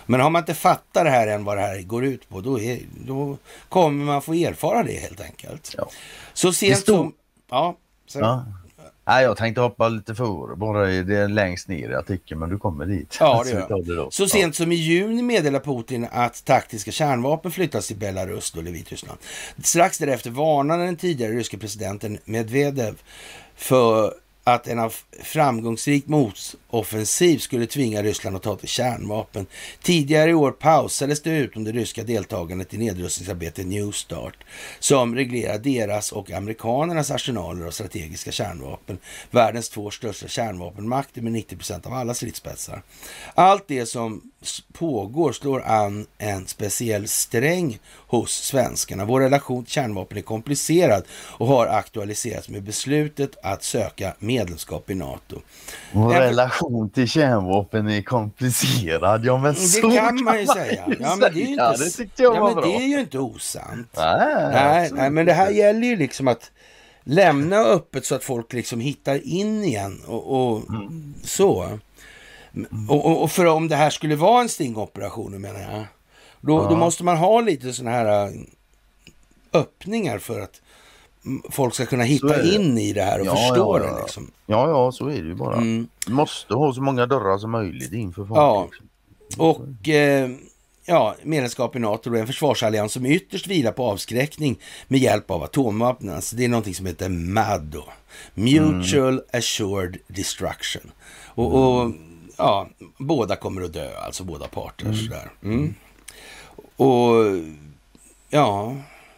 [0.07, 2.61] Men har man inte fattat det här än vad det här går ut på, då,
[2.61, 3.37] är, då
[3.69, 5.75] kommer man få erfara det helt enkelt.
[5.79, 5.89] Ja.
[6.33, 7.13] Så sent stod- som...
[7.51, 7.77] Ja,
[8.07, 8.45] så, Ja.
[9.07, 12.59] Nej, jag tänkte hoppa lite före, bara i det längst ner i artikeln, men du
[12.59, 13.17] kommer dit.
[13.21, 13.51] Ja, det
[13.87, 14.13] gör jag.
[14.13, 19.19] Så sent som i juni meddelar Putin att taktiska kärnvapen flyttas till Belarus då, Vitryssland.
[19.63, 22.95] Strax därefter varnade den tidigare ryska presidenten Medvedev
[23.57, 24.15] för
[24.45, 26.07] att en av framgångsrik
[26.77, 29.47] motoffensiv skulle tvinga Ryssland att ta till kärnvapen.
[29.83, 34.37] Tidigare i år pausades det utom det ryska deltagandet i nedrustningsarbetet New Start
[34.79, 38.99] som reglerar deras och amerikanernas arsenaler av strategiska kärnvapen.
[39.31, 42.83] Världens två största kärnvapenmakter med 90 procent av alla stridsspetsar.
[43.35, 44.23] Allt det som
[44.73, 49.05] pågår slår an en speciell sträng hos svenskarna.
[49.05, 54.95] Vår relation till kärnvapen är komplicerad och har aktualiserats med beslutet att söka medlemskap i
[54.95, 55.41] NATO.
[55.93, 56.23] Vår Jag-
[56.67, 59.25] relation till kärnvapen är komplicerad.
[59.25, 60.85] Ja, men så Det kan man ju säga.
[61.01, 62.65] Ja, men det är ju inte, det tyckte jag ja, var men bra.
[62.67, 63.89] det är ju inte osant.
[63.97, 66.51] Nej, Nej, nej, men det här gäller ju liksom att
[67.05, 71.15] lämna öppet så att folk liksom hittar in igen och, och Mm.
[71.25, 71.79] så.
[72.89, 75.85] Och, och, för om det här skulle vara en stingoperation, menar jag,
[76.41, 76.77] då, då Ja.
[76.77, 78.31] måste man ha lite sådana här äh,
[79.53, 80.61] öppningar för att
[81.51, 83.93] folk ska kunna hitta in i det här och Ja, förstå ja, ja.
[83.93, 84.01] det.
[84.01, 84.31] Liksom.
[84.47, 85.57] Ja, ja, så är det ju bara.
[85.57, 85.89] Mm.
[86.07, 88.39] Du måste ha så många dörrar som möjligt in för folk.
[88.39, 88.69] Ja.
[88.71, 88.87] liksom.
[89.37, 90.31] Och eh,
[90.87, 94.59] ja, medlemskap i NATO är en försvarsallians som ytterst vilar på avskräckning
[94.89, 96.11] med hjälp av atomvapen.
[96.11, 97.85] Alltså, det är någonting som heter MAD då.
[98.35, 100.91] Mutual Assured Destruction.
[101.25, 101.93] Och, och
[102.37, 104.93] ja, båda kommer att dö, alltså båda parter.
[104.93, 105.31] Sådär.
[105.43, 105.75] Mm.
[106.77, 107.15] Och
[108.29, 108.77] ja,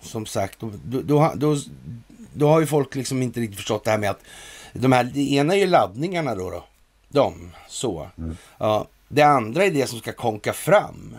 [0.08, 0.70] som sagt, då,
[1.02, 1.56] då, då,
[2.32, 4.22] då har ju folk liksom inte riktigt förstått det här med att
[4.72, 6.50] de här, det ena är ju laddningarna då.
[6.50, 6.64] då.
[7.08, 8.08] De, så.
[8.58, 11.16] Ja, det andra är det som ska konka fram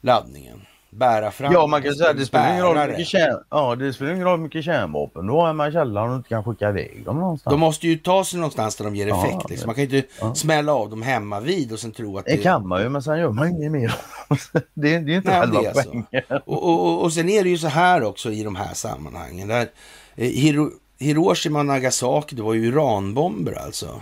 [0.00, 0.66] laddningen.
[0.96, 1.52] Bära fram.
[1.52, 4.24] Ja, man kan säga att det spelar ingen roll mycket, kärn, ja, det spelar ingen
[4.24, 7.52] roll mycket kärnvapen du har i källaren och inte kan skicka iväg dem någonstans.
[7.52, 9.50] De måste ju ta sig någonstans där de ger Ja, effekt.
[9.50, 9.66] Liksom.
[9.66, 10.34] Man kan ju inte ja.
[10.34, 13.18] smälla av dem hemma vid och sen tro att Det kan man ju, men sen
[13.18, 13.94] gör man inget mer.
[14.74, 15.82] det, är- det är inte Nej, själva det är så.
[15.90, 16.24] poängen.
[16.46, 19.48] Och, och, och, och sen är det ju så här också i de här sammanhangen.
[19.48, 19.68] Där,
[20.16, 24.00] eh, Hiro, Hiroshima och Nagasaki, det var ju uranbomber alltså.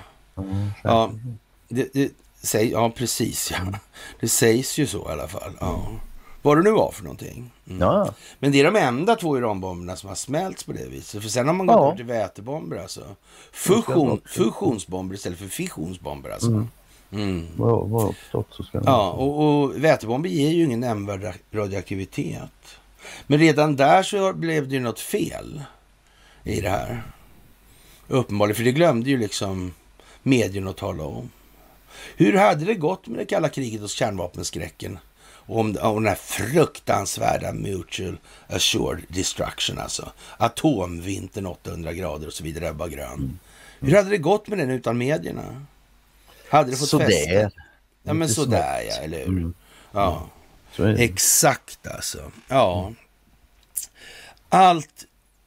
[0.83, 1.11] Ja,
[1.69, 2.11] det, det,
[2.43, 3.79] säg, ja precis ja.
[4.21, 5.53] Det sägs ju så i alla fall.
[5.61, 5.83] Ja.
[6.45, 7.51] Vad det nu var för någonting.
[7.69, 7.81] Mm.
[7.81, 11.23] Ja, Men det är de enda två uranbomberna som har smälts på det viset.
[11.23, 11.87] För sen har man gått Ja.
[11.87, 13.01] över till vätebomber alltså.
[13.53, 16.67] Fusion, fusionsbomber istället för fissionsbomber alltså.
[17.13, 17.47] Mm.
[18.21, 22.79] förstått så ska Ja, och, och vätebomber ger ju ingen nämnvärd ra- radioaktivitet.
[23.27, 25.63] Men redan där så blev det ju något fel
[26.45, 27.03] i det här.
[28.09, 29.75] Uppenbarligen, för det glömde ju liksom
[30.23, 31.31] medierna att tala om.
[32.17, 34.99] Hur hade det gått med det kalla kriget och kärnvapenskräcken?
[35.47, 38.17] Om, om den här fruktansvärda mutual
[38.49, 43.39] assured destruction, alltså atomvintern 800 grader och så vidare, Ebba Grön.
[43.81, 45.65] Hur hade det gått med den utan medierna?
[46.49, 47.07] Hade det fått Sådär.
[47.07, 47.51] fäste?
[48.03, 49.27] Ja men Lite sådär ja, eller hur?
[49.29, 49.55] Mm.
[49.93, 50.29] Ja,
[50.77, 51.05] det.
[51.05, 52.33] exakt alltså.
[52.49, 52.93] Ja.
[54.49, 55.05] Allt,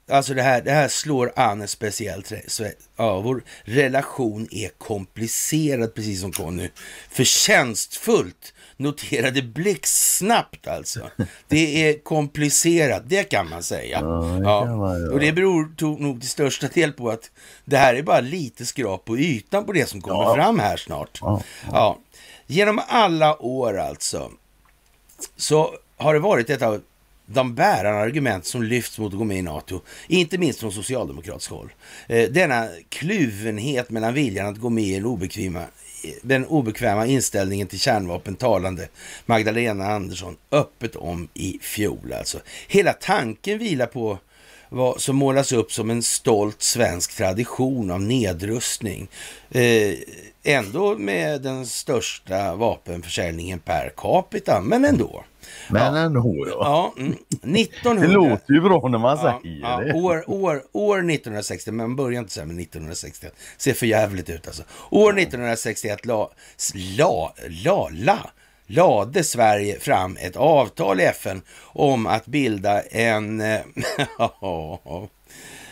[0.10, 6.22] alltså det här, det här slår an re- så- Ja, vår relation är komplicerad, precis
[6.22, 6.70] som Conny
[7.10, 11.10] förtjänstfullt noterade blixtsnabbt alltså.
[11.48, 14.00] Det är komplicerat, det kan man säga.
[14.02, 15.10] Ja, Ja, man.
[15.10, 17.32] Och det beror nog till största del på att
[17.66, 21.18] det här är bara lite skrap på ytan på det som kommer fram här snart.
[21.22, 21.42] Ja.
[21.72, 22.00] Ja.
[22.48, 24.32] Genom alla år alltså
[25.36, 26.82] så har det varit ett av
[27.26, 31.52] de bärande argument som lyfts mot att gå med i NATO, inte minst från socialdemokratiskt
[31.52, 31.74] håll.
[32.08, 35.64] Eh, denna kluvenhet mellan viljan att gå med i den obekväma,
[36.22, 38.88] den obekväma inställningen till kärnvapen talande
[39.26, 42.14] Magdalena Andersson öppet om i fjol.
[42.14, 42.40] Alltså.
[42.68, 44.20] Hela tanken vilar på
[44.70, 49.08] vad som målas upp som en stolt svensk tradition av nedrustning.
[49.52, 49.94] Eh,
[50.44, 55.24] ändå med den största vapenförsäljningen per capita, men ändå.
[55.70, 56.02] Men ja.
[56.02, 56.94] ändå ja.
[56.98, 57.14] Ja, mm,
[57.56, 58.08] 1900...
[58.08, 59.94] Det låter ju bra när man Ja, säger ja, det.
[59.94, 63.34] år, år, år 1960, men man börjar inte säga med 1961.
[63.58, 64.64] Ser för jävligt ut alltså.
[64.90, 66.30] År 1961 la,
[66.98, 67.34] la,
[67.64, 68.18] la, la,
[68.68, 73.44] lade Sverige fram ett avtal i FN om att bilda en...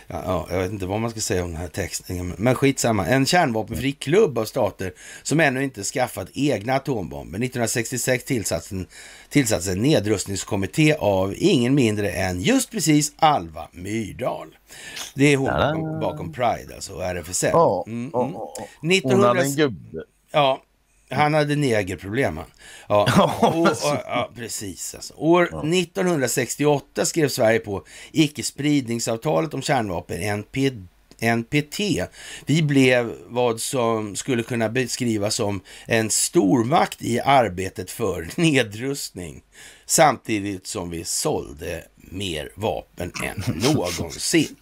[0.08, 3.06] Ja, ja, jag vet inte vad man ska säga om den här texten, men skitsamma.
[3.06, 7.38] En kärnvapenfri klubb av stater som ännu inte skaffat egna atombomber.
[7.38, 8.88] 1966 tillsattes en,
[9.30, 14.58] tillsattes en nedrustningskommitté av ingen mindre än just precis Alva Myrdal.
[15.16, 17.56] Det är hon bakom, bakom Pride, alltså, RFSL.
[17.88, 18.12] Mm, mm.
[18.12, 20.04] Hon 1900 hade en gubbe.
[20.32, 20.62] Ja,
[21.10, 22.46] han hade negerproblem han.
[22.88, 23.68] Ja, och,
[24.06, 24.96] ja precis.
[24.96, 25.14] Alltså.
[25.18, 30.72] År 1968 skrev Sverige på icke-spridningsavtalet om kärnvapen, NP,
[31.20, 31.80] NPT.
[32.46, 39.42] Vi blev vad som skulle kunna beskrivas som en stormakt i arbetet för nedrustning.
[39.86, 44.56] Samtidigt som vi sålde mer vapen än någonsin.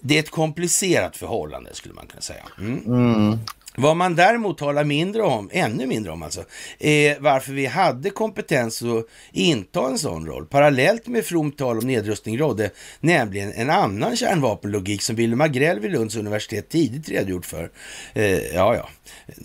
[0.00, 2.44] Det är ett komplicerat förhållande skulle man kunna säga.
[2.58, 3.38] Mm.
[3.80, 6.44] Vad man däremot talar mindre om, ännu mindre om alltså,
[6.78, 10.46] är varför vi hade kompetens att inta en sån roll.
[10.46, 12.70] Parallellt med fromt tal om nedrustning rådde
[13.00, 17.70] nämligen en annan kärnvapenlogik som Wilhelm Agrell vid Lunds universitet tidigt redogjort för.
[18.14, 18.88] Eh, ja, ja,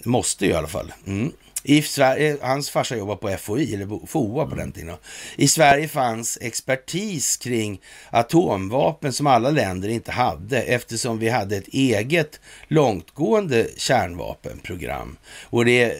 [0.03, 0.93] måste ju i alla fall.
[1.07, 1.31] Mm.
[1.67, 4.95] I Sverige, hans farsa jobbade på FOI, eller FOA på den tiden.
[5.35, 11.67] I Sverige fanns expertis kring atomvapen som alla länder inte hade eftersom vi hade ett
[11.67, 15.17] eget långtgående kärnvapenprogram.
[15.43, 15.97] Och det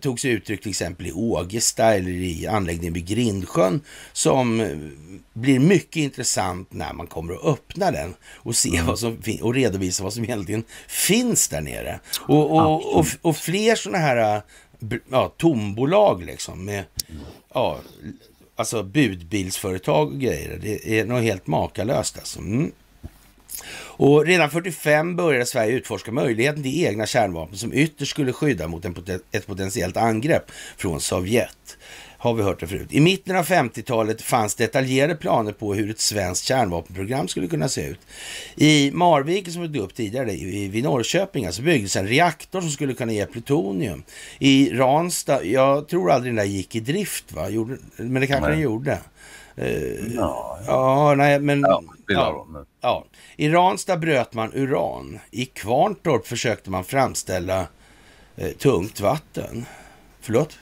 [0.00, 3.80] tog sig uttryck till exempel i Ågesta eller i anläggningen vid Grindsjön
[4.12, 4.76] som eh,
[5.32, 10.04] blir mycket intressant när man kommer att öppna den och se vad som och redovisa
[10.04, 12.00] vad som egentligen finns där nere.
[12.20, 14.42] Och, och, och, och fler sådana här b-
[15.10, 16.84] ja, tombolag liksom med
[17.54, 17.78] ja,
[18.56, 20.58] alltså budbilsföretag och grejer.
[20.62, 22.38] Det är något helt makalöst alltså.
[22.38, 22.72] Mm.
[23.96, 28.84] Och redan 45 började Sverige utforska möjligheten till egna kärnvapen som ytterst skulle skydda mot
[28.84, 31.76] en poten- ett potentiellt angrepp från Sovjet.
[32.24, 32.88] Har vi hört det förut.
[32.90, 37.86] I mitten av 50-talet fanns detaljerade planer på hur ett svenskt kärnvapenprogram skulle kunna se
[37.86, 38.00] ut.
[38.56, 40.26] I Marviken, som vi tog upp tidigare,
[40.68, 44.02] vid Norrköping, alltså byggdes en reaktor som skulle kunna ge plutonium.
[44.38, 47.48] I Ranstad, jag tror aldrig den där gick i drift, va?
[47.48, 48.98] Gjorde, men det kanske den gjorde.
[50.14, 51.60] Ja, Ja, nej, men...
[51.60, 52.46] ja, ja.
[52.80, 53.04] Ja,
[53.36, 55.18] i Ranstad bröt man uran.
[55.30, 57.66] I Kvarntorp försökte man framställa
[58.36, 59.66] eh, tungt vatten.
[60.20, 60.58] Förlåt?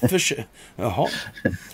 [0.00, 0.44] Försö-
[0.76, 1.08] Jaha.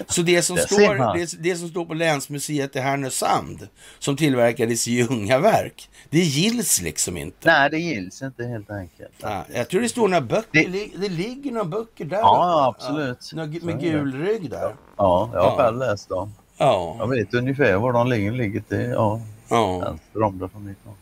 [0.08, 4.88] Så det som, Där står, det, det som står på Länsmuseet i Härnösand, som tillverkades
[4.88, 7.48] i Ljungaverk, det gills liksom inte.
[7.50, 9.12] Nej, det gills inte helt enkelt.
[9.20, 12.16] Ja, jag tror det står några böcker, Det- det, li- det ligger några böcker där
[12.18, 12.86] Ja, uppe.
[12.86, 13.30] absolut.
[13.32, 14.74] Ja, några med är gul rygg där.
[14.96, 15.56] Ja, jag har Ja.
[15.56, 16.34] själv läst dem.
[16.56, 18.32] Ja, Jag vet ungefär var de ligger.
[18.32, 19.78] ligger till, ja, ja.
[19.78, 20.94] vänster om det från mitt håll.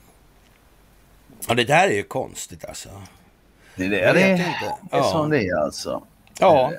[1.48, 2.88] ja, det där är ju konstigt alltså.
[3.76, 4.22] Det är Jag det,
[4.90, 6.02] är som det är alltså.
[6.40, 6.72] Ja,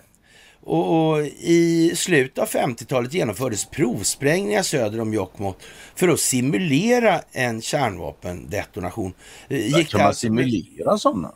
[0.63, 5.57] och, och i slutet av 50-talet genomfördes provsprängningar söder om Jokkmokk
[5.95, 9.13] för att simulera en kärnvapendetonation.
[9.49, 11.31] Eh, Gick kan det man alltså- simulera sådana?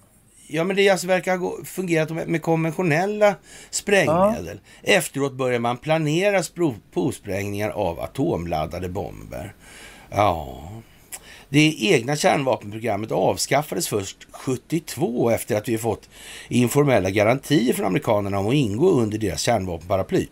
[0.47, 3.35] Ja, men det alltså verkar ha fungerat med, med konventionella
[3.69, 4.59] sprängmedel.
[4.83, 6.43] Efteråt börjar man planera
[6.93, 9.55] provsprängningar av atomladdade bomber.
[10.09, 10.71] Ja,
[11.49, 16.09] det egna kärnvapenprogrammet avskaffades först 72 efter att vi fått
[16.47, 20.27] informella garantier från amerikanerna om att ingå under deras kärnvapenparaply.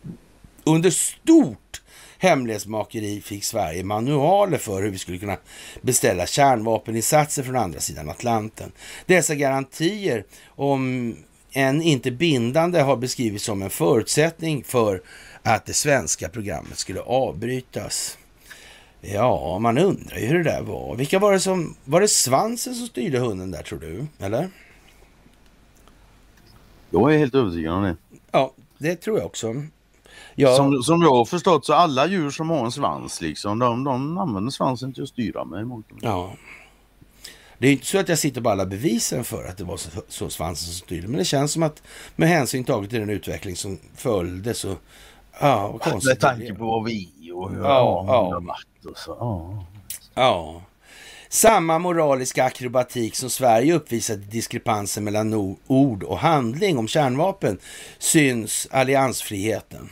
[0.63, 1.81] Under stort
[2.17, 5.37] hemlighetsmakeri fick Sverige manualer för hur vi skulle kunna
[5.81, 8.71] beställa kärnvapeninsatser från andra sidan Atlanten.
[9.05, 11.15] Dessa garantier, om
[11.53, 15.01] än inte bindande, har beskrivits som en förutsättning för
[15.43, 18.17] att det svenska programmet skulle avbrytas.
[19.05, 20.95] Ja, man undrar ju hur det där var.
[20.95, 21.75] Vilka var det som...
[21.85, 24.05] Var det svansen som styrde hunden där, tror du?
[24.19, 24.49] Eller?
[26.89, 27.95] Jag är helt övertygad om det.
[28.31, 29.53] Ja, det tror jag också.
[30.35, 33.83] Ja, Som, som jag har förstått så alla djur som har en svans liksom, de,
[33.83, 35.83] de använder svansen till att styra med.
[36.01, 36.33] ja.
[37.57, 39.89] Det är inte så att jag sitter på alla bevisen för att det var så,
[40.07, 41.83] så svansen som styrde, men det känns som att
[42.15, 44.75] med hänsyn taget till den utveckling som följde så...
[45.41, 48.55] Ja, vad konstigt Med tanke på vad vi och hur Ja, ja,
[48.85, 49.17] och så.
[49.19, 49.65] Ja.
[50.13, 50.61] Ja.
[51.29, 57.57] Samma moraliska akrobatik som Sverige uppvisade i diskrepansen mellan ord och handling om kärnvapen
[57.99, 59.89] syns alliansfriheten.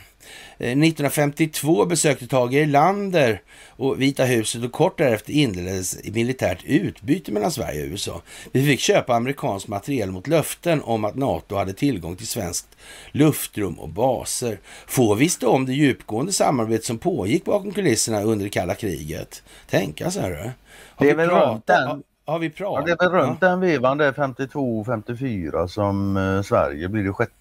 [0.62, 7.50] Eh, 1952 besökte Tage Erlander och Vita huset och kort därefter inleddes militärt utbyte mellan
[7.50, 8.22] Sverige och USA.
[8.52, 12.76] Vi fick köpa amerikansk materiel mot löften om att NATO hade tillgång till svenskt
[13.12, 14.58] luftrum och baser.
[14.86, 19.42] Få visste om det djupgående samarbete som pågick bakom kulisserna under det kalla kriget.
[19.70, 20.52] Tänka så här.
[20.96, 22.86] Har Det är väl runt den- har, vi Ja, pratat?
[22.86, 27.32] det är väl runt den vevan där 52-54 som eh, Sverige blir det sjätte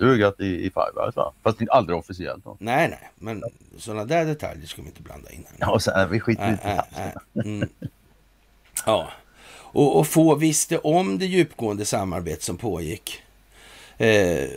[0.00, 1.32] ögat i, i Five Eyes va?
[1.42, 2.56] Fast är aldrig officiellt då.
[2.60, 3.42] Nej, nej, men
[3.78, 5.44] sådana där detaljer ska vi inte blanda in.
[5.48, 5.56] Här.
[5.60, 6.78] Ja, och sen, vi skiter Äh, i
[7.34, 7.44] äh.
[7.44, 7.68] Mm.
[8.86, 9.08] Ja,
[9.56, 13.22] och, och få visste om det djupgående samarbete som pågick
[13.98, 14.48] eh,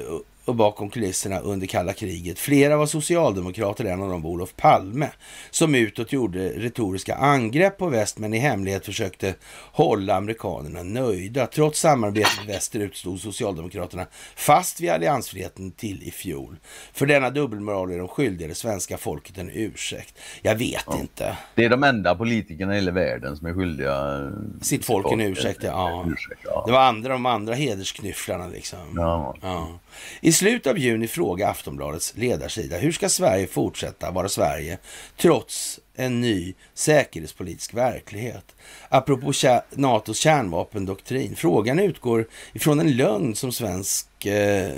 [0.48, 2.40] och- bakom kulisserna under kalla kriget.
[2.40, 5.10] Flera var socialdemokrater, en av dem var Olof Palme,
[5.52, 9.36] som utåt gjorde retoriska angrepp på väst men i hemlighet försökte
[9.72, 11.48] hålla amerikanerna nöjda.
[11.48, 14.06] Trots samarbetet västerut stod Socialdemokraterna
[14.36, 16.56] fast vid alliansfriheten till i fjol.
[16.94, 20.14] För denna dubbelmoral är de skyldiga det svenska folket en ursäkt.
[20.42, 21.38] Jag vet inte.
[21.56, 24.30] Det är de enda politikerna i hela världen som är skyldiga eh,
[24.62, 26.06] Sitt folk en ursäkt, ja.
[26.44, 26.64] ja.
[26.66, 28.80] Det var andra, de andra hedersknyfflarna liksom.
[28.96, 29.36] Ja.
[29.42, 29.80] Ja.
[30.22, 34.78] I slutet av juni frågade Aftonbladets ledarsida hur ska Sverige fortsätta vara Sverige
[35.18, 38.56] trots en ny säkerhetspolitisk verklighet?
[38.90, 39.34] Apropå
[39.72, 41.36] NATOs kärnvapendoktrin.
[41.36, 44.72] Frågan utgår ifrån en lögn som svensk eh,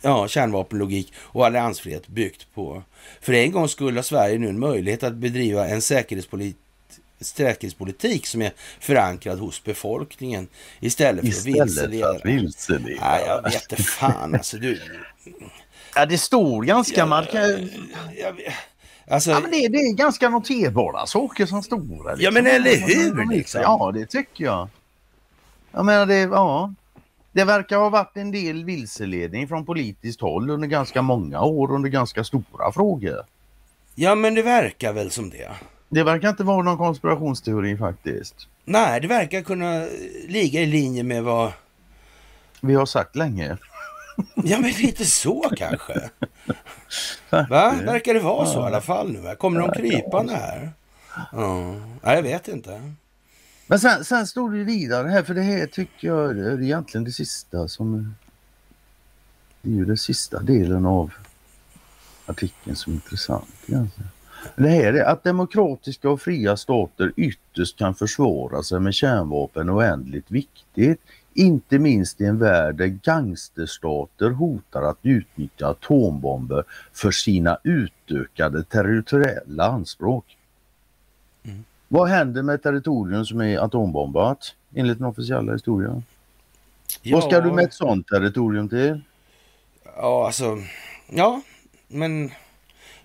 [0.00, 2.82] ja, kärnvapenlogik och alliansfrihet byggt på.
[3.20, 6.56] För en gång skulle Sverige nu en möjlighet att bedriva en säkerhetspolitik
[7.24, 10.48] säkerhetspolitik som är förankrad hos befolkningen
[10.80, 12.10] istället för att Istället vilseleda.
[12.10, 13.00] att vilseleda.
[13.00, 14.56] Nej, jag vet inte fan alltså.
[14.56, 14.80] Du,
[15.94, 18.52] Ja, det står ganska jag, vet-
[19.10, 22.16] alltså, Ja, men det, det är ganska noterbara saker som står där.
[22.20, 23.60] Ja, men eller hur, liksom?
[23.62, 24.68] Ja, det tycker jag.
[25.72, 26.74] Jag menar, det, ja.
[27.32, 31.88] Det verkar ha varit en del vilseledning från politiskt håll under ganska många år under
[31.88, 33.16] ganska stora frågor.
[33.94, 35.50] ja, men det verkar väl som det.
[35.92, 38.48] Det verkar inte vara någon konspirationsteori faktiskt.
[38.64, 39.86] Nej, det verkar kunna
[40.28, 41.52] ligga i linje med vad...
[42.60, 43.56] Vi har sagt länge.
[44.34, 46.10] Ja, men lite så kanske.
[47.30, 47.74] Va?
[47.84, 49.34] Verkar det vara så i alla fall nu?
[49.36, 50.72] Kommer de krypande här?
[51.32, 52.92] Ja, Nej, jag vet inte.
[53.66, 57.12] Men sen, sen står det vidare här, för det här tycker jag är egentligen det
[57.12, 58.14] sista som...
[59.62, 61.12] Det är ju den sista delen av
[62.26, 63.48] artikeln som är intressant.
[63.66, 64.10] Egentligen.
[64.56, 69.76] Det här är att demokratiska och fria stater ytterst kan försvara sig med kärnvapen är
[69.76, 71.00] oändligt viktigt.
[71.34, 79.64] Inte minst i en värld där gangsterstater hotar att utnyttja atombomber för sina utökade territoriella
[79.64, 80.36] anspråk.
[81.88, 86.04] Vad händer med territorium som är atombombat enligt den officiella historien?
[87.02, 89.00] Ja, Vad ska du med ett sånt territorium till?
[89.96, 90.56] Ja, alltså...
[91.10, 91.42] Ja,
[91.88, 92.30] men...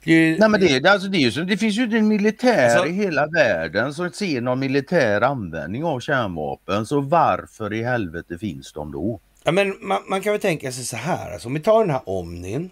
[0.08, 2.86] Det, Nej men det, alltså det, är ju det finns ju inte en militär Alltså-
[2.86, 6.86] i hela världen som ser någon militär användning av kärnvapen.
[6.86, 9.20] Så varför i helvete finns de då?
[9.44, 11.90] Ja, men man, man kan väl tänka sig så här, alltså, om vi tar den
[11.90, 12.70] här Omnin,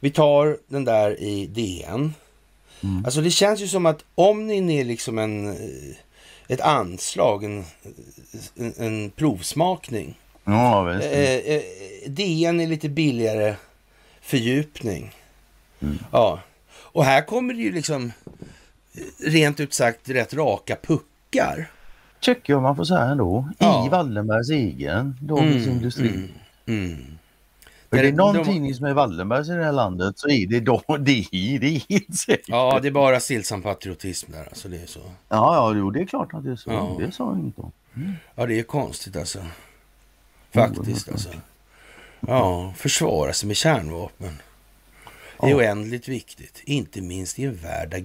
[0.00, 2.14] vi tar den där i DN.
[3.04, 5.96] Alltså det känns ju som att Omnin är liksom en, eh,
[6.48, 7.64] ett anslag, en,
[8.56, 10.18] en, en provsmakning.
[10.44, 11.12] Ja visst.
[11.12, 11.62] Eh, eh,
[12.06, 13.54] DN är lite billigare
[14.20, 15.14] fördjupning.
[16.12, 16.40] Ja,
[16.92, 18.12] och här kommer det ju liksom
[18.94, 21.70] eh, rent ut sagt rätt raka puckar.
[22.20, 23.48] Tycker jag man får säga ändå.
[23.58, 23.86] Ja.
[23.86, 26.28] I Wallenbergs egen Dagens Mm, Industri.
[26.66, 26.96] Mm.
[27.90, 30.46] För Är det någon de- tidning som är Wallenbergs i det här landet så är
[30.46, 31.26] det då, det
[31.60, 32.48] det är säkert.
[32.48, 35.00] Ja, det är bara stillsam patriotism där, alltså det är så.
[35.00, 36.70] Ja, ja, jo, det är klart att det är så.
[36.70, 36.96] Ja.
[36.98, 37.72] Det sa jag inte om.
[38.34, 39.38] Ja, det är konstigt alltså.
[40.54, 41.28] Faktiskt alltså.
[42.20, 44.38] Ja, försvara sig med kärnvapen.
[45.40, 45.56] Det är Ja.
[45.56, 46.62] oändligt viktigt.
[46.64, 47.98] Inte minst i en värld där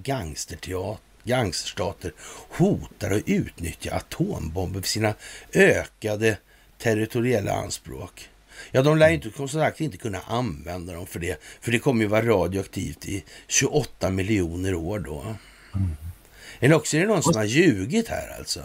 [1.23, 2.13] gangsterstater
[2.49, 5.13] hotar att utnyttja atombomber för sina
[5.53, 6.37] ökade
[6.77, 8.29] territoriella anspråk.
[8.71, 11.41] Ja, de lär inte, som sagt inte kunna använda dem för det.
[11.61, 15.35] För det kommer ju vara radioaktivt i 28 miljoner år då.
[16.59, 18.63] Eller också är det någon som har ljugit här alltså.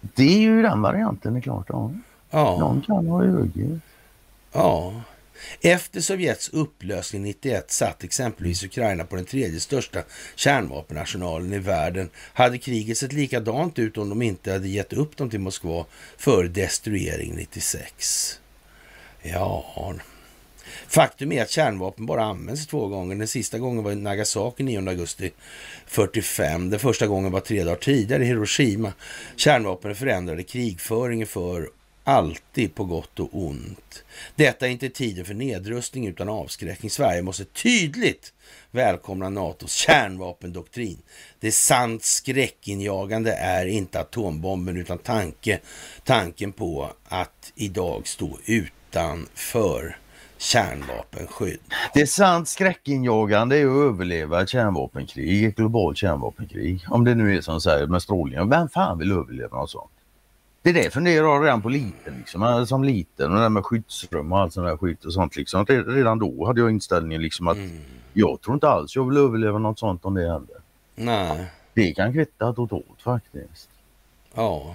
[0.00, 1.66] Det är ju den varianten, är klart.
[1.68, 1.92] Ja.
[2.30, 2.58] Ja.
[2.58, 3.80] Någon kan ha ljugit.
[4.52, 5.02] Ja.
[5.60, 10.02] Efter Sovjets upplösning 91 satt exempelvis Ukraina på den tredje största
[10.34, 12.10] kärnvapenarsenalen i världen.
[12.32, 15.86] Hade kriget sett likadant ut om de inte hade gett upp dem till Moskva
[16.16, 18.40] för destruering 96?
[19.22, 19.94] Ja,
[20.88, 23.16] Faktum är att kärnvapen bara används två gånger.
[23.16, 25.30] Den sista gången var i Nagasaki 9 augusti
[25.86, 26.70] 45.
[26.70, 28.92] Den första gången var tre dagar tidigare i Hiroshima.
[29.36, 31.68] Kärnvapen förändrade krigföringen för
[32.08, 34.04] alltid på gott och ont.
[34.36, 36.90] Detta är inte tiden för nedrustning utan avskräckning.
[36.90, 38.32] Sverige måste tydligt
[38.70, 40.98] välkomna NATOs kärnvapendoktrin.
[41.40, 45.60] Det sant skräckinjagande är inte atombomben utan tanke,
[46.04, 49.96] tanken på att idag stå utanför
[50.38, 51.60] kärnvapenskydd.
[51.94, 56.84] Det är sant skräckinjagande är att överleva ett kärnvapenkrig, ett globalt kärnvapenkrig.
[56.88, 58.50] Om det nu är som säger med strålningen.
[58.50, 59.90] Vem fan vill överleva något sånt?
[60.62, 62.42] Det är det jag redan på liten, liksom.
[62.42, 65.36] Alltså, som liten och det där med skyddsrum och allt sånt där skit och sånt
[65.36, 65.66] liksom.
[65.66, 67.56] Redan då hade jag inställningen liksom att
[68.12, 70.56] jag tror inte alls jag vill överleva något sånt om det händer.
[70.94, 73.68] Nej, Det kan kvitta totalt faktiskt.
[74.34, 74.74] ja.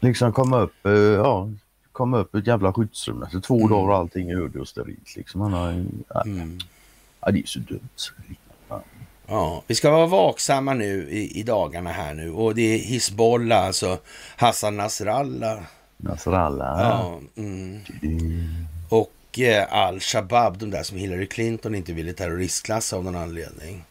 [0.00, 1.48] Liksom komma upp, eh, ja,
[1.92, 5.16] komma upp i ett jävla skyddsrum efter två dagar och allting är öde och sterilt
[5.16, 5.40] liksom.
[5.40, 6.58] Han har, ja, Mm.
[7.20, 7.88] ja, det är så dumt.
[9.26, 13.66] Ja, vi ska vara vaksamma nu i, i dagarna här nu och det är Hizbollah,
[13.66, 13.98] alltså
[14.36, 15.58] Hassan Nasrallah.
[15.96, 16.80] Nasrallah.
[16.80, 17.80] Ja, mm.
[18.88, 23.84] Och eh, Al-Shabaab, de där som Hillary Clinton inte ville terroristklassa av någon anledning.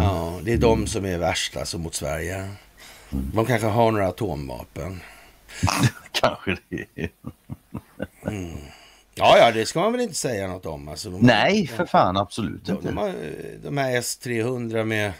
[0.00, 2.48] Ja, det är de som är värsta alltså, mot Sverige.
[3.10, 5.00] De kanske har några atomvapen.
[6.12, 7.08] Kanske det.
[9.14, 10.88] Ja, ja, det ska man väl inte säga något om.
[10.88, 13.00] Alltså, de, Nej, för fan absolut De, de, inte.
[13.00, 13.14] har, eh,
[13.62, 15.12] de här S-300 med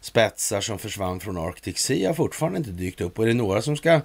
[0.00, 3.18] spetsar som försvann från Arctic Sea har fortfarande inte dykt upp.
[3.18, 4.00] Och är det några som ska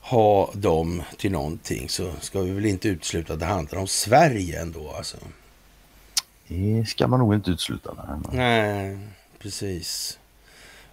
[0.00, 4.60] ha dem till någonting så ska vi väl inte utesluta att det handlar om Sverige
[4.60, 4.92] ändå.
[4.96, 5.16] Alltså.
[6.48, 8.18] Det ska man nog inte utesluta.
[8.32, 8.98] Nej,
[9.38, 10.18] precis.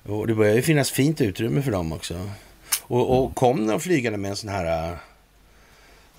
[0.03, 2.29] Och det börjar ju finnas fint utrymme för dem också.
[2.81, 4.97] Och, och kom de flygande med en sån här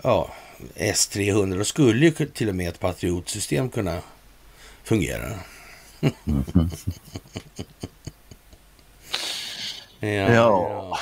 [0.02, 0.30] ja,
[0.74, 3.98] S-300 då skulle ju till och med ett patriotsystem kunna
[4.84, 5.28] fungera.
[10.01, 10.98] ja, Ja.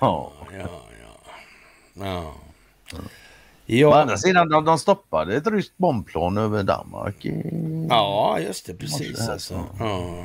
[0.00, 0.80] ja, ja,
[1.94, 2.24] ja.
[2.24, 2.34] Å
[3.66, 7.24] Ja, andra sidan, de, de stoppade ett ryskt bombplan över Danmark.
[7.24, 9.64] i- ja just det, precis alltså.
[9.78, 10.24] Ja.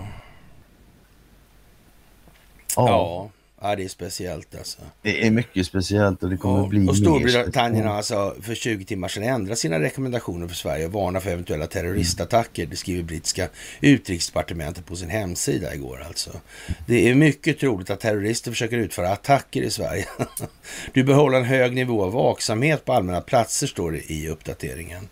[2.75, 3.29] Ja,
[3.61, 3.75] Ja.
[3.75, 4.79] det är speciellt alltså.
[5.01, 8.85] Det är mycket speciellt och det kommer Ja, bli och Storbritannien har alltså för 20
[8.85, 12.65] timmar sedan ändrat sina rekommendationer för Sverige och varnar för eventuella terroristattacker.
[12.65, 13.49] Det skriver brittiska
[13.81, 16.31] utrikesdepartementet på sin hemsida igår alltså.
[16.87, 20.05] Det är mycket troligt att terrorister försöker utföra attacker i Sverige.
[20.93, 25.09] Du bör hålla en hög nivå av vaksamhet på allmänna platser står det i uppdateringen.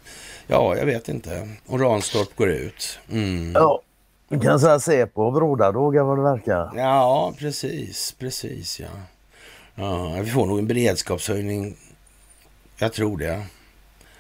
[0.47, 1.49] Ja, jag vet inte.
[1.65, 2.99] Och Ranstorp går ut.
[3.11, 3.51] Mm.
[3.55, 3.81] Ja,
[4.29, 6.71] du kan säga Säpo och brodardågar vad det verkar.
[6.75, 8.87] Ja, precis, precis ja.
[9.75, 10.21] ja.
[10.21, 11.77] Vi får nog en beredskapshöjning.
[12.77, 13.45] Jag tror det.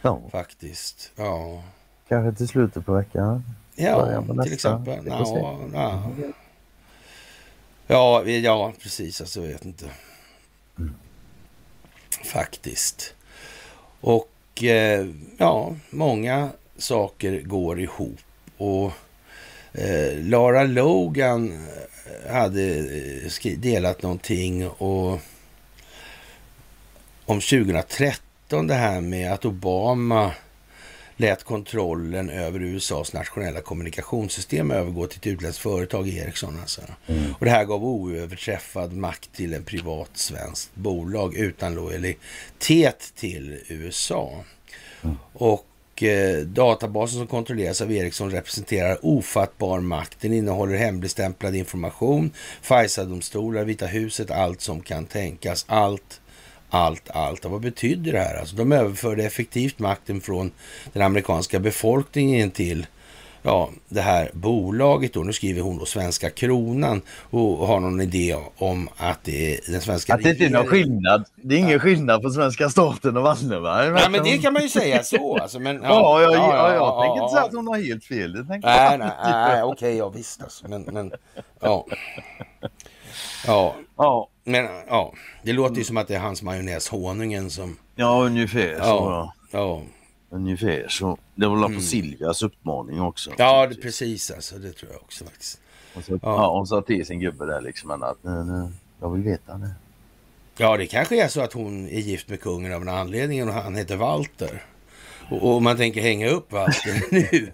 [0.01, 1.11] Ja, Faktiskt.
[1.15, 1.63] Ja,
[2.09, 3.43] kanske till slutet på veckan.
[3.75, 4.99] ja på till exempel.
[5.05, 6.11] Ja, ja.
[7.87, 9.21] Ja, ja, precis.
[9.21, 9.85] Alltså, jag vet inte.
[12.23, 13.13] Faktiskt.
[14.01, 15.07] Och eh,
[15.37, 18.19] ja, många saker går ihop.
[18.57, 18.91] Och
[19.73, 21.67] eh, Lara Logan
[22.29, 22.63] hade
[23.43, 25.19] eh, delat någonting och
[27.25, 30.31] om 2013 det här med att Obama
[31.17, 36.81] lät kontrollen över USAs nationella kommunikationssystem övergå till ett utländskt företag, Ericsson alltså.
[37.07, 37.33] Mm.
[37.39, 44.43] Och det här gav oöverträffad makt till en privat svenskt bolag utan lojalitet till USA.
[45.03, 45.15] Mm.
[45.33, 50.17] Och eh, Eh, databasen som kontrolleras av Ericsson representerar ofattbar makt.
[50.21, 55.65] Den innehåller hemligstämplad information, FISA-domstolar, Vita huset, allt som kan tänkas.
[55.67, 56.21] Allt
[56.69, 57.45] allt, allt.
[57.45, 58.35] Och vad betyder det här?
[58.35, 60.51] Alltså, de överförde effektivt makten från
[60.93, 62.85] den amerikanska befolkningen till
[63.47, 65.13] ja, det här bolaget.
[65.13, 65.23] Då.
[65.23, 69.81] Nu skriver hon då svenska kronan och har någon idé om att det är den
[69.81, 71.25] svenska Att det inte är någon skillnad.
[71.35, 71.79] Det är ingen ja.
[71.79, 74.01] skillnad på svenska staten och Wallenberg.
[74.01, 75.37] Ja, men det kan man ju säga så.
[75.37, 78.33] Alltså, men, ja, ja, ja, ja, jag tänker inte säga att hon har helt fel.
[78.33, 80.67] Det nej, nej, nej, okej, ja visst alltså.
[80.67, 81.11] Men, men
[81.59, 81.85] ja.
[83.47, 83.75] Ja.
[83.97, 84.29] ja.
[84.43, 85.13] Men ja,
[85.43, 87.77] det låter ju som att det är hans majonnäshonungen som...
[87.95, 88.81] Ja, ungefär så.
[88.81, 89.33] Ja.
[89.51, 89.81] ja.
[90.29, 91.17] Ungefär så.
[91.35, 91.75] Det var mm.
[91.75, 93.31] på Silvias uppmaning också.
[93.37, 94.55] Ja, det, precis alltså.
[94.55, 95.59] Det tror jag också faktiskt.
[95.95, 96.19] Och så, ja.
[96.21, 98.69] ja, hon sa till sin gubbe där liksom att nej, nej,
[99.01, 99.71] jag vill veta det.
[100.57, 103.53] Ja, det kanske är så att hon är gift med kungen av en anledning och
[103.53, 104.63] han heter Walter.
[105.29, 107.51] Och, och man tänker hänga upp Walter nu.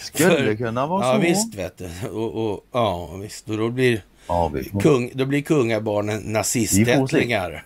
[0.00, 1.18] Skulle För, kunna vara ja, så.
[1.18, 2.08] Ja, visst vet du.
[2.08, 3.48] Och, och, ja, visst.
[3.48, 7.64] Och då blir Ja, Kung, då blir kungabarnen nazistättlingar.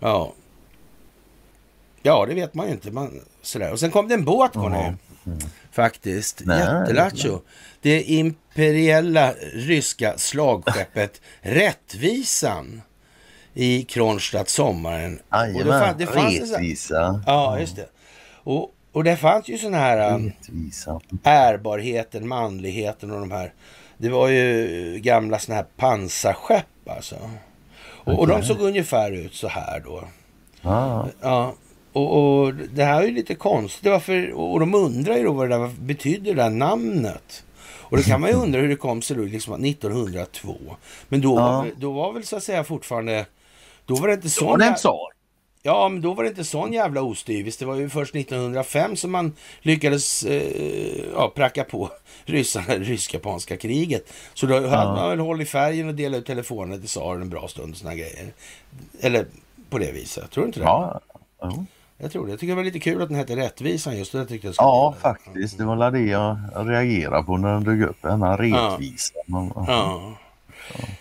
[0.00, 0.32] Ja.
[2.02, 2.90] Ja, det vet man ju inte.
[2.90, 3.72] Man, sådär.
[3.72, 4.76] Och sen kom det en båt, Conny.
[4.76, 5.38] Mm.
[5.72, 6.40] Faktiskt.
[6.40, 7.40] Jättelattjo.
[7.82, 12.82] Det imperiella ryska slagskeppet Rättvisan
[13.54, 15.20] i Kronstadt sommaren.
[15.32, 17.22] Jajamän, Rättvisa.
[17.26, 17.88] Ja, just det.
[18.44, 20.14] Och, och det fanns ju sådana här...
[20.14, 21.00] Um, Rättvisa.
[21.22, 23.52] Ärbarheten, manligheten och de här
[23.98, 27.16] det var ju gamla såna här pansarskepp alltså.
[27.80, 28.16] Och, okay.
[28.16, 30.04] och de såg ungefär ut så här då.
[30.62, 31.06] Ah.
[31.20, 31.54] Ja.
[31.98, 33.90] Och, och, det här är ju lite konstigt.
[33.90, 37.44] Varför, och de undrar ju då vad det där betydde, det där namnet.
[37.60, 40.56] Och då kan man ju undra hur det kom sig då, liksom 1902.
[41.08, 41.56] Men då, ja.
[41.56, 43.26] var, då var väl så att säga fortfarande...
[43.86, 44.44] Då var det inte så...
[44.44, 45.18] Då var det en tsar.
[45.62, 47.56] Ja, men då var det inte sån jävla ostyvis.
[47.56, 51.90] Det var ju först 1905 som man lyckades eh, ja, pracka på
[52.24, 54.12] ryssarna det rysk-japanska kriget.
[54.34, 54.68] Så då ja.
[54.68, 57.72] hade man väl håll i färgen och delat ut telefoner till tsaren en bra stund
[57.72, 58.32] och såna grejer.
[59.00, 59.26] Eller
[59.70, 60.30] på det viset.
[60.30, 60.64] Tror du inte det?
[60.64, 61.00] Ja.
[61.40, 61.64] ja.
[61.98, 62.32] Jag tror det.
[62.32, 64.26] Jag tycker det var lite kul att den hette Rättvisan just det.
[64.26, 65.00] Tyckte jag ja, det.
[65.00, 65.58] faktiskt.
[65.58, 67.96] Det var det jag reagerade på när den dök upp.
[68.02, 69.22] Den här rättvisan.
[69.26, 70.16] Ja.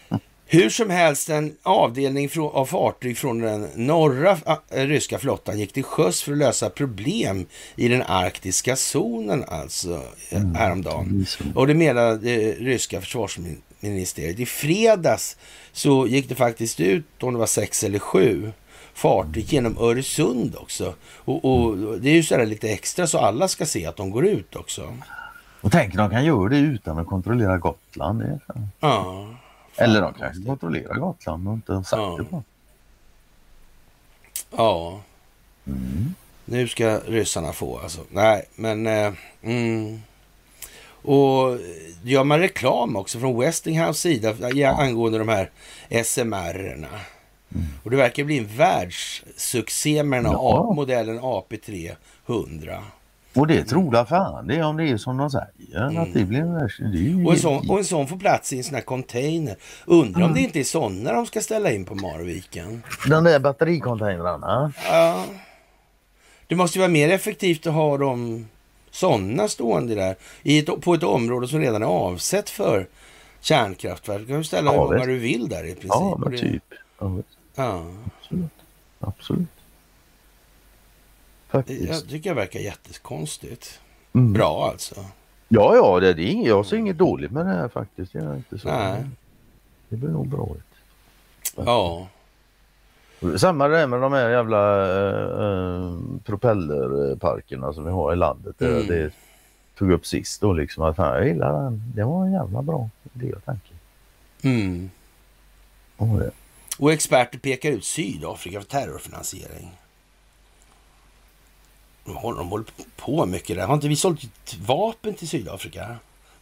[0.09, 0.19] ja.
[0.49, 4.37] Hur som helst, en avdelning av fartyg från den norra
[4.69, 7.45] ryska flottan gick till sjöss för att lösa problem
[7.75, 10.55] i den arktiska zonen alltså mm.
[10.55, 11.25] häromdagen.
[11.55, 14.39] Och det menade det ryska försvarsministeriet.
[14.39, 15.37] I fredags
[15.71, 18.51] så gick det faktiskt ut, om det var sex eller sju,
[18.97, 20.93] fartyg genom Öresund också.
[21.25, 24.25] Och, och det är ju sådär lite extra så alla ska se att de går
[24.25, 24.97] ut också.
[25.61, 28.19] Och tänk de kan göra det utan att kontrollera Gotland.
[28.19, 28.39] Det
[28.79, 29.27] ja.
[29.75, 32.15] Eller de kanske kontrollerar Gotland och inte har sagt ja.
[32.17, 32.43] det på.
[34.55, 35.01] Ja.
[35.67, 36.13] Mm.
[36.45, 38.01] Nu ska ryssarna få alltså.
[38.09, 38.87] Nej, men...
[38.87, 40.01] Eh, mm.
[41.01, 41.57] Och
[42.03, 44.69] gör man reklam också från Westinghouse sida ja.
[44.69, 45.49] angående de här
[46.03, 46.87] SMR-erna.
[47.55, 47.67] Mm.
[47.83, 50.73] Och det verkar bli en världssuccé med den här ja.
[50.75, 52.81] modellen AP300.
[53.33, 55.87] Och det tror jag fan det är om det är som de säger.
[55.87, 55.97] Mm.
[55.97, 58.63] Att det blir en det och, en sån, och en sån får plats i en
[58.63, 59.55] sån här container.
[59.85, 60.29] Undrar mm.
[60.29, 62.83] om det inte är såna de ska ställa in på Marviken.
[63.09, 64.73] De där battericontainrarna?
[64.85, 65.25] Ja.
[66.47, 68.47] Det måste ju vara mer effektivt att ha dem
[68.91, 72.87] sådana stående där i ett, på ett område som redan är avsett för
[73.41, 74.21] kärnkraftverk.
[74.21, 75.89] Du kan ställa ja, hur många du vill där i princip.
[75.89, 76.63] Ja, men typ.
[76.99, 77.17] Ja.
[77.57, 77.85] Ja.
[78.19, 78.51] Absolut.
[78.99, 79.47] Absolut.
[81.47, 81.89] Faktiskt.
[81.89, 83.79] Jag tycker det verkar jättekonstigt.
[84.13, 84.33] Mm.
[84.33, 85.05] Bra alltså.
[85.47, 88.13] Ja, ja, det är inget, jag ser inget dåligt med det här faktiskt.
[88.13, 88.67] Jag är inte så.
[88.67, 89.05] Nej.
[89.89, 90.49] Det blir nog bra.
[91.55, 92.07] Ja.
[93.37, 94.83] Samma det med de här jävla
[95.43, 98.61] äh, propellerparkerna som vi har i landet.
[98.61, 98.87] Mm.
[98.87, 99.11] Det
[99.77, 101.83] tog upp sist då liksom att fan, jag gillar den.
[101.95, 103.73] Det var en jävla bra idé och tanke.
[104.41, 104.89] Mm.
[105.97, 106.31] Och, det.
[106.77, 109.71] Och experter pekar ut Sydafrika för terrorfinansiering.
[112.05, 113.67] De håller, de håller på mycket där.
[113.67, 114.21] Har inte vi sålt
[114.65, 115.95] vapen till Sydafrika?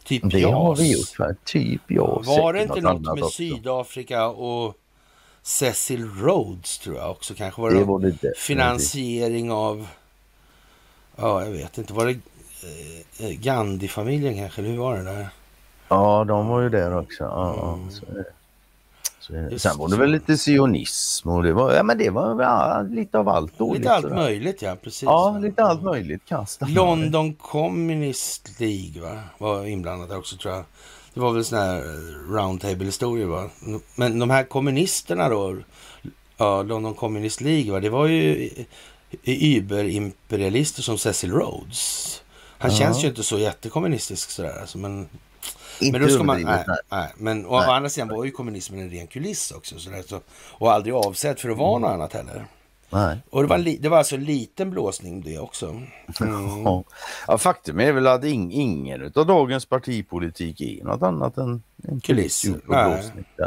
[0.04, 0.52] Typ det JAS.
[0.52, 1.36] har vi gjort.
[1.44, 2.26] Typ JAS.
[2.26, 3.36] Var det inte något med också.
[3.36, 4.76] Sydafrika och
[5.42, 7.60] Cecil Rhodes tror jag också kanske.
[7.62, 9.88] Var Det det, var det finansiering av,
[11.16, 12.18] ja jag vet inte, var det
[13.18, 14.60] eh, Gandhi-familjen kanske?
[14.60, 15.28] Eller hur var det där?
[15.88, 17.24] Ja, de var ju där också.
[17.24, 17.90] Ja, Mm.
[17.90, 18.24] så är det.
[19.50, 22.82] Just Sen var det väl lite sionism och det var, ja, men det var ja,
[22.90, 23.80] lite av allt dåligt.
[23.80, 24.16] Lite allt sådär.
[24.16, 25.02] möjligt ja, precis.
[25.02, 26.22] Ja, lite allt möjligt.
[26.28, 26.66] Kasta.
[26.66, 29.20] London Communist League va?
[29.38, 30.64] var inblandat också tror jag.
[31.14, 33.50] Det var väl sån här eh, roundtable-historier va?
[33.94, 35.56] Men de här kommunisterna då,
[36.36, 37.80] ja, London Communist League va?
[37.80, 38.50] Det var ju
[39.24, 42.22] überimperialister som Cecil Rhodes.
[42.58, 42.76] Han Ja.
[42.76, 45.08] känns ju inte så jättekommunistisk sådär alltså, men,
[45.80, 46.76] Inte men då ska man, nej, nej.
[46.90, 50.20] nej, men å, å andra sidan var ju kommunismen en ren kuliss också sådär, så,
[50.52, 52.44] och aldrig avsedd för att vara något annat heller.
[52.90, 53.18] nej.
[53.30, 55.66] Och det var, li, det var alltså en liten blåsning det också.
[56.20, 56.64] Mm.
[57.26, 57.38] Ja.
[57.38, 62.42] Faktum är väl att ing, ingen av dagens partipolitik är något annat än en Kuliss.
[62.42, 63.02] kuliss Nej.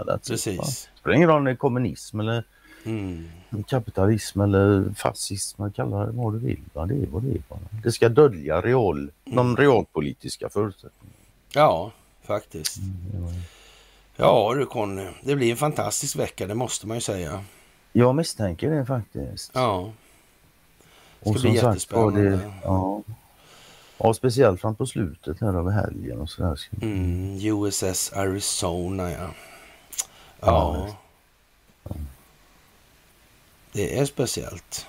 [0.06, 0.20] va?
[0.28, 0.90] Precis.
[1.00, 2.44] spelar ingen roll om det är kommunism eller
[2.86, 3.26] Mm.
[3.68, 6.60] kapitalism eller fascism, man kallar det vad du vill.
[6.74, 6.86] Va?
[6.86, 7.42] Det är vad det är.
[7.50, 7.60] Bara.
[7.84, 11.16] Det ska dölja real, de realpolitiska förutsättningarna.
[11.54, 11.92] Ja,
[12.30, 12.78] faktiskt.
[14.16, 17.44] Ja du Conny, det blir en fantastisk vecka, det måste man ju säga.
[17.94, 19.52] Jag misstänker det faktiskt.
[19.54, 19.92] Ja,
[21.20, 22.30] och bli som sagt jättespännande.
[22.30, 23.02] det, ja,
[23.98, 26.60] ja, speciellt fram på slutet här över helgen och sådär.
[26.82, 29.28] mm, USS Arizona ja.
[30.40, 31.96] Ja, Ja.
[33.72, 34.86] Det är speciellt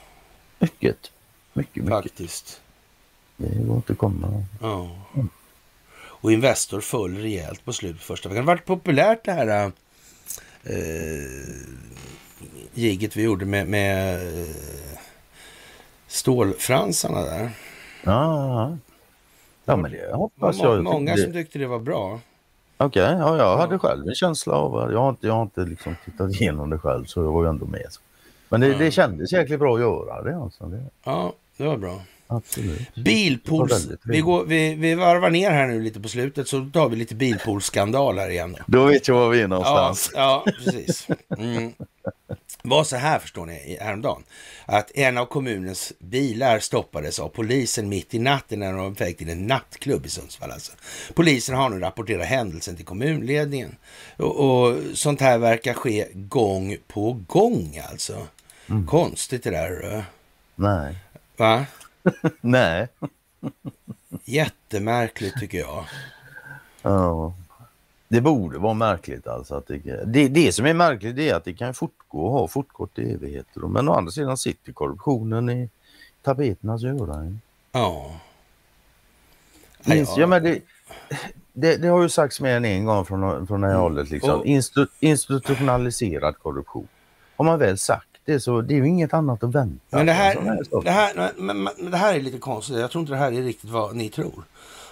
[0.59, 1.13] Mycket,
[1.53, 1.91] mycket, mycket.
[1.91, 2.61] faktiskt.
[3.37, 4.45] Det går inte att komma.
[4.61, 4.91] Ja.
[6.21, 8.45] Och Investor föll rejält på slutet första veckan.
[8.45, 9.73] Det varit populärt det här
[10.65, 10.73] eh,
[12.75, 14.49] giget vi gjorde med, med eh,
[16.07, 17.51] stålfransarna där.
[18.05, 18.79] Ja, ja.
[19.65, 20.83] ja men det hoppas jag.
[20.83, 22.21] många det, som tyckte det var bra.
[22.77, 25.97] Okej, ja, jag hade själv en känsla av jag har inte, jag har inte liksom
[26.05, 27.87] tittat igenom det själv så jag var ju ändå med.
[28.49, 28.79] Men det, Ja.
[28.79, 30.67] det kändes jäkligt bra att göra det alltså.
[30.67, 32.01] Det, Ja, det var bra.
[32.31, 32.95] Absolut.
[32.95, 33.89] Bilpools...
[34.05, 37.15] Vi, går, vi, vi varvar ner här nu lite på slutet så tar vi lite
[37.15, 38.57] bilpoolskandal här igen.
[38.67, 38.79] Då.
[38.79, 40.11] Då vet jag var vi är Ja, någonstans.
[40.15, 41.07] ja, precis.
[41.39, 41.73] Mm.
[42.63, 44.23] Var så här förstår ni i- häromdagen.
[44.67, 49.05] Att en av kommunens bilar stoppades av polisen mitt i natten när de var på
[49.05, 50.51] väg till en nattklubb i Sundsvall.
[50.51, 50.73] Alltså.
[51.15, 53.77] Polisen har nu rapporterat händelsen till kommunledningen.
[54.17, 58.27] Och, och sånt här verkar ske gång på gång alltså.
[58.89, 59.59] Konstigt det där.
[59.69, 60.03] hörru.
[60.57, 60.95] Nej.
[61.37, 61.67] Va?
[62.41, 62.89] Nej.
[64.25, 65.85] Jättemärkligt tycker jag.
[66.83, 67.35] Ja.
[68.09, 69.55] Det borde vara märkligt alltså.
[69.55, 72.99] Att det, det, det som är märkligt är att det kan fortgå och ha fortgått
[72.99, 73.61] i evigheter.
[73.61, 75.71] Men å andra sidan sitter korruptionen i
[76.23, 77.41] tapeternas öron.
[77.73, 78.21] Ja.
[79.85, 80.27] Minns, ja.
[80.27, 80.61] men det,
[81.53, 84.11] det, det har ju sagts mer än en gång från, från det här hållet.
[84.11, 84.31] Liksom.
[84.31, 84.47] Mm.
[84.47, 86.89] Instu, institutionaliserad korruption.
[87.37, 89.97] Har man väl sagt det så det är ju inget annat att vänta.
[89.97, 90.35] Men det här,
[90.85, 92.79] det, här, men, men, det här är lite konstigt.
[92.79, 94.45] Jag tror inte det här är riktigt vad ni tror.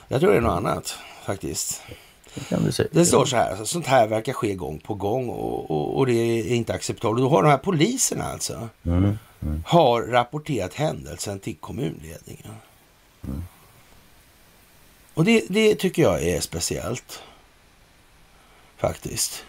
[0.09, 1.83] Jag tror det är något annat faktiskt.
[2.49, 2.89] Det.
[2.93, 6.13] Det står så här, sånt här verkar ske gång på gång och, och, och det
[6.13, 7.23] är inte acceptabelt.
[7.23, 8.69] Då har de här poliserna alltså
[9.43, 9.63] Mm.
[9.67, 12.55] har rapporterat händelsen till kommunledningen.
[15.15, 17.23] Och det, det tycker jag är speciellt.
[18.77, 19.45] Faktiskt.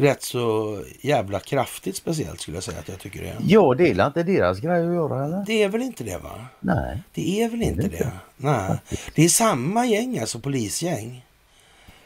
[0.00, 3.36] Rätt så jävla kraftigt speciellt skulle jag säga att jag tycker det är.
[3.46, 5.44] Ja, det är inte deras grej att göra eller?
[5.46, 6.46] Det är väl inte det va?
[6.60, 7.02] Nej.
[7.14, 7.96] Det är väl inte det det?
[7.96, 8.10] inte.
[8.36, 8.78] Nej.
[9.14, 11.24] Det är samma gäng, alltså polisgäng.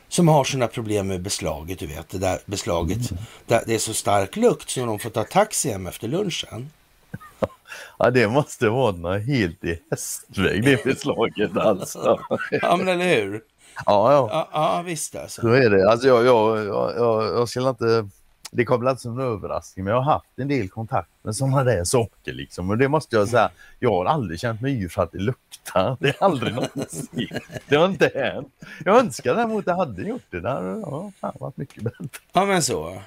[0.09, 2.09] Som har sina problem med beslaget, du vet.
[2.09, 3.11] Det där beslaget.
[3.11, 3.23] Mm.
[3.47, 6.71] Där det är så stark lukt så de får ta taxi hem efter lunchen.
[7.99, 12.21] Ja, det måste vara helt i hästväg det beslaget alltså.
[12.51, 13.43] Ja, men eller hur?
[13.87, 14.29] Ja, ja.
[14.33, 15.41] Ja, ja visst alltså.
[15.41, 15.91] Så är det.
[15.91, 18.09] Alltså jag, jag, jag, jag, jag skulle inte...
[18.57, 21.65] Det kommer inte som en överraskning, men jag har haft en del kontakt med sådana
[21.65, 22.71] där saker liksom.
[22.71, 25.97] Och det måste jag säga, jag har aldrig känt mig yr för att det luktar.
[26.01, 27.29] Det är aldrig någonsin.
[27.69, 28.49] Det har inte hänt.
[28.85, 30.41] Jag önskar däremot att det hade gjort det.
[30.41, 32.05] Det hade ja, fan varit mycket bättre.
[32.33, 33.03] Ja, men så.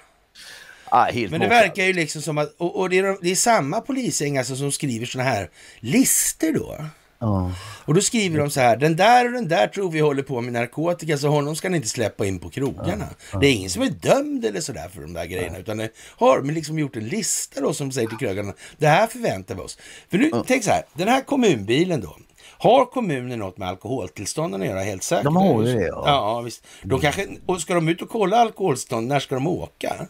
[0.89, 1.59] Ah, helt Men det borta.
[1.61, 4.55] verkar ju liksom som att, och, och det, är, de- det är samma polisgäng alltså
[4.55, 5.49] som skriver såna här
[5.79, 6.75] lister då.
[7.19, 7.51] Ja.
[7.85, 10.41] Och då skriver de så här, den där och den där tror vi håller på
[10.41, 13.07] med narkotika så honom ska ni inte släppa in på krogarna.
[13.41, 16.37] Det är ingen som är dömd eller sådär för de där grejerna utan det har
[16.37, 19.77] de liksom gjort en lista då som säger till krögarna, det här förväntar vi oss.
[20.09, 22.17] För nu, tänk så här, den här kommunbilen då,
[22.59, 25.23] har kommunen något med alkoholtillstånden att göra helt säkert?
[25.23, 26.03] De har ju det, ja.
[26.05, 26.63] Ja, visst.
[26.83, 30.07] De kanske, och ska de ut och kolla alkoholstånd, när ska de åka?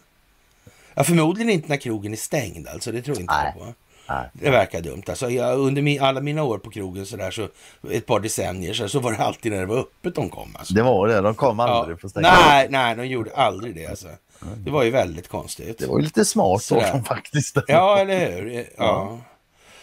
[0.94, 3.54] Ja, förmodligen inte när krogen är stängd alltså, det tror jag inte Nej.
[3.58, 3.74] på.
[4.08, 4.28] Nej.
[4.32, 5.02] Det verkar dumt.
[5.08, 7.48] Alltså, jag, under mi, alla mina år på krogen så där, så
[7.90, 10.56] ett par decennier så, så var det alltid när det var öppet de kom.
[10.58, 10.74] Alltså.
[10.74, 11.64] Det var det, de kom Ja.
[11.64, 12.28] aldrig stänga.
[12.30, 13.86] Nej, nej, de gjorde aldrig det.
[13.86, 14.08] Alltså.
[14.56, 15.78] Det var ju väldigt konstigt.
[15.78, 17.56] Det var ju lite smart av dem faktiskt.
[17.68, 18.66] Ja, eller hur?
[18.76, 19.18] Ja.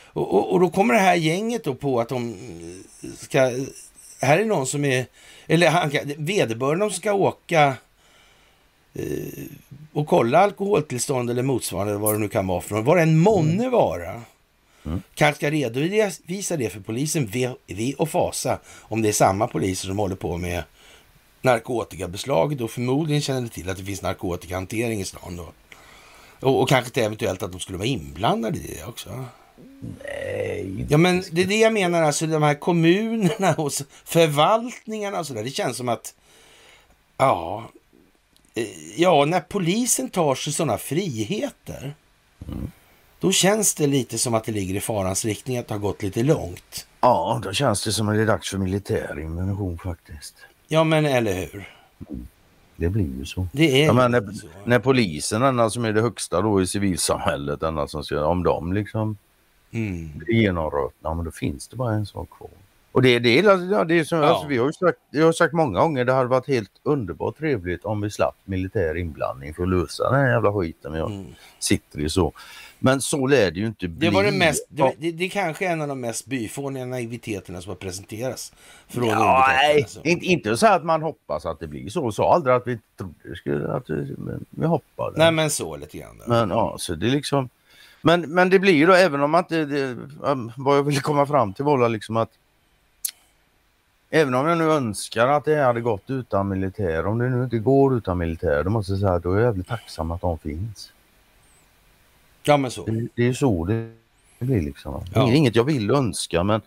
[0.05, 2.35] Och, och, och då kommer det här gänget då på att de
[3.17, 3.39] ska...
[4.21, 5.05] Här är någon som är...
[5.47, 7.73] Eller han, vederbörande som ska åka
[8.93, 9.03] eh,
[9.95, 12.85] och kolla alkoholtillstånd eller motsvarande, vad det nu kan vara för något.
[12.85, 14.21] Vad det än månne vara.
[15.15, 17.25] Kanske ska redovisa det för polisen,
[17.67, 20.63] ve och fasa, om det är samma poliser som håller på med
[21.41, 25.47] narkotikabeslaget och förmodligen känner till att det finns narkotikahantering i stan då.
[26.47, 29.25] Och, och kanske till eventuellt att de skulle vara inblandade i det också.
[30.03, 30.85] Nej.
[30.89, 33.71] Ja, men det är det jag menar, alltså de här kommunerna och
[34.05, 35.43] förvaltningarna och sådär.
[35.43, 36.13] Det känns som att,
[37.17, 37.69] ja,
[38.95, 41.95] ja, när polisen tar sig sådana friheter,
[43.19, 46.03] då känns det lite som att det ligger i farans riktning att det har gått
[46.03, 46.87] lite långt.
[47.01, 50.35] Ja, då känns det som att det är dags för militär invasion faktiskt.
[50.67, 51.69] Ja, men eller hur?
[52.75, 53.47] Det blir ju så.
[53.51, 54.47] Det är Ja, men när, så.
[54.65, 58.73] när polisen, denna som är det högsta då i civilsamhället, denna som ska, om de
[58.73, 59.17] liksom
[59.71, 60.11] Mm.
[60.17, 62.49] blir genomrötna, men då finns det bara en sak kvar.
[62.95, 64.25] Och det, det, är, ja, det är som, Ja.
[64.25, 67.85] alltså, vi har sagt, jag har sagt många gånger, det hade varit helt underbart trevligt
[67.85, 71.25] om vi slapp militär inblandning för att lösa den här jävla skiten vi har- Mm.
[71.59, 72.31] sitter i så.
[72.79, 74.07] Men så lär det ju inte bli.
[74.07, 77.61] Det var det mest, det, det, det är kanske en av de mest byfåniga naiviteterna
[77.61, 78.53] som har presenterats.
[78.87, 79.99] Från Ja, nej, alltså.
[80.03, 82.11] inte, inte så att man hoppas att det blir så.
[82.11, 85.17] Så aldrig att vi trodde det skulle, att det, men vi hoppade.
[85.17, 86.21] Nej, men så lite grann.
[86.27, 87.49] Men ja, så det är liksom.
[88.01, 89.97] Men, men det blir ju då även om man inte, det,
[90.57, 92.29] vad jag ville komma fram till var liksom att
[94.09, 97.57] Även om jag nu önskar att det hade gått utan militär, om det nu inte
[97.57, 100.37] går utan militär, då måste jag säga att då är jag jävligt tacksam att de
[100.39, 100.91] finns.
[102.43, 102.85] Ja, men så.
[102.85, 103.89] Det, det är så det
[104.39, 105.03] blir liksom.
[105.13, 105.31] Ja.
[105.33, 106.61] Inget jag vill önska men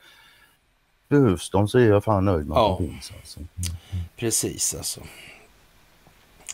[1.09, 2.77] behövs de så är jag fan nöjd med att Ja.
[2.81, 3.12] de finns.
[3.20, 3.40] Alltså.
[4.16, 5.01] Precis alltså.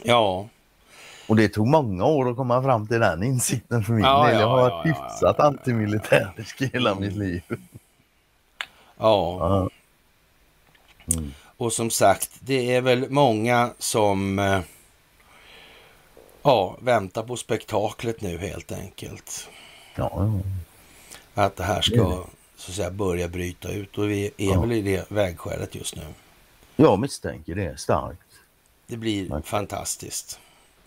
[0.03, 0.49] Ja,
[1.29, 4.35] Och det tog många år att komma fram till den insikten för min Ja, del.
[4.35, 7.43] ja, Jag har ja, varit ja, hyfsat antimilitärisk i hela mitt liv.
[8.99, 9.69] ja.
[11.07, 11.21] Ja.
[11.57, 14.61] Och som sagt, det är väl många som eh,
[16.43, 19.49] ja, väntar på spektaklet nu helt enkelt.
[19.95, 20.33] Ja.
[21.35, 22.25] Att det här ska
[22.57, 24.61] så att säga börja bryta ut och vi är Ja.
[24.61, 26.03] väl i det vägskälet just nu.
[26.77, 28.21] Jag misstänker det starkt.
[28.87, 29.43] Det blir Okej.
[29.45, 30.39] fantastiskt.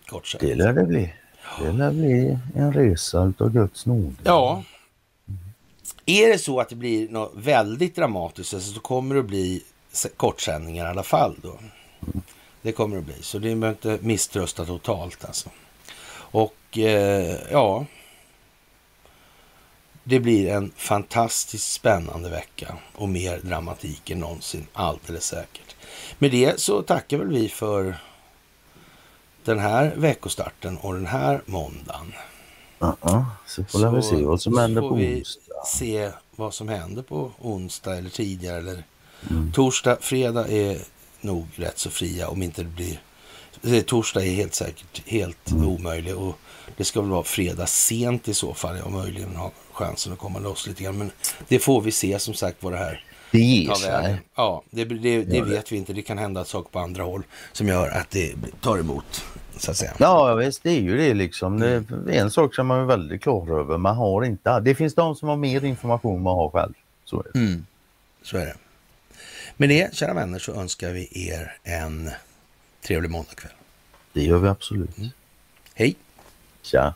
[0.06, 0.40] Kort sagt.
[0.44, 1.14] Det lär det bli.
[1.62, 4.16] Det lär bli en resa utav Guds nåd.
[4.24, 4.62] Ja.
[6.06, 9.62] Är det så att det blir något väldigt dramatiskt så kommer det att bli
[10.16, 11.58] kortsändningar i alla fall då.
[12.62, 13.22] Det kommer det att bli.
[13.22, 15.50] Så det behöver inte misströsta totalt alltså.
[16.30, 17.86] Och eh, ja.
[20.04, 25.76] Det blir en fantastiskt spännande vecka och mer dramatik än någonsin, alldeles säkert.
[26.18, 27.96] Med det så tackar väl vi för
[29.44, 32.12] den här veckostarten och den här måndagen.
[32.78, 33.26] Ja, ja.
[33.46, 35.64] Så får vi se vad som så händer på vi onsdag.
[35.66, 38.58] se vad som händer på onsdag eller tidigare.
[38.58, 38.84] Eller
[39.30, 39.52] Mm.
[39.52, 40.78] Torsdag, fredag är
[41.20, 42.98] nog rätt så fria om inte det blir...
[43.82, 45.68] Torsdag är helt säkert helt Mm.
[45.68, 46.38] omöjlig och
[46.76, 48.76] det ska väl vara fredag sent i så fall.
[48.78, 50.98] Jag möjligen har chansen att komma loss lite grann.
[50.98, 51.10] Men
[51.48, 54.20] det får vi se som sagt vad det här Det ger sig.
[54.34, 55.92] Ja, det, det, det vet vi inte.
[55.92, 57.22] Det kan hända saker på andra håll
[57.52, 59.24] som gör att det tar emot,
[59.56, 59.92] så att säga.
[59.98, 61.58] Ja visst, det är ju det liksom.
[61.60, 63.78] Det är en sak som man är väldigt klar över.
[63.78, 64.60] Man har inte...
[64.60, 66.72] Det finns de som har mer information än man har själv.
[67.04, 67.38] Så är det.
[67.38, 67.66] Mm,
[68.22, 68.56] så är det.
[69.60, 72.10] Med det, kära vänner, så önskar vi er en
[72.82, 73.52] trevlig måndagkväll.
[74.12, 74.90] Det gör vi absolut.
[75.74, 75.96] Hej!
[76.62, 76.94] Tja!